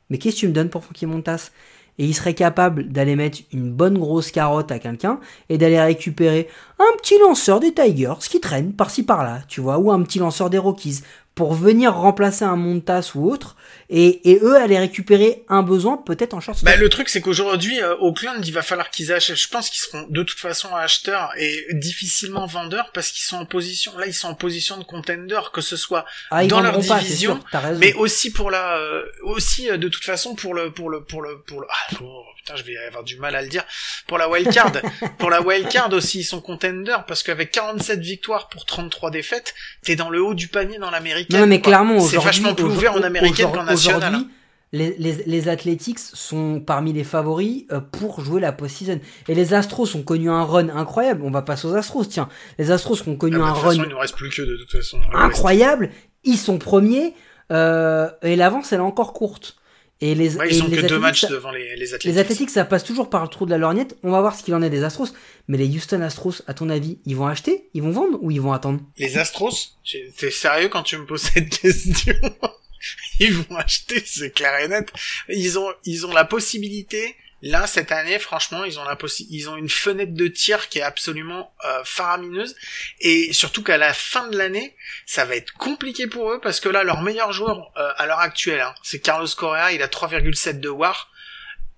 [0.10, 1.52] Mais qu'est-ce que tu me donnes pour Frankie Montas?
[1.98, 6.50] Et il serait capable d'aller mettre une bonne grosse carotte à quelqu'un et d'aller récupérer
[6.78, 10.50] un petit lanceur des Tigers qui traîne par-ci par-là, tu vois, ou un petit lanceur
[10.50, 11.02] des Rockies
[11.36, 13.58] pour venir remplacer un Montas ou autre,
[13.90, 16.66] et, et eux aller récupérer un besoin peut-être en shortstop.
[16.66, 19.36] Bah, le truc, c'est qu'aujourd'hui, euh, Oakland, il va falloir qu'ils achètent.
[19.36, 23.46] Je pense qu'ils seront de toute façon acheteurs et difficilement vendeurs parce qu'ils sont en
[23.46, 23.96] position.
[23.98, 27.40] Là, ils sont en position de contender, que ce soit ah, dans leur pas, division,
[27.52, 31.04] sûr, mais aussi pour la, euh, aussi euh, de toute façon pour le, pour le,
[31.04, 31.68] pour le, pour le.
[31.70, 33.66] Ah, oh, putain, je vais avoir du mal à le dire.
[34.08, 34.72] Pour la wild card,
[35.20, 39.54] pour la wild card aussi, ils sont contenders parce qu'avec 47 victoires pour 33 défaites,
[39.84, 41.25] t'es dans le haut du panier dans l'américaine.
[41.32, 44.04] Non, non, mais clairement, c'est vachement plus ouvert en américaine qu'en national.
[44.04, 44.08] hein.
[44.08, 44.28] Aujourd'hui,
[44.74, 49.00] les, les, les Athletics sont parmi les favoris euh, pour jouer la post-season.
[49.30, 51.22] Et les Astros ont connu un run incroyable.
[51.24, 52.28] On va passer aux Astros, tiens.
[52.60, 54.30] Les Astros ont connu Ah, bah, un de toute run façon, il nous reste plus
[54.30, 55.00] que de toute façon.
[55.14, 55.92] incroyable.
[56.24, 57.14] Ils sont premiers.
[57.52, 59.56] euh, et l'avance, elle est encore courte.
[60.02, 62.12] Et les, Ouais, et ils ont les que deux matchs ça- devant les, les Athletics.
[62.12, 63.96] Les Athletics, ça passe toujours par le trou de la lorgnette.
[64.04, 65.08] On va voir ce qu'il en est des Astros.
[65.48, 68.42] Mais les Houston Astros, à ton avis, ils vont acheter Ils vont vendre Ou ils
[68.42, 68.82] vont attendre?
[68.98, 69.78] Les Astros,
[70.18, 72.14] t'es sérieux quand tu me poses cette question?
[73.20, 74.92] Ils vont acheter, c'est clair et net.
[75.30, 77.16] Ils ont, ils ont la possibilité.
[77.48, 80.80] Là, cette année, franchement, ils ont la possi ils ont une fenêtre de tir qui
[80.80, 82.56] est absolument euh, faramineuse.
[83.02, 84.76] Et surtout qu'à la fin de l'année,
[85.06, 88.20] ça va être compliqué pour eux parce que là, leur meilleur joueur euh, à l'heure
[88.20, 89.72] actuelle, hein, c'est Carlos Correa.
[89.74, 91.12] Il a 3,7 de WAR.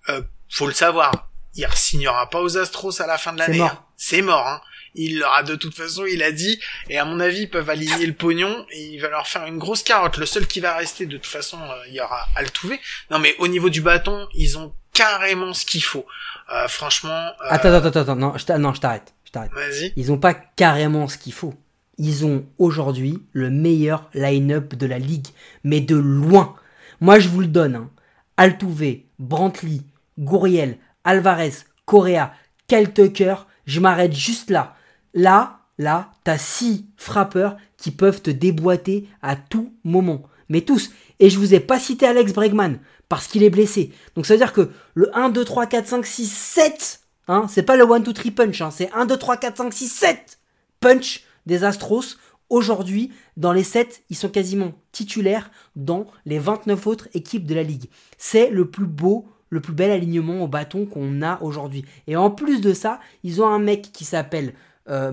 [0.08, 3.58] Euh, faut le savoir, il re-signera pas aux Astros à la fin de C'est l'année.
[3.60, 3.72] mort.
[3.72, 3.86] hein.
[3.98, 4.48] C'est mort.
[4.48, 4.62] Hein.
[4.96, 6.60] Il leur a de toute façon, il a dit,
[6.90, 9.58] et à mon avis, ils peuvent aligner le pognon, et il va leur faire une
[9.58, 10.18] grosse carotte.
[10.18, 12.78] Le seul qui va rester, de toute façon, euh, il y aura Altuve.
[13.12, 16.06] Non, mais au niveau du bâton, ils ont carrément ce qu'il faut.
[16.54, 19.14] Euh, franchement, euh, Attends, attends, attends, attends, non, je non, je t'arrête.
[19.26, 19.52] Je t'arrête.
[19.52, 19.94] vas-y.
[19.96, 21.54] Ils ont pas carrément ce qu'il faut.
[21.98, 25.28] Ils ont aujourd'hui le meilleur line-up de la ligue,
[25.64, 26.56] mais de loin.
[27.00, 27.76] Moi, je vous le donne.
[27.76, 27.90] Hein.
[28.38, 29.82] Altuve, Brantley,
[30.20, 31.54] Gouriel, Alvarez,
[31.86, 32.34] Correa,
[32.68, 33.36] Kyle Tucker,
[33.66, 34.76] je m'arrête juste là.
[35.14, 40.24] Là, là, t'as six frappeurs qui peuvent te déboîter à tout moment.
[40.50, 40.92] Mais tous.
[41.20, 42.80] Et je vous ai pas cité Alex Bregman
[43.10, 43.92] parce qu'il est blessé.
[44.16, 47.64] Donc ça veut dire que le 1, 2, 3, 4, 5, 6, 7, hein, c'est
[47.64, 50.40] pas le 1, 2, 3 punch, hein, c'est 1, 2, 3, 4, 5, 6, 7
[50.80, 52.18] punch des Astros.
[52.50, 57.64] Aujourd'hui, dans les 7, ils sont quasiment titulaires dans les 29 autres équipes de la
[57.64, 57.90] ligue.
[58.18, 61.84] C'est le plus beau, le plus bel alignement au bâton qu'on a aujourd'hui.
[62.08, 64.54] Et en plus de ça, ils ont un mec qui s'appelle
[64.90, 65.12] euh,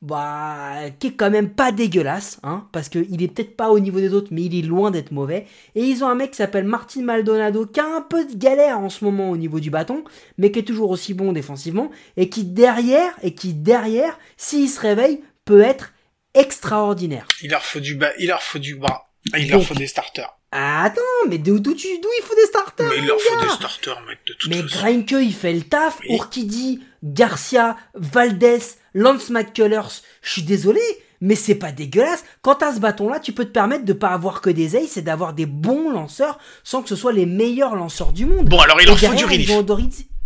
[0.00, 3.98] bah, qui est quand même pas dégueulasse, hein, parce qu'il est peut-être pas au niveau
[4.00, 5.46] des autres, mais il est loin d'être mauvais.
[5.74, 8.78] Et ils ont un mec qui s'appelle Martin Maldonado, qui a un peu de galère
[8.78, 10.04] en ce moment au niveau du bâton,
[10.38, 14.80] mais qui est toujours aussi bon défensivement, et qui derrière, et qui derrière, s'il se
[14.80, 15.92] réveille, peut être
[16.34, 17.26] extraordinaire.
[17.42, 19.10] Il leur faut du bas, il leur faut du bras.
[19.36, 20.37] Il leur Donc- faut des starters.
[20.50, 23.36] Ah, Attends, mais d'où d'où tu- d'où il faut des starters Mais il leur faut
[23.36, 24.78] gars des starters, mec, de toute Mais façon.
[25.20, 25.98] Il fait le taf.
[26.08, 26.14] Oui.
[26.16, 28.58] Urquidy, Garcia, Valdez,
[28.94, 30.02] Lance McCullers.
[30.22, 30.80] Je suis désolé,
[31.20, 32.24] mais c'est pas dégueulasse.
[32.40, 35.02] Quand t'as ce bâton-là, tu peux te permettre de pas avoir que des aces et
[35.02, 38.48] d'avoir des bons lanceurs sans que ce soit les meilleurs lanceurs du monde.
[38.48, 39.50] Bon, alors il Et leur faut derrière, du relief.
[39.50, 39.62] ont.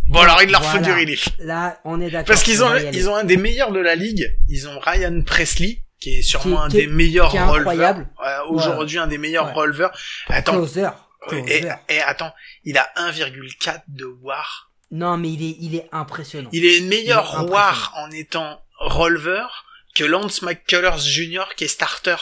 [0.07, 0.85] Bon, alors il leur faut Voilà.
[0.95, 1.29] du relief.
[1.39, 2.27] Là, on est d'accord.
[2.27, 2.97] Parce qu'ils on ont, va y aller.
[2.97, 4.25] ils ont un des meilleurs de la ligue.
[4.49, 7.59] Ils ont Ryan Presley, qui est sûrement Qui- un des meilleurs qui est releveurs.
[7.59, 8.09] incroyable.
[8.21, 9.53] Ouais, Aujourd'hui, un des meilleurs Ouais.
[9.53, 9.97] releveurs.
[10.27, 10.51] Attends.
[10.53, 10.89] Closer.
[11.31, 11.71] Et, Closer.
[11.89, 12.33] et attends,
[12.65, 14.71] il a 1,4 de WAR.
[14.91, 16.49] Non, mais il est, il est impressionnant.
[16.51, 17.49] Il est Il est meilleur.
[17.49, 21.45] WAR en étant releveur que Lance McCullers Jr.
[21.55, 22.17] qui est starter.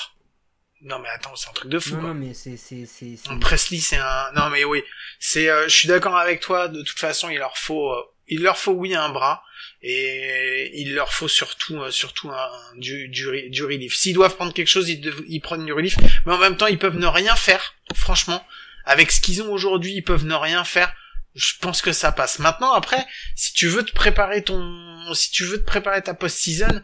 [0.84, 1.96] Non mais attends, c'est un truc de fou.
[1.96, 2.14] Non, quoi.
[2.16, 4.32] mais c'est, c'est, c'est, c'est- Presley, c'est un.
[4.36, 4.84] Non mais oui,
[5.20, 5.48] c'est.
[5.50, 6.68] euh, je suis d'accord avec toi.
[6.70, 7.92] De toute façon, il leur faut.
[7.92, 8.02] euh,
[8.32, 9.44] il leur faut oui un bras
[9.84, 13.96] et il leur faut surtout euh, surtout un, du, du, du relief.
[13.96, 16.98] S'ils doivent prendre quelque chose, ils, prennent du relief, mais en même temps ils peuvent
[16.98, 17.76] ne rien faire.
[17.94, 18.44] Franchement,
[18.86, 20.94] avec ce qu'ils ont aujourd'hui, ils peuvent ne rien faire.
[21.36, 22.40] Je pense que ça passe.
[22.40, 23.06] Maintenant, après,
[23.36, 26.82] si tu veux te préparer ton, si tu veux te préparer ta post-season,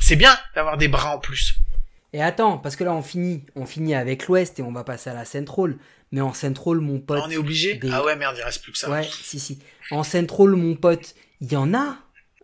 [0.00, 1.54] c'est bien d'avoir des bras en plus.
[2.12, 5.10] Et attends, parce que là on finit, on finit avec l'Ouest et on va passer
[5.10, 5.76] à la Central.
[6.12, 7.22] Mais en Central, mon pote.
[7.26, 7.80] on est obligé?
[7.90, 8.90] Ah ouais, merde, il reste plus que ça.
[8.90, 9.58] Ouais, si si.
[9.90, 11.96] En Central, mon pote, il y en a,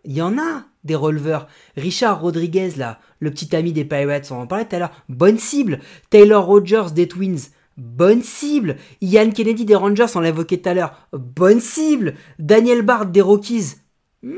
[0.03, 1.47] il y en a des releveurs.
[1.77, 4.91] Richard Rodriguez là, le petit ami des Pirates, on en parlait tout à l'heure.
[5.07, 5.79] Bonne cible.
[6.09, 7.39] Taylor Rogers des Twins.
[7.77, 8.75] Bonne cible.
[9.01, 11.07] Ian Kennedy des Rangers, on l'a évoqué tout à l'heure.
[11.13, 12.15] Bonne cible.
[12.37, 13.75] Daniel Bard des Rockies.
[14.21, 14.33] Hmm,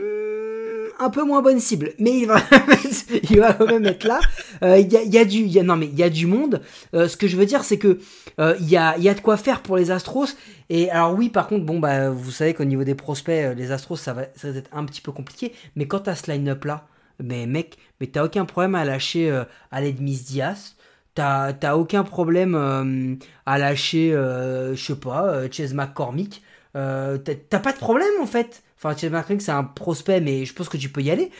[1.02, 2.38] un peu moins bonne cible, mais il va,
[3.30, 4.20] il va quand même être là.
[4.64, 6.62] Euh, il y, a, du, y a, non mais il y a du monde.
[6.94, 8.00] Euh, ce que je veux dire, c'est que
[8.40, 10.28] euh, il y, a, y a de quoi faire pour les Astros.
[10.70, 13.98] Et alors oui, par contre, bon bah vous savez qu'au niveau des prospects, les Astros,
[13.98, 15.54] ça va, ça va être un petit peu compliqué.
[15.76, 16.88] Mais quand t'as ce line-up là,
[17.24, 20.76] mais mec, mais t'as aucun problème à lâcher Aled Miss Diaz.
[21.14, 23.16] T'as aucun problème euh,
[23.46, 26.42] à lâcher, euh, je sais pas, euh, Chase McCormick.
[26.74, 28.64] T'as pas de problème en fait.
[28.84, 31.32] Enfin, Chase McCormick c'est un prospect, mais je pense que tu peux y aller.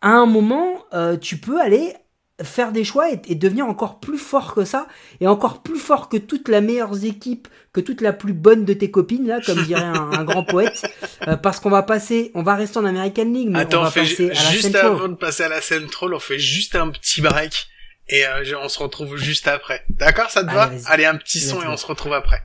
[0.00, 0.84] À un moment,
[1.20, 1.94] tu peux aller
[2.42, 4.86] faire des choix et, devenir encore plus fort que ça
[5.20, 8.72] et encore plus fort que toutes la meilleures équipes, que toute la plus bonne de
[8.72, 10.82] tes copines là, comme dirait un, grand poète,
[11.42, 14.34] parce qu'on va passer, on va rester en American League, mais on va passer à
[14.34, 17.68] la juste avant de passer à la Central, on fait juste un petit break
[18.08, 19.84] et euh, on se retrouve juste après.
[19.88, 20.70] D'accord, ça te va?
[20.86, 22.42] Allez, un petit son et on se retrouve après.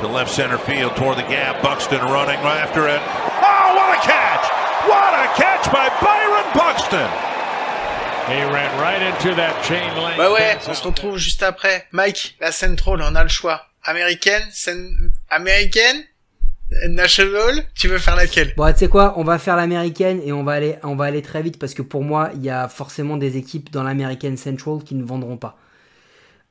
[0.00, 1.60] The left center field toward the gap.
[1.60, 3.00] Buxton running right after it.
[3.42, 4.46] Oh, what a catch!
[4.86, 7.10] What a catch by Byron Buxton!
[8.28, 10.16] He ran right into that chain link.
[10.16, 11.86] Bah ouais, on se retrouve juste après.
[11.92, 13.66] Mike, la Central, on a le choix.
[13.82, 16.04] Américaine, scène américaine
[16.88, 18.52] National, tu veux faire laquelle?
[18.56, 21.22] Bon, tu sais quoi, on va faire l'américaine et on va aller, on va aller
[21.22, 24.84] très vite parce que pour moi, il y a forcément des équipes dans l'American Central
[24.84, 25.56] qui ne vendront pas.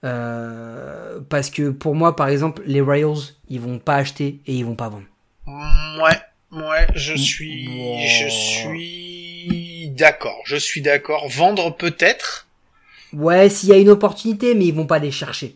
[0.03, 4.65] Euh, parce que pour moi, par exemple, les Royals, ils vont pas acheter et ils
[4.65, 5.05] vont pas vendre.
[5.47, 6.19] Ouais,
[6.51, 7.67] ouais, je suis,
[8.07, 11.27] je suis d'accord, je suis d'accord.
[11.29, 12.47] Vendre peut-être?
[13.13, 15.55] Ouais, s'il y a une opportunité, mais ils vont pas les chercher.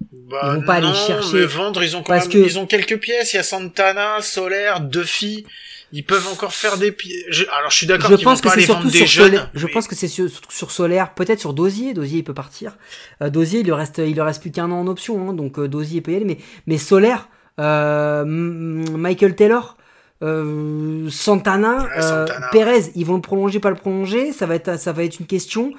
[0.00, 1.44] Bah, ils vont pas aller chercher.
[1.46, 2.38] vendre, ils ont parce que...
[2.38, 3.32] ils ont quelques pièces.
[3.32, 5.44] Il y a Santana, Solaire, Duffy.
[5.92, 7.46] Ils peuvent encore faire des pièces.
[7.56, 8.10] Alors je suis d'accord.
[8.10, 9.50] Je pense que c'est surtout sur Solaire.
[9.54, 11.94] Je pense que c'est sur, sur Solaire, peut-être sur Dosier.
[11.94, 12.76] Dosier il peut partir.
[13.22, 15.58] Euh, Dosier il lui reste, il lui reste plus qu'un an en option, hein, donc
[15.58, 16.24] euh, Dosier peut y aller.
[16.24, 17.28] Mais mais Solaire,
[17.60, 19.76] euh, Michael Taylor.
[20.22, 24.92] Euh, Santana, euh, Perez, ils vont le prolonger, pas le prolonger, ça va être, ça
[24.92, 25.74] va être une question.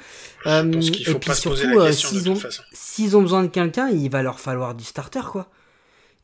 [0.45, 2.38] Euh, et puis surtout, euh, s'ils ont,
[2.71, 5.47] s'ils ont besoin de quelqu'un, il va leur falloir du starter, quoi.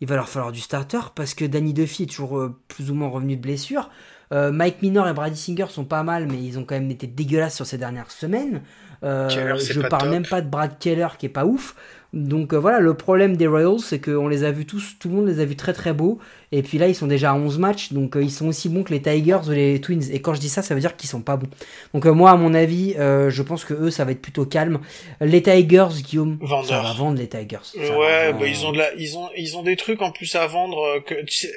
[0.04, 3.08] Il va leur falloir du starter parce que Danny Duffy est toujours plus ou moins
[3.08, 3.90] revenu de blessure.
[4.32, 7.56] Mike Minor et Brady Singer sont pas mal, mais ils ont quand même été dégueulasses
[7.56, 8.64] sur ces dernières semaines.
[9.02, 11.76] je parle même pas de Brad Keller qui est pas ouf.
[12.12, 15.28] Donc voilà, le problème des Royals, c'est qu'on les a vus tous, tout le monde
[15.28, 16.20] les a vus très très beaux.
[16.56, 18.84] Et puis là, ils sont déjà à 11 matchs, donc euh, ils sont aussi bons
[18.84, 20.04] que les Tigers ou les Twins.
[20.12, 21.50] Et quand je dis ça, ça veut dire qu'ils sont pas bons.
[21.96, 24.46] Donc euh, moi, à mon avis, euh, je pense que eux, ça va être plutôt
[24.46, 24.80] calme.
[25.20, 27.58] Les Tigers, Guillaume, ça va vendre les Tigers.
[27.76, 30.46] ouais, bah, ils ont de la, ils ont, ils ont des trucs en plus à
[30.46, 31.00] vendre.
[31.08, 31.16] Que,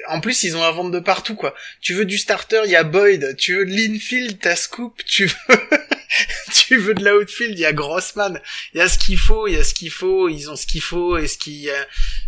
[0.09, 1.53] en plus, ils ont à vendre de partout, quoi.
[1.79, 3.35] Tu veux du starter, il y a Boyd.
[3.37, 4.99] Tu veux de l'infield, t'as Scoop.
[5.05, 5.57] Tu veux,
[6.55, 8.41] tu veux de l'outfield, il y a Grossman.
[8.73, 10.27] Il y a ce qu'il faut, il y a ce qu'il faut.
[10.27, 11.69] Ils ont ce qu'il faut et ce qui,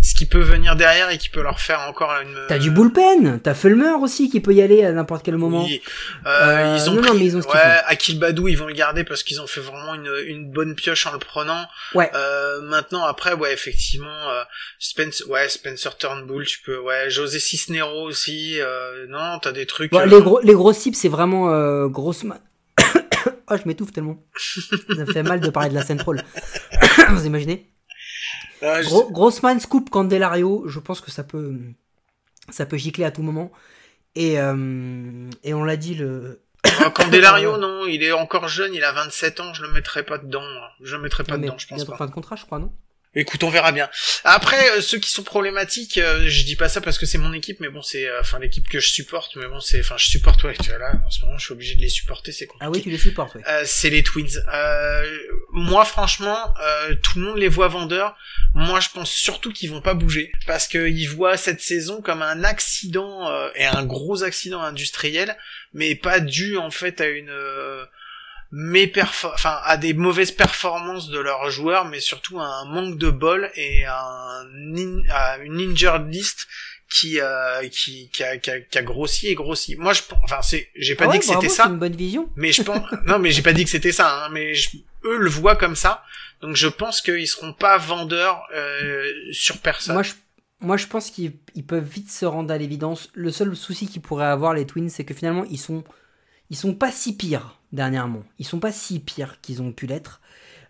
[0.10, 3.54] ce qui peut venir derrière et qui peut leur faire encore une du bullpen, t'as
[3.54, 5.66] Fulmer aussi qui peut y aller à n'importe quel moment.
[5.66, 5.82] Oui.
[6.26, 8.74] Euh, euh, ils ont non, mais ils ont ce ouais, Akil Badou, ils vont le
[8.74, 11.64] garder parce qu'ils ont fait vraiment une, une bonne pioche en le prenant.
[11.94, 12.10] Ouais.
[12.16, 14.44] Euh, maintenant après, ouais, effectivement, euh,
[14.80, 18.60] Spencer, ouais, Spencer Turnbull, tu peux, ouais, José Cisnero aussi.
[18.60, 19.92] Euh, non, t'as des trucs.
[19.92, 22.26] Bon, les gros, les gros cibles, c'est vraiment euh, grosse.
[23.52, 24.18] oh, je m'étouffe tellement.
[24.36, 26.26] Ça me fait mal de parler de la Central.
[27.10, 27.70] Vous imaginez?
[28.62, 31.58] Ah, Gros, Grossman, Scoop, Candelario, je pense que ça peut
[32.52, 33.52] ça peut gicler à tout moment.
[34.16, 36.42] Et, euh, et on l'a dit, le.
[36.64, 40.18] Ah, Candelario, non, il est encore jeune, il a 27 ans, je le mettrai pas
[40.18, 40.44] dedans.
[40.82, 41.98] Je le mettrai pas dedans, je pense pas.
[41.98, 42.74] fin de contrat, je crois, non?
[43.16, 43.90] Écoute, on verra bien.
[44.24, 47.34] Après, euh, ceux qui sont problématiques, euh, je dis pas ça parce que c'est mon
[47.34, 50.06] équipe, mais bon, c'est euh, enfin l'équipe que je supporte, mais bon, c'est enfin je
[50.06, 52.46] supporte ouais, tu vois là, en ce moment, je suis obligé de les supporter, c'est
[52.46, 52.66] compliqué.
[52.68, 53.42] Ah oui, tu les supportes, ouais.
[53.66, 54.40] c'est les Twins.
[55.52, 56.54] moi, franchement,
[57.02, 58.16] tout le monde les voit vendeurs.
[58.54, 62.44] Moi, je pense surtout qu'ils vont pas bouger parce qu'ils voient cette saison comme un
[62.44, 65.36] accident et un gros accident industriel,
[65.74, 67.32] mais pas dû en fait à une
[68.54, 73.52] enfin à des mauvaises performances de leurs joueurs, mais surtout à un manque de bol
[73.56, 76.48] et à, un à une injured list
[76.92, 79.76] qui euh, qui qui a, qui, a, qui a grossi et grossi.
[79.76, 82.30] Moi je enfin c'est j'ai pas Ah dit que c'était ça, une bonne vision.
[82.36, 84.70] mais je pense non mais j'ai pas dit que c'était ça hein, mais je-
[85.06, 86.04] eux le voient comme ça.
[86.42, 89.94] Donc je pense qu'ils seront pas vendeurs euh, sur personne.
[89.94, 90.14] Moi je,
[90.62, 93.10] moi, je pense qu'ils ils peuvent vite se rendre à l'évidence.
[93.14, 95.86] Le seul souci qu'ils pourraient avoir, les Twins, c'est que finalement, ils sont,
[96.50, 98.24] ils sont pas si pires dernièrement.
[98.40, 100.22] Ils sont pas si pires qu'ils ont pu l'être.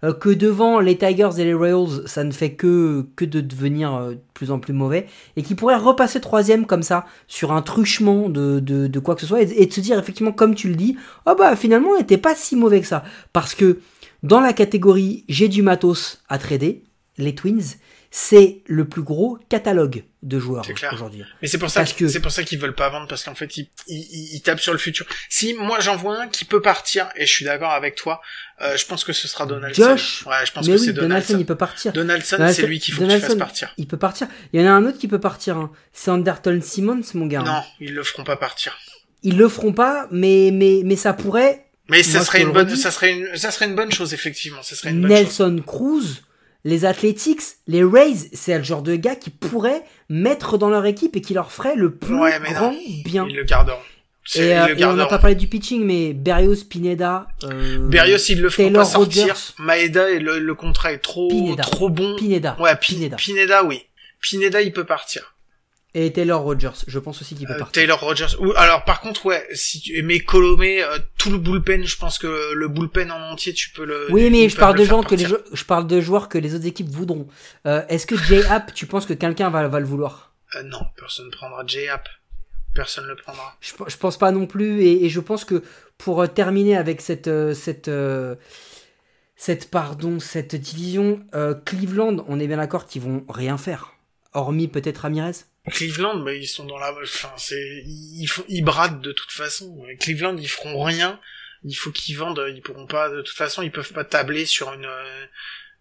[0.03, 3.93] Euh, que devant les Tigers et les Royals, ça ne fait que, que de devenir
[3.93, 5.07] euh, de plus en plus mauvais.
[5.35, 9.21] Et qu'ils pourraient repasser troisième comme ça, sur un truchement de, de, de quoi que
[9.21, 11.89] ce soit, et, et de se dire effectivement, comme tu le dis, oh bah finalement,
[11.89, 13.03] on n'était pas si mauvais que ça.
[13.33, 13.79] Parce que
[14.23, 16.83] dans la catégorie j'ai du matos à trader,
[17.17, 17.75] les Twins,
[18.11, 21.23] c'est le plus gros catalogue de joueurs aujourd'hui.
[21.41, 23.23] Mais c'est pour ça Parce que, que- c'est pour ça qu'ils veulent pas vendre parce
[23.23, 25.05] qu'en fait ils, ils, ils- tapent sur le futur.
[25.29, 28.19] Si moi j'en vois un qui peut partir et je suis d'accord avec toi,
[28.61, 29.81] euh, je pense que ce sera Donaldson.
[29.91, 31.37] Josh Ouais, je pense Mais que oui, c'est Donaldson, Donaldson.
[31.39, 31.93] il peut partir.
[31.93, 33.73] Donaldson, Donaldson- c'est lui qu'il faut qu'il fasse Donaldson, partir.
[33.77, 34.27] Il peut partir.
[34.53, 35.57] Il y en a un autre qui peut partir.
[35.57, 35.71] hein.
[35.93, 37.41] C'est Anderton Simmons, mon gars.
[37.41, 37.43] hein.
[37.45, 38.77] Non, ils le feront pas partir.
[39.23, 41.65] Ils le feront pas, mais, mais, mais ça pourrait.
[41.89, 42.77] Mais ça Moi, serait une bonne, redis.
[42.81, 44.61] ça serait une, ça serait une bonne chose effectivement.
[44.63, 45.39] Ça serait une bonne chose.
[45.39, 46.21] Nelson Cruz,
[46.65, 51.15] les Athletics, les Rays, c'est le genre de gars qui pourraient mettre dans leur équipe
[51.15, 52.55] et qui leur ferait le plus Ouais, mais non.
[52.55, 52.75] grand
[53.05, 53.25] bien.
[53.29, 53.77] Ils le garderont.
[54.35, 58.39] Et, euh, et on n'a pas parlé du pitching, mais Berrios, Pineda, euh, Berrios, ils
[58.41, 59.23] le feront pas sortir.
[59.33, 59.53] Rogers.
[59.57, 61.63] Maeda et le, le contrat est trop, Pineda.
[61.63, 62.15] trop bon.
[62.15, 62.55] Pineda.
[62.59, 63.15] Ouais, Pi- Pineda.
[63.15, 63.81] Pineda, oui.
[64.21, 65.33] Pineda, il peut partir.
[66.05, 67.81] Et Taylor Rogers, je pense aussi qu'il peut Euh, partir.
[67.81, 68.35] Taylor Rogers.
[68.39, 72.17] Ou alors par contre ouais, si tu mais Colomé, euh, tout le bullpen, je pense
[72.19, 74.07] que le bullpen en entier, tu peux le.
[74.11, 76.55] Oui, mais je parle le de gens que les je parle de joueurs que les
[76.55, 77.27] autres équipes voudront.
[77.65, 80.33] Euh, Est-ce que J App, tu penses que quelqu'un va, va le vouloir?
[80.63, 82.07] Non, personne ne prendra J-App.
[82.73, 83.55] Personne le prendra.
[83.61, 85.63] je, je pense pas non plus, et, et je pense que
[85.97, 87.91] pour terminer avec cette cette
[89.35, 91.21] cette pardon cette division,
[91.65, 93.93] Cleveland, on est bien d'accord qu'ils vont rien faire,
[94.33, 95.31] hormis peut-être Ramirez.
[95.67, 99.85] Cleveland, mais ils sont dans la, enfin c'est, ils ils bradent de toute façon.
[99.99, 101.19] Cleveland, ils feront rien.
[101.65, 102.43] Il faut qu'ils vendent.
[102.55, 104.85] Ils pourront pas, de toute façon, ils peuvent pas tabler sur une.
[104.85, 105.25] euh,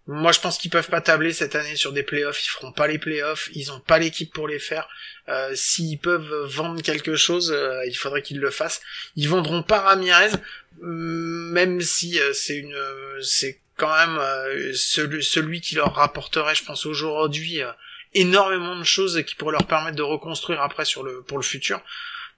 [0.09, 2.45] Moi, je pense qu'ils peuvent pas tabler cette année sur des playoffs.
[2.45, 3.49] Ils feront pas les playoffs.
[3.55, 4.89] Ils ont pas l'équipe pour les faire.
[5.29, 8.81] Euh, S'ils peuvent vendre quelque chose, euh, il faudrait qu'ils le fassent.
[9.17, 10.31] Ils vendront pas Ramirez,
[10.81, 15.95] mm, même si euh, c'est une, euh, c'est quand même euh, celui, celui qui leur
[15.95, 17.61] rapporterait, je pense aujourd'hui,
[18.15, 21.81] énormément de choses qui pourraient leur permettre de reconstruire après sur le pour le futur.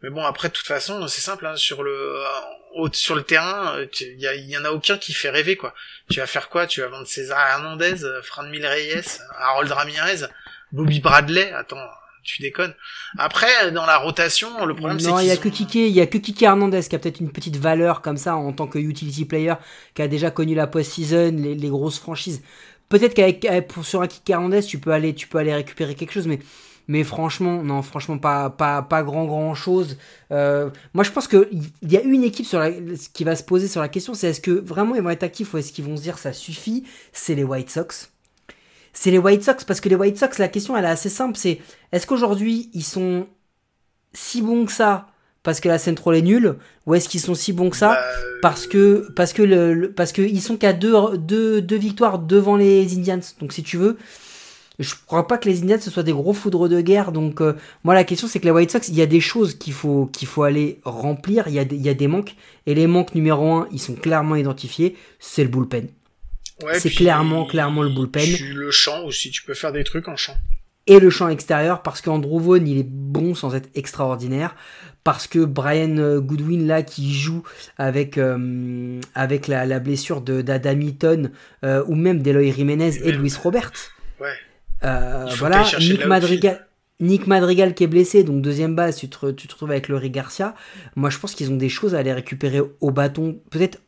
[0.02, 3.74] Mais bon, après, de toute façon, c'est simple, hein, sur le euh, sur le terrain,
[3.76, 5.74] euh, il y, a- il y en a aucun qui fait rêver, quoi.
[6.10, 6.66] Tu vas faire quoi?
[6.66, 10.26] Tu vas vendre César Hernandez, euh, Fran Mil Reyes, Harold Ramirez,
[10.72, 11.52] Bobby Bradley?
[11.52, 11.84] Attends,
[12.24, 12.74] tu déconnes.
[13.18, 16.00] Après, dans la rotation, le problème, c'est non, il y a que Kike, il y
[16.00, 18.78] a que Kike Hernandez qui a peut-être une petite valeur comme ça en tant que
[18.78, 19.54] utility player,
[19.94, 22.42] qui a déjà connu la post-season, les, les grosses franchises.
[22.90, 25.94] Peut-être qu'avec avec- pour sur un Kike Hernandez, tu peux aller, tu peux aller récupérer
[25.94, 26.40] quelque chose, mais
[26.88, 29.96] mais franchement, non, franchement pas pas pas grand grand chose.
[30.32, 32.72] Euh, moi, je pense que il y a une équipe sur la,
[33.14, 35.54] qui va se poser sur la question, c'est est-ce que vraiment ils vont être actifs
[35.54, 36.84] ou est-ce qu'ils vont se dire ça suffit?
[37.12, 38.10] C'est les White Sox.
[38.92, 41.36] C'est les White Sox parce que les White Sox, la question elle est assez simple,
[41.38, 41.60] c'est
[41.92, 43.28] est-ce qu'aujourd'hui ils sont
[44.12, 45.06] si bons que ça
[45.42, 46.56] parce que la Central est nulle
[46.86, 49.72] ou est-ce qu'ils sont si bons que ça Bah, euh, parce que parce que le,
[49.74, 53.20] le- parce que ils sont qu'à deux, deux, deux victoires devant les Indians.
[53.40, 53.96] Donc si tu veux
[54.78, 57.12] je crois pas que les Indians ce soit des gros foudres de guerre.
[57.12, 57.54] Donc euh,
[57.84, 60.06] moi la question c'est que les White Sox il y a des choses qu'il faut
[60.06, 61.48] qu'il faut aller remplir.
[61.48, 62.34] Il y a des, il y a des manques.
[62.66, 64.96] Et les manques numéro un ils sont clairement identifiés.
[65.18, 65.88] C'est le bullpen.
[66.62, 68.22] Ouais, c'est clairement clairement le bullpen.
[68.36, 70.34] tu- le champ aussi, tu peux faire des trucs en champ.
[70.86, 74.54] et le champ extérieur parce qu'Andrew Vaughn il est bon sans être extraordinaire
[75.04, 77.42] parce que Brian euh, Goodwin là qui joue
[77.78, 81.30] avec euh, avec la, la blessure de d'Adam Eaton
[81.64, 83.72] euh, ou même d'Eloy Jiménez et Luis Robert.
[84.20, 84.28] Ouais.
[84.84, 86.66] Euh, voilà Nick Madrigal
[87.00, 90.10] Nick Madrigal qui est blessé donc deuxième base tu te, tu te retrouves avec Laurie
[90.10, 90.54] Garcia.
[90.96, 93.78] Moi je pense qu'ils ont des choses à aller récupérer au bâton peut-être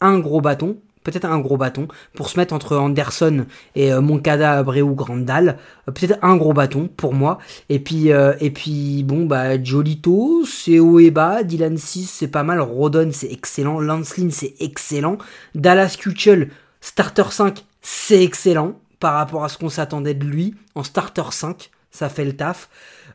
[0.00, 3.46] un gros bâton peut-être un gros bâton pour se mettre entre Anderson
[3.76, 5.56] et euh, Moncada Abreu Grandal.
[5.88, 7.38] Euh, peut-être un gros bâton pour moi.
[7.68, 12.28] Et puis euh, et puis bon bah Jolito c'est haut et bas Dylan 6 c'est
[12.28, 12.60] pas mal.
[12.60, 13.80] Rodon c'est excellent.
[13.80, 15.18] Lance Lynn c'est excellent.
[15.54, 16.50] Dallas Keuchel
[16.80, 20.54] starter 5 c'est excellent par rapport à ce qu'on s'attendait de lui.
[20.74, 22.68] En starter 5 ça fait le taf.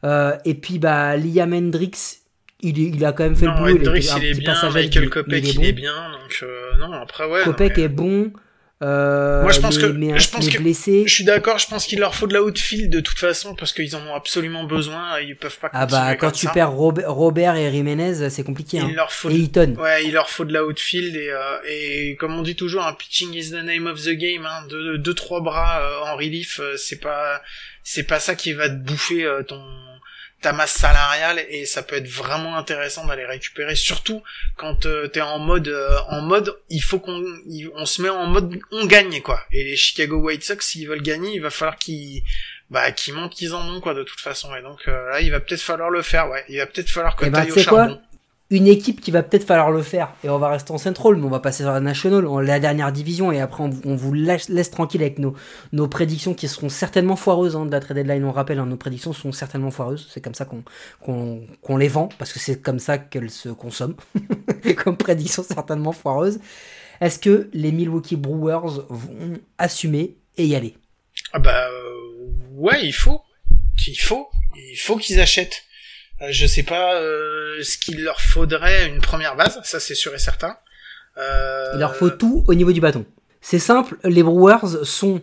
[0.06, 2.22] Euh, et puis bah Liam Hendricks
[2.64, 5.56] il, a quand même fait Non, le boulot un il est bien, Michael Kopech, il
[5.56, 5.64] bon.
[5.64, 7.44] est bien, donc euh, non, après ouais.
[7.78, 8.32] mais- est bon.
[8.84, 11.04] Euh, Moi, je pense mais, que- mais, je pense que- blessé.
[11.06, 13.74] Je suis d'accord, je pense qu'il leur faut de la outfield de toute façon parce
[13.74, 16.52] qu'ils en ont absolument besoin et ils peuvent pas Ah bah quand comme tu ça.
[16.52, 18.78] perds Robert, et Jiménez, c'est compliqué.
[18.78, 18.92] il Hein.
[18.96, 19.34] leur faut Et
[19.68, 19.78] de...
[19.78, 22.94] Ouais, il leur faut de la outfield et, euh, et comme on dit toujours, un
[22.94, 24.48] pitching is the name of the game.
[24.48, 24.66] Hein.
[24.68, 27.40] Deux, deux trois bras euh, en relief, c'est pas
[27.84, 29.62] c'est pas ça qui va te bouffer ton
[30.42, 34.24] ta masse salariale et ça peut être vraiment intéressant d'aller récupérer surtout
[34.58, 37.24] quand euh, t'es en mode euh, en mode il faut qu'on
[37.76, 39.40] on se met en mode on gagne quoi.
[39.52, 42.24] Et les Chicago White Sox s'ils veulent gagner il va falloir qu'ils
[42.72, 44.54] bah qu'ils montent qu'ils en ont quoi de toute façon.
[44.56, 46.44] Et donc euh, là il va peut-être falloir le faire ouais.
[46.50, 47.86] Il va peut-être falloir que Eh ben, t'ailles tu au sais quoi?
[47.86, 48.02] charbon
[48.52, 50.14] une équipe qui va peut-être falloir le faire.
[50.24, 52.92] Et on va rester en Central mais on va passer sur la National la dernière
[52.92, 55.34] division et après on, vous laisse, tranquille avec nos,
[55.72, 58.78] nos prédictions qui seront certainement foireuses hein, de la trade deadline on rappelle hein, nos
[58.78, 60.08] prédictions sont certainement foireuses.
[60.12, 63.96] C'est comme ça qu'on les vend parce que c'est comme ça qu'elles se consomment.
[64.84, 66.40] Comme prédiction certainement foireuse
[67.02, 70.78] est-ce que les Milwaukee Brewers vont assumer et y aller?
[71.34, 73.22] Ah bah euh, ouais il faut.
[73.88, 74.30] Il faut.
[74.56, 75.64] Il faut qu'ils achètent
[76.30, 80.20] je sais pas euh, ce qu'il leur faudrait une première base ça c'est sûr et
[80.20, 80.58] certain
[81.18, 83.04] Euh, Il leur faut tout au niveau du bâton.
[83.42, 85.20] C'est simple, les Brewers sont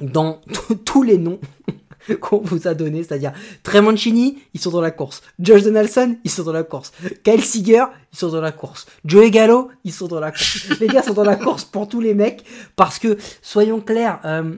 [0.00, 0.40] dans
[0.84, 1.38] tous les noms
[2.20, 3.32] qu'on vous a donnés, c'est-à-dire
[3.62, 5.22] Trey Mancini, ils sont dans la course.
[5.38, 6.92] Josh Donaldson, ils sont dans la course.
[7.22, 8.86] Kyle Seager, ils sont dans la course.
[9.04, 10.68] Joey Gallo, ils sont dans la course.
[10.80, 12.44] les gars sont dans la course pour tous les mecs
[12.74, 14.54] parce que, soyons clairs, euh,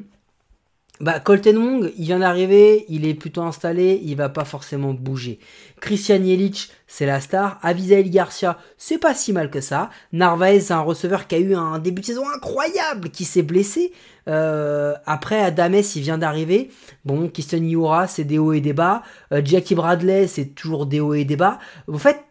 [1.01, 5.39] bah, Colton Wong, il vient d'arriver, il est plutôt installé, il va pas forcément bouger.
[5.81, 7.59] Christian Yelich, c'est la star.
[7.63, 9.91] Avisail Garcia, c'est pas si mal que ça.
[10.13, 13.93] Narvaez, c'est un receveur qui a eu un début de saison incroyable, qui s'est blessé.
[14.29, 16.71] Euh, après, Adames, il vient d'arriver.
[17.05, 19.03] Bon, Kiston Iura, c'est des hauts et des bas.
[19.33, 21.59] Euh, Jackie Bradley, c'est toujours des hauts et des bas.
[21.93, 22.26] En fait,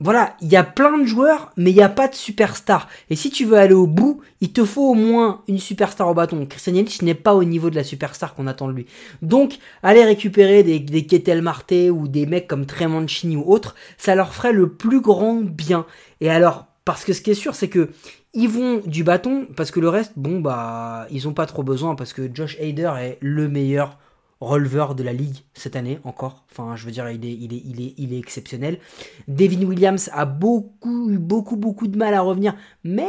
[0.00, 2.88] voilà, il y a plein de joueurs, mais il n'y a pas de superstar.
[3.10, 6.14] Et si tu veux aller au bout, il te faut au moins une superstar au
[6.14, 6.46] bâton.
[6.46, 8.86] Christian Yelich n'est pas au niveau de la superstar qu'on attend de lui.
[9.22, 13.74] Donc, aller récupérer des, des Ketel Marte ou des mecs comme Trey Mancini ou autres,
[13.96, 15.84] ça leur ferait le plus grand bien.
[16.20, 17.90] Et alors, parce que ce qui est sûr, c'est que
[18.34, 21.96] ils vont du bâton, parce que le reste, bon, bah, ils ont pas trop besoin,
[21.96, 23.98] parce que Josh Hader est le meilleur
[24.40, 26.44] releveur de la ligue cette année encore.
[26.50, 28.78] Enfin, je veux dire, il est, il est, il est, il est exceptionnel.
[29.26, 32.54] Devin Williams a beaucoup, beaucoup, beaucoup de mal à revenir,
[32.84, 33.06] mais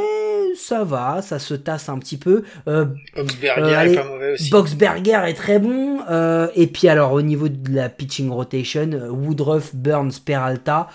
[0.55, 2.43] ça va, ça se tasse un petit peu.
[2.67, 2.85] Euh,
[3.15, 5.99] Boxberger euh, allez, est pas mauvais aussi Boxberger est très bon.
[6.09, 10.87] Euh, et puis alors, au niveau de la pitching rotation, Woodruff, Burns, Peralta,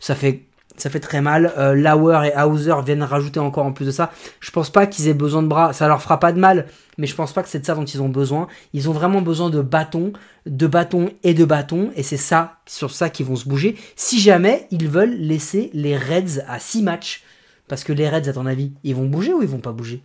[0.00, 0.45] ça fait
[0.76, 1.52] ça fait très mal.
[1.58, 4.12] Euh, Lauer et Hauser viennent rajouter encore en plus de ça.
[4.40, 5.72] Je pense pas qu'ils aient besoin de bras.
[5.72, 6.66] Ça leur fera pas de mal,
[6.98, 8.48] mais je pense pas que c'est de ça dont ils ont besoin.
[8.72, 10.12] Ils ont vraiment besoin de bâtons,
[10.46, 13.76] de bâtons et de bâtons, et c'est ça, sur ça qu'ils vont se bouger.
[13.96, 17.22] Si jamais ils veulent laisser les Reds à 6 matchs,
[17.68, 20.00] parce que les Reds, à ton avis, ils vont bouger ou ils vont pas bouger?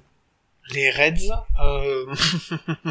[0.73, 1.31] Les Reds,
[1.63, 2.05] euh...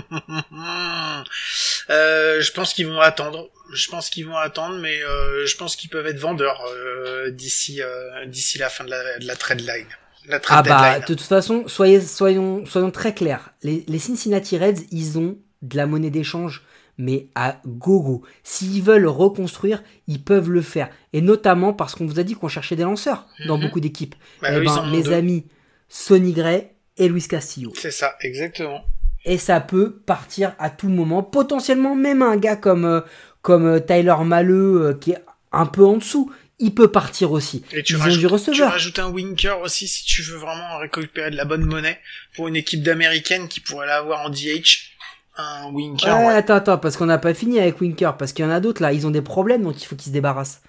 [1.90, 3.48] euh, je pense qu'ils vont attendre.
[3.72, 7.82] Je pense qu'ils vont attendre, mais euh, je pense qu'ils peuvent être vendeurs euh, d'ici
[7.82, 9.86] euh, d'ici la fin de la, de la trade line.
[10.26, 11.00] La trade Ah bah, deadline.
[11.00, 13.52] de toute façon, soyez, soyons, soyons très clairs.
[13.62, 16.62] Les, les Cincinnati Reds, ils ont de la monnaie d'échange,
[16.98, 18.22] mais à gogo.
[18.42, 20.90] S'ils veulent reconstruire, ils peuvent le faire.
[21.12, 23.64] Et notamment parce qu'on vous a dit qu'on cherchait des lanceurs dans Mhm.
[23.64, 24.14] beaucoup d'équipes.
[24.42, 25.12] Bah, Eh ben, mes deux.
[25.12, 25.46] amis,
[25.88, 26.68] Sonny Gray
[26.98, 27.72] et Luis Castillo.
[27.76, 28.84] C'est ça, exactement.
[29.24, 31.22] Et ça peut partir à tout moment.
[31.22, 33.00] Potentiellement, même un gars comme, euh,
[33.42, 35.22] comme euh, Tyler Maleux, euh, qui est
[35.52, 37.64] un peu en dessous, il peut partir aussi.
[37.72, 41.36] Et tu Ils ont tu rajoutes un winker aussi si tu veux vraiment récupérer de
[41.36, 41.98] la bonne monnaie
[42.36, 44.90] pour une équipe d'américaines qui pourrait l'avoir en DH.
[45.36, 46.34] Un winker, Ouais, ouais.
[46.34, 48.82] attends, attends, parce qu'on n'a pas fini avec Winker, parce qu'il y en a d'autres
[48.82, 50.60] là, ils ont des problèmes, donc il faut qu'ils se débarrassent.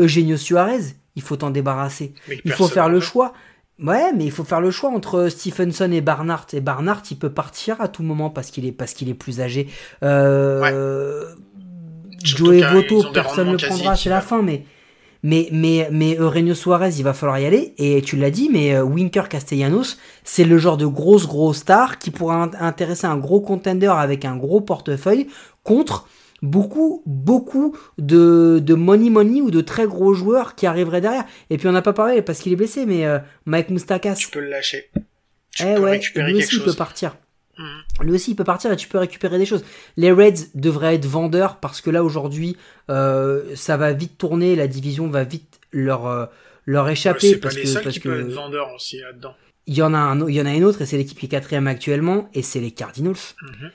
[0.00, 2.14] Eugenio Suarez, il faut t'en débarrasser.
[2.28, 3.34] Mais Il faut faire le choix.
[3.82, 6.46] Ouais, mais il faut faire le choix entre Stephenson et Barnard.
[6.52, 9.40] Et Barnard, il peut partir à tout moment parce qu'il est parce qu'il est plus
[9.40, 9.68] âgé.
[10.04, 11.34] Euh,
[12.42, 14.64] Ont des personne ne prendra, c'est la fin, mais
[15.22, 17.74] mais mais mais Eugenio Suarez, il va falloir y aller.
[17.78, 21.98] Et tu l'as dit, mais euh, Winker Castellanos, c'est le genre de grosse grosse star
[21.98, 25.28] qui pourra int- intéresser un gros contender avec un gros portefeuille
[25.62, 26.06] contre
[26.42, 31.24] beaucoup beaucoup de, de money money ou de très gros joueurs qui arriveraient derrière.
[31.48, 34.28] Et puis on n'a pas parlé parce qu'il est blessé, mais euh, Mike Moustakas, Tu
[34.28, 34.90] peux le lâcher.
[35.50, 37.16] Tu eh peux ouais, récupérer lui quelque aussi il peut partir.
[38.00, 39.64] Lui aussi il peut partir et tu peux récupérer des choses.
[39.96, 42.56] Les Reds devraient être vendeurs parce que là aujourd'hui
[42.90, 46.26] euh, ça va vite tourner, la division va vite leur euh,
[46.66, 49.34] leur Ouais, échapper C'est pas parce les que parce qui peuvent être vendeurs aussi là-dedans.
[49.66, 51.18] il y en a un au- il y en a une autre et c'est l'équipe
[51.18, 53.14] qui est quatrième actuellement et c'est les Cardinals.
[53.42, 53.70] Mhm.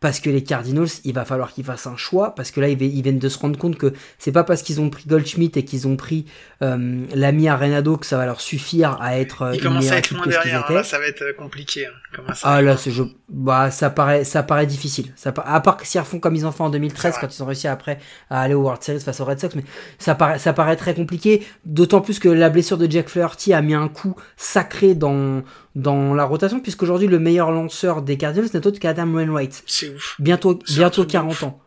[0.00, 2.76] Parce que les Cardinals, il va falloir qu'ils fassent un choix, parce que là, ils,
[2.76, 5.56] vi- ils viennent de se rendre compte que c'est pas parce qu'ils ont pris Goldschmidt
[5.56, 6.24] et qu'ils ont pris
[6.60, 10.12] euh, l'ami Arenado que ça va leur suffire à être euh, Ils commencent à être
[10.12, 10.72] loin derrière.
[10.72, 11.86] Là, ça va être compliqué.
[11.86, 11.90] hein.
[12.14, 15.12] Comment ça Ah là, ce jeu, bah ça paraît, ça paraît difficile.
[15.16, 17.42] Ça, à part que s'ils refont comme ils ont fait en 2013 C'est quand ils
[17.42, 17.98] ont réussi après
[18.28, 19.64] à aller au World Series face aux Red Sox, mais
[19.98, 21.46] ça paraît, ça paraît très compliqué.
[21.64, 25.42] D'autant plus que la blessure de Jack Flaherty a mis un coup sacré dans
[25.74, 29.62] dans la rotation, puisqu'aujourd'hui le meilleur lanceur des Cardinals n'est autre qu'Adam Wainwright.
[29.66, 30.16] C'est ouf.
[30.18, 31.42] Bientôt, bientôt truc de 40 ouf.
[31.44, 31.60] ans.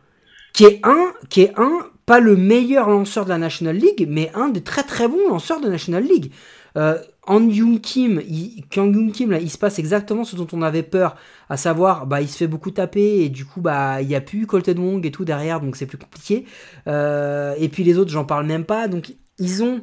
[0.52, 4.30] Qui est un, qui est un, pas le meilleur lanceur de la National League, mais
[4.34, 6.30] un des très très bons lanceurs de National League.
[6.76, 10.46] Euh, Han Young Kim, il, Kang Young Kim, là, il se passe exactement ce dont
[10.52, 11.16] on avait peur,
[11.48, 14.20] à savoir, bah, il se fait beaucoup taper et du coup, bah, il y a
[14.20, 16.44] plus Colton Wong et tout derrière, donc c'est plus compliqué.
[16.86, 19.82] Euh, et puis les autres, j'en parle même pas, donc ils ont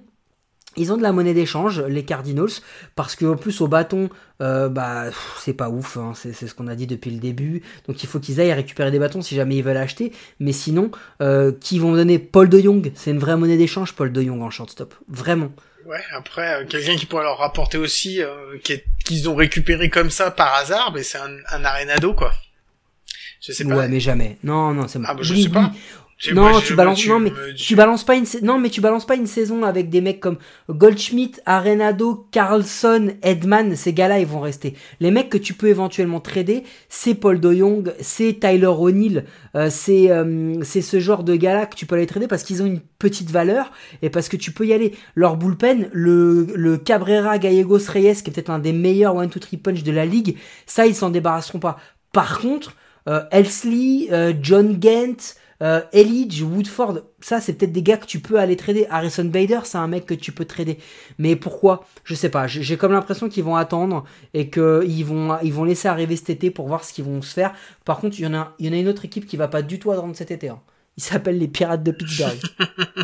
[0.75, 2.49] ils ont de la monnaie d'échange, les Cardinals,
[2.95, 4.09] parce qu'en plus au bâton,
[4.41, 5.05] euh, bah
[5.39, 7.61] c'est pas ouf, hein, c'est c'est ce qu'on a dit depuis le début.
[7.87, 10.11] Donc il faut qu'ils aillent récupérer des bâtons si jamais ils veulent acheter.
[10.39, 10.91] Mais sinon,
[11.21, 12.19] euh, qui vont donner?
[12.19, 15.51] Paul De Jong C'est une vraie monnaie d'échange, Paul De Jong en shortstop, vraiment.
[15.85, 18.57] Ouais, après, euh, quelqu'un qui pourrait leur rapporter aussi, euh,
[19.05, 22.33] qu'ils ont récupéré comme ça par hasard, mais c'est un, un arenado, quoi.
[23.45, 23.75] Je sais pas.
[23.75, 24.37] Ouais, mais jamais.
[24.43, 25.71] Non, non, c'est Ah, bah, je Oui, sais pas.
[25.73, 25.79] oui.
[26.31, 28.79] Non, moi, tu balances, tu non, mais me tu balances pas une, non, mais tu
[28.79, 30.37] balances pas une saison avec des mecs comme
[30.69, 33.75] Goldschmidt, Arenado, Carlson, Edman.
[33.75, 34.75] Ces gars-là, ils vont rester.
[34.99, 39.25] Les mecs que tu peux éventuellement trader, c'est Paul De Jong, c'est Tyler O'Neill,
[39.55, 42.61] euh, c'est, euh, c'est ce genre de gars-là que tu peux aller trader parce qu'ils
[42.61, 43.71] ont une petite valeur
[44.01, 44.93] et parce que tu peux y aller.
[45.15, 49.83] Leur bullpen, le, le Cabrera Gallegos Reyes, qui est peut-être l'un des meilleurs one-two-three punch
[49.83, 51.77] de la ligue, ça, ils s'en débarrasseront pas.
[52.13, 52.75] Par contre,
[53.09, 55.17] euh, Elsley, euh, John Gant,
[55.63, 58.85] euh, Elidge, Woodford, ça c'est peut-être des gars que tu peux aller trader.
[58.89, 60.77] Harrison Bader, c'est un mec que tu peux trader.
[61.17, 61.85] Mais pourquoi?
[62.03, 62.45] Je sais pas.
[62.47, 64.03] J'ai comme l'impression qu'ils vont attendre
[64.33, 67.33] et qu'ils vont, ils vont laisser arriver cet été pour voir ce qu'ils vont se
[67.33, 67.53] faire.
[67.85, 69.47] Par contre, il y en a, il y en a une autre équipe qui va
[69.47, 70.49] pas du tout attendre cet été.
[70.49, 70.61] hein.
[70.97, 72.37] Ils s'appellent les Pirates de Pittsburgh.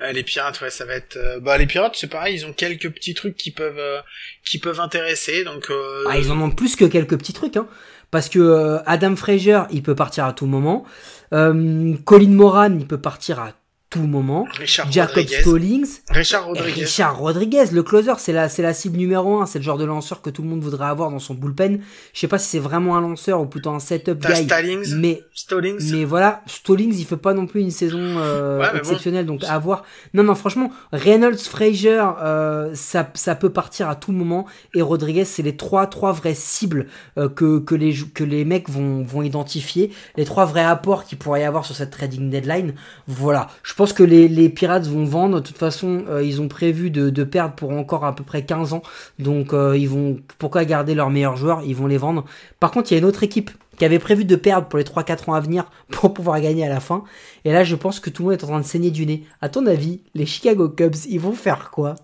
[0.00, 1.16] Euh, les pirates, ouais, ça va être.
[1.16, 4.00] euh, Bah, les pirates, c'est pareil, ils ont quelques petits trucs qui peuvent, euh,
[4.44, 5.66] qui peuvent intéresser, donc.
[5.70, 6.04] Euh...
[6.08, 7.66] Ah, ils en ont plus que quelques petits trucs, hein.
[8.10, 10.84] Parce que euh, Adam Frazier, il peut partir à tout moment.
[11.32, 13.52] Euh, Colin Moran, il peut partir à
[13.90, 14.46] tout moment.
[14.52, 15.40] Richard Jacob Rodriguez.
[15.40, 15.88] Stallings.
[16.10, 16.80] Richard Rodriguez.
[16.82, 19.46] Richard Rodriguez, le closer, c'est la, c'est la cible numéro un.
[19.46, 21.80] C'est le genre de lanceur que tout le monde voudrait avoir dans son bullpen.
[22.12, 24.44] Je sais pas si c'est vraiment un lanceur ou plutôt un setup guy.
[24.44, 25.90] Stallings, Mais, Stallings.
[25.92, 28.78] mais voilà, Stallings, il fait pas non plus une saison euh, Ouais, mais bon.
[28.80, 29.84] exceptionnelle, donc à voir.
[30.12, 34.44] Non, non, franchement, Reynolds, Frazier, euh, ça, ça peut partir à tout moment.
[34.74, 38.68] Et Rodriguez, c'est les trois, trois vraies cibles euh, que, que, les, que les mecs
[38.68, 39.92] vont, vont identifier.
[40.16, 42.74] Les trois vrais apports qu'il pourrait y avoir sur cette trading deadline.
[43.06, 43.48] Voilà.
[43.62, 45.40] Je pense que les, les Pirates vont vendre.
[45.40, 48.44] De toute façon, euh, ils ont prévu de, de perdre pour encore à peu près
[48.44, 48.82] 15 ans.
[49.20, 51.62] Donc, euh, ils vont, pourquoi garder leurs meilleurs joueurs?
[51.64, 52.24] Ils vont les vendre.
[52.58, 54.84] Par contre, il y a une autre équipe qui avait prévu de perdre pour les
[54.84, 57.04] 3-4 ans à venir pour pouvoir gagner à la fin.
[57.44, 59.22] Et là, je pense que tout le monde est en train de saigner du nez.
[59.40, 61.94] À ton avis, les Chicago Cubs, ils vont faire quoi?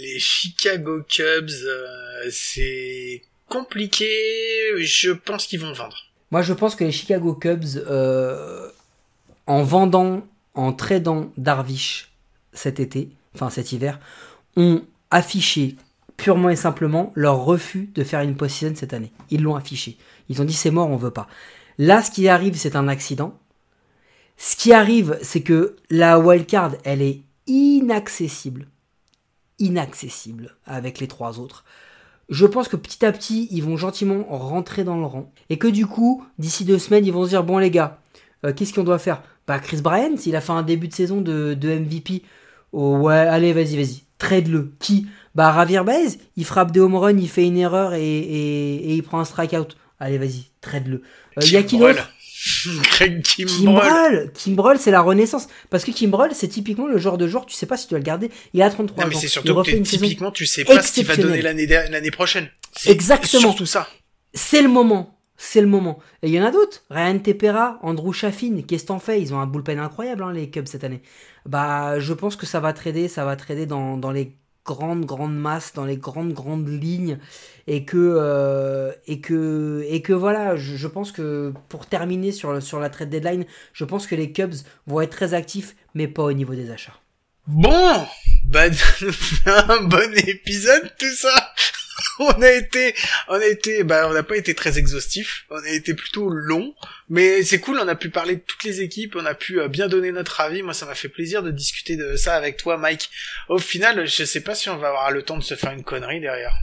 [0.00, 3.20] Les Chicago Cubs, euh, c'est
[3.50, 4.08] compliqué.
[4.78, 5.98] Je pense qu'ils vont vendre.
[6.30, 8.70] Moi, je pense que les Chicago Cubs, euh,
[9.46, 10.26] en vendant,
[10.56, 12.12] en tradant Darvish
[12.52, 14.00] cet été, enfin cet hiver,
[14.56, 15.76] ont affiché
[16.16, 19.12] purement et simplement leur refus de faire une post-season cette année.
[19.30, 19.98] Ils l'ont affiché.
[20.28, 21.28] Ils ont dit c'est mort, on veut pas.
[21.78, 23.38] Là, ce qui arrive, c'est un accident.
[24.38, 28.66] Ce qui arrive, c'est que la wildcard, elle est inaccessible.
[29.58, 31.64] Inaccessible avec les trois autres.
[32.28, 35.32] Je pense que petit à petit, ils vont gentiment rentrer dans le rang.
[35.48, 38.00] Et que du coup, d'ici deux semaines, ils vont se dire bon les gars,
[38.46, 39.22] euh, qu'est-ce qu'on doit faire?
[39.46, 42.22] Bah Chris Bryant, il a fait un début de saison de, de MVP.
[42.72, 44.02] Oh ouais, allez, vas-y, vas-y.
[44.18, 44.72] Trade-le.
[44.80, 45.06] Qui?
[45.34, 48.94] Bah Javier Baez, il frappe des home runs, il fait une erreur et, et, et
[48.94, 49.76] il prend un strikeout.
[50.00, 50.96] Allez, vas-y, trade-le.
[50.96, 52.10] Euh, Il y a qui d'autre?
[52.90, 53.54] Greg Kimbrel.
[53.56, 55.48] Kimbrel Kimbrel, c'est la renaissance.
[55.70, 57.98] Parce que Kimbrel, c'est typiquement le genre de joueur, tu sais pas si tu dois
[57.98, 58.30] le garder.
[58.52, 59.18] Il a 33 Non, mais ans.
[59.18, 62.48] c'est surtout que typiquement, tu sais pas ce qu'il va donner l'année l'année prochaine.
[62.76, 63.40] C'est Exactement.
[63.40, 63.88] surtout ça.
[64.34, 65.15] C'est le moment.
[65.36, 65.98] C'est le moment.
[66.22, 66.82] Et il y en a d'autres.
[66.90, 69.20] Ryan Tepera, Andrew Chaffin, qu'est-ce que t'en fais?
[69.20, 71.02] Ils ont un bullpen incroyable, hein, les Cubs, cette année.
[71.44, 74.32] Bah, je pense que ça va trader, ça va trader dans, dans les
[74.64, 77.18] grandes, grandes masses, dans les grandes, grandes lignes.
[77.66, 82.62] Et que, euh, et que, et que voilà, je, je pense que pour terminer sur,
[82.62, 84.54] sur la trade deadline, je pense que les Cubs
[84.86, 86.98] vont être très actifs, mais pas au niveau des achats.
[87.46, 88.06] Bon,
[88.46, 88.64] bah,
[89.46, 91.52] un bon épisode, tout ça.
[92.18, 92.94] On a été,
[93.28, 95.44] on a été, bah, on n'a pas été très exhaustif.
[95.50, 96.74] On a été plutôt long,
[97.08, 97.78] mais c'est cool.
[97.78, 99.16] On a pu parler de toutes les équipes.
[99.16, 100.62] On a pu euh, bien donner notre avis.
[100.62, 103.10] Moi, ça m'a fait plaisir de discuter de ça avec toi, Mike.
[103.48, 105.84] Au final, je sais pas si on va avoir le temps de se faire une
[105.84, 106.54] connerie derrière.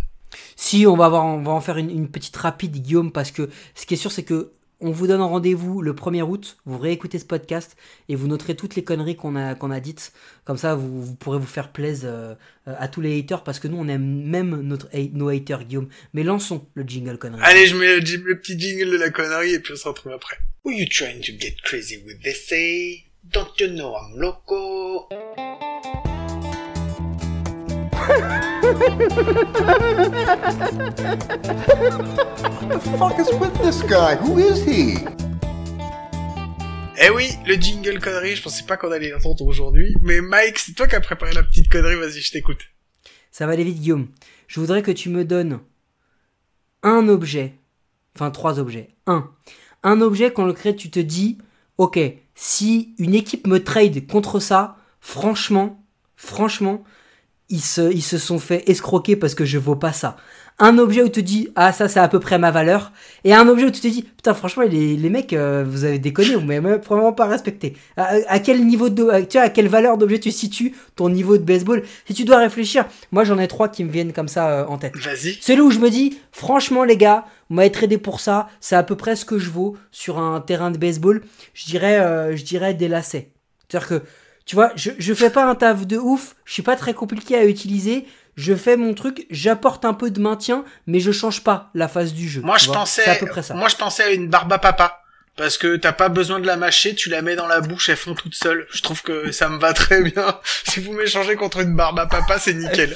[0.55, 3.49] Si, on va, avoir, on va en faire une, une petite rapide, Guillaume, parce que
[3.75, 4.51] ce qui est sûr, c'est que
[4.83, 6.57] on vous donne rendez-vous le 1er août.
[6.65, 7.77] Vous réécoutez ce podcast
[8.09, 10.11] et vous noterez toutes les conneries qu'on a, qu'on a dites.
[10.43, 12.35] Comme ça, vous, vous pourrez vous faire plaisir euh,
[12.65, 15.87] à tous les haters, parce que nous, on aime même notre, nos haters, Guillaume.
[16.13, 17.41] Mais lançons le jingle connerie.
[17.43, 20.37] Allez, je mets le, petit jingle de la connerie et puis on se retrouve après.
[20.65, 22.17] Who you trying to get crazy with?
[22.35, 23.05] Say?
[23.23, 25.07] Don't you know I'm loco?
[32.69, 34.15] The fuck is with this guy?
[34.15, 34.97] Who is he?
[36.99, 39.95] Eh oui, le jingle connerie, je pensais pas qu'on allait l'entendre aujourd'hui.
[40.01, 42.61] Mais Mike, c'est toi qui as préparé la petite connerie, vas-y, je t'écoute.
[43.31, 44.07] Ça va aller vite, Guillaume.
[44.47, 45.59] Je voudrais que tu me donnes
[46.83, 47.55] un objet,
[48.15, 48.89] enfin trois objets.
[49.07, 49.31] Un,
[49.83, 51.39] un objet quand le crée, tu te dis,
[51.77, 51.99] ok,
[52.35, 55.83] si une équipe me trade contre ça, franchement,
[56.15, 56.83] franchement,
[57.53, 60.17] ils se, ils se sont fait escroquer parce que je vaux pas ça.
[60.59, 62.91] Un objet où tu te dis, ah ça c'est à peu près ma valeur,
[63.23, 65.97] et un objet où tu te dis, putain franchement les, les mecs, euh, vous avez
[65.97, 67.75] déconné, vous m'avez vraiment pas respecté.
[67.97, 71.09] À, à quel niveau de, à, tu vois, à quelle valeur d'objet tu situes ton
[71.09, 71.83] niveau de baseball?
[72.07, 74.77] Si tu dois réfléchir, moi j'en ai trois qui me viennent comme ça euh, en
[74.77, 74.95] tête.
[74.95, 75.37] Vas-y.
[75.41, 78.83] Celui où je me dis, franchement les gars, vous m'avez tradé pour ça, c'est à
[78.83, 81.23] peu près ce que je vaux sur un terrain de baseball.
[81.55, 83.29] Je dirais, euh, je dirais des lacets.
[83.67, 84.01] C'est-à-dire que,
[84.45, 87.35] tu vois, je, je fais pas un taf de ouf, je suis pas très compliqué
[87.35, 88.05] à utiliser.
[88.35, 92.13] Je fais mon truc, j'apporte un peu de maintien, mais je change pas la phase
[92.13, 92.41] du jeu.
[92.41, 92.75] Moi, je vois.
[92.75, 93.53] pensais, à peu près ça.
[93.53, 94.99] moi, je pensais à une barbe à papa.
[95.35, 97.95] Parce que t'as pas besoin de la mâcher, tu la mets dans la bouche, elles
[97.97, 98.67] font toutes seules.
[98.71, 100.39] Je trouve que ça me va très bien.
[100.67, 102.95] Si vous m'échangez contre une barbe à papa, c'est nickel.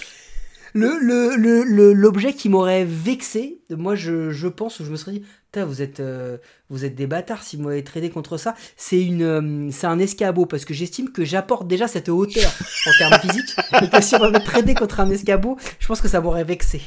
[0.74, 5.14] Le, le, le, le- l'objet qui m'aurait vexé, moi je, je pense, je me serais
[5.14, 5.24] dit,
[5.66, 6.38] vous êtes, euh,
[6.70, 10.00] vous êtes des bâtards si vous m'avez tradé contre ça, c'est une, euh, c'est un
[10.00, 12.52] escabeau, parce que j'estime que j'apporte déjà cette hauteur
[12.86, 16.08] en termes physiques, et que si on m'avait tradé contre un escabeau, je pense que
[16.08, 16.82] ça m'aurait vexé.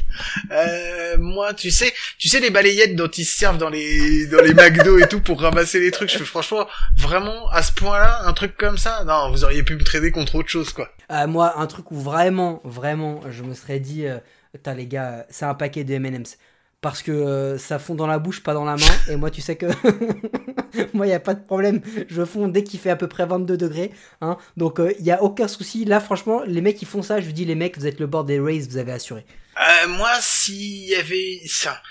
[0.51, 4.43] Euh, moi, tu sais, tu sais les balayettes dont ils se servent dans les dans
[4.43, 6.11] les McDo et tout pour ramasser les trucs.
[6.11, 6.67] Je fais franchement,
[6.97, 9.05] vraiment à ce point-là, un truc comme ça.
[9.05, 10.91] Non, vous auriez pu me trader contre autre chose, quoi.
[11.27, 14.05] Moi, un truc où vraiment, vraiment, je me serais dit,
[14.53, 16.39] putain les gars, c'est un paquet de M&M's.
[16.81, 18.95] Parce que euh, ça fond dans la bouche, pas dans la main.
[19.09, 19.67] Et moi, tu sais que
[20.95, 21.83] moi, il n'y a pas de problème.
[22.09, 23.91] Je fonds dès qu'il fait à peu près 22 degrés.
[24.23, 24.39] Hein.
[24.57, 25.85] Donc, il n'y a aucun souci.
[25.85, 28.07] Là, franchement, les mecs qui font ça, je vous dis, les mecs, vous êtes le
[28.07, 29.27] bord des Rays, vous avez assuré.
[29.61, 31.83] Euh, moi, s'il y avait ça,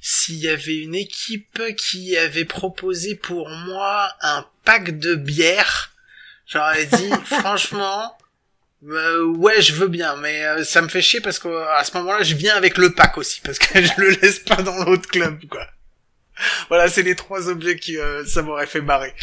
[0.00, 5.92] s'il y avait une équipe qui avait proposé pour moi un pack de bière,
[6.46, 8.16] j'aurais dit franchement,
[8.88, 12.22] euh, ouais, je veux bien, mais euh, ça me fait chier parce qu'à ce moment-là,
[12.22, 15.38] je viens avec le pack aussi parce que je le laisse pas dans l'autre club,
[15.48, 15.66] quoi.
[16.68, 19.14] Voilà, c'est les trois objets qui euh, ça m'aurait fait marrer.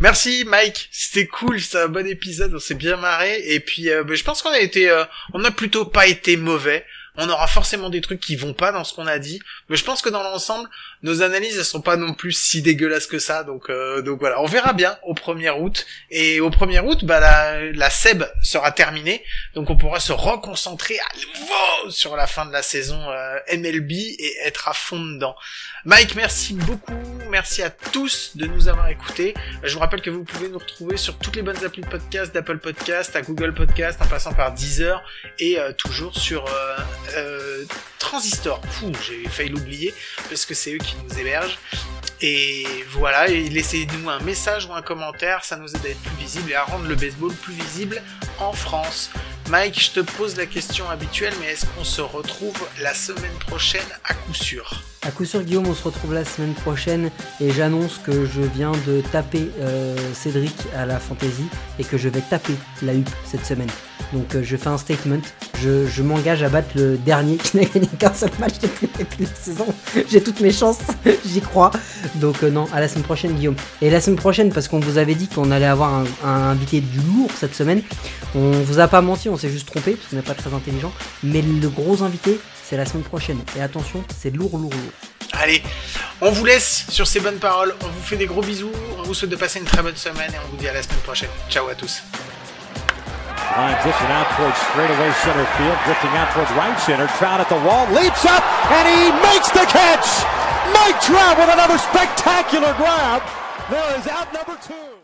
[0.00, 4.14] Merci Mike, c'était cool, c'était un bon épisode, on s'est bien marré et puis ben,
[4.14, 5.04] je pense qu'on a été, euh,
[5.34, 6.84] on a plutôt pas été mauvais.
[7.16, 9.84] On aura forcément des trucs qui vont pas dans ce qu'on a dit, mais je
[9.84, 10.68] pense que dans l'ensemble,
[11.04, 14.40] nos analyses elles sont pas non plus si dégueulasses que ça, donc euh, donc voilà,
[14.40, 18.72] on verra bien au 1er août et au 1er août, bah la, la Seb sera
[18.72, 19.22] terminée,
[19.54, 23.92] donc on pourra se reconcentrer à nouveau sur la fin de la saison euh, MLB
[23.92, 25.36] et être à fond dedans.
[25.86, 26.94] Mike, merci beaucoup,
[27.28, 29.34] merci à tous de nous avoir écoutés.
[29.62, 32.32] Je vous rappelle que vous pouvez nous retrouver sur toutes les bonnes applis de podcast,
[32.32, 35.02] d'Apple Podcast, à Google Podcast, en passant par Deezer
[35.38, 36.76] et euh, toujours sur euh,
[37.16, 37.64] euh,
[37.98, 38.62] Transistor.
[38.70, 39.92] Fou, j'ai failli l'oublier
[40.30, 41.58] parce que c'est eux qui nous hébergent.
[42.20, 46.16] Et voilà, et laissez-nous un message ou un commentaire, ça nous aide à être plus
[46.16, 48.02] visible et à rendre le baseball plus visible
[48.38, 49.10] en France.
[49.50, 53.86] Mike, je te pose la question habituelle, mais est-ce qu'on se retrouve la semaine prochaine
[54.04, 54.82] à coup sûr?
[55.06, 58.72] À coup sûr, Guillaume, on se retrouve la semaine prochaine et j'annonce que je viens
[58.86, 61.44] de taper euh, Cédric à la fantasy
[61.78, 63.68] et que je vais taper la huppe cette semaine.
[64.14, 65.20] Donc euh, je fais un statement,
[65.60, 69.30] je, m'engage à battre le dernier qui n'a gagné qu'un seul match depuis le de
[69.30, 69.66] la saison.
[70.10, 70.78] J'ai toutes mes chances,
[71.26, 71.70] j'y crois.
[72.14, 73.56] Donc euh, non, à la semaine prochaine, Guillaume.
[73.82, 76.80] Et la semaine prochaine, parce qu'on vous avait dit qu'on allait avoir un, un invité
[76.80, 77.82] du lourd cette semaine,
[78.34, 80.92] on vous a pas menti, on s'est juste trompé parce qu'on n'est pas très intelligent.
[81.22, 83.40] Mais le gros invité, c'est la semaine prochaine.
[83.56, 84.92] Et attention, c'est lourd, lourd, lourd.
[85.40, 85.62] Allez,
[86.20, 89.14] on vous laisse sur ces bonnes paroles, on vous fait des gros bisous, on vous
[89.14, 91.30] souhaite de passer une très bonne semaine et on vous dit à la semaine prochaine.
[91.50, 92.02] Ciao à tous.
[93.56, 97.06] Line drifting out towards straightaway center field, drifting out towards right center.
[97.18, 98.42] Trout at the wall, leaps up,
[98.72, 100.24] and he makes the catch.
[100.72, 103.22] Mike Trout with another spectacular grab.
[103.70, 104.94] There is out number two.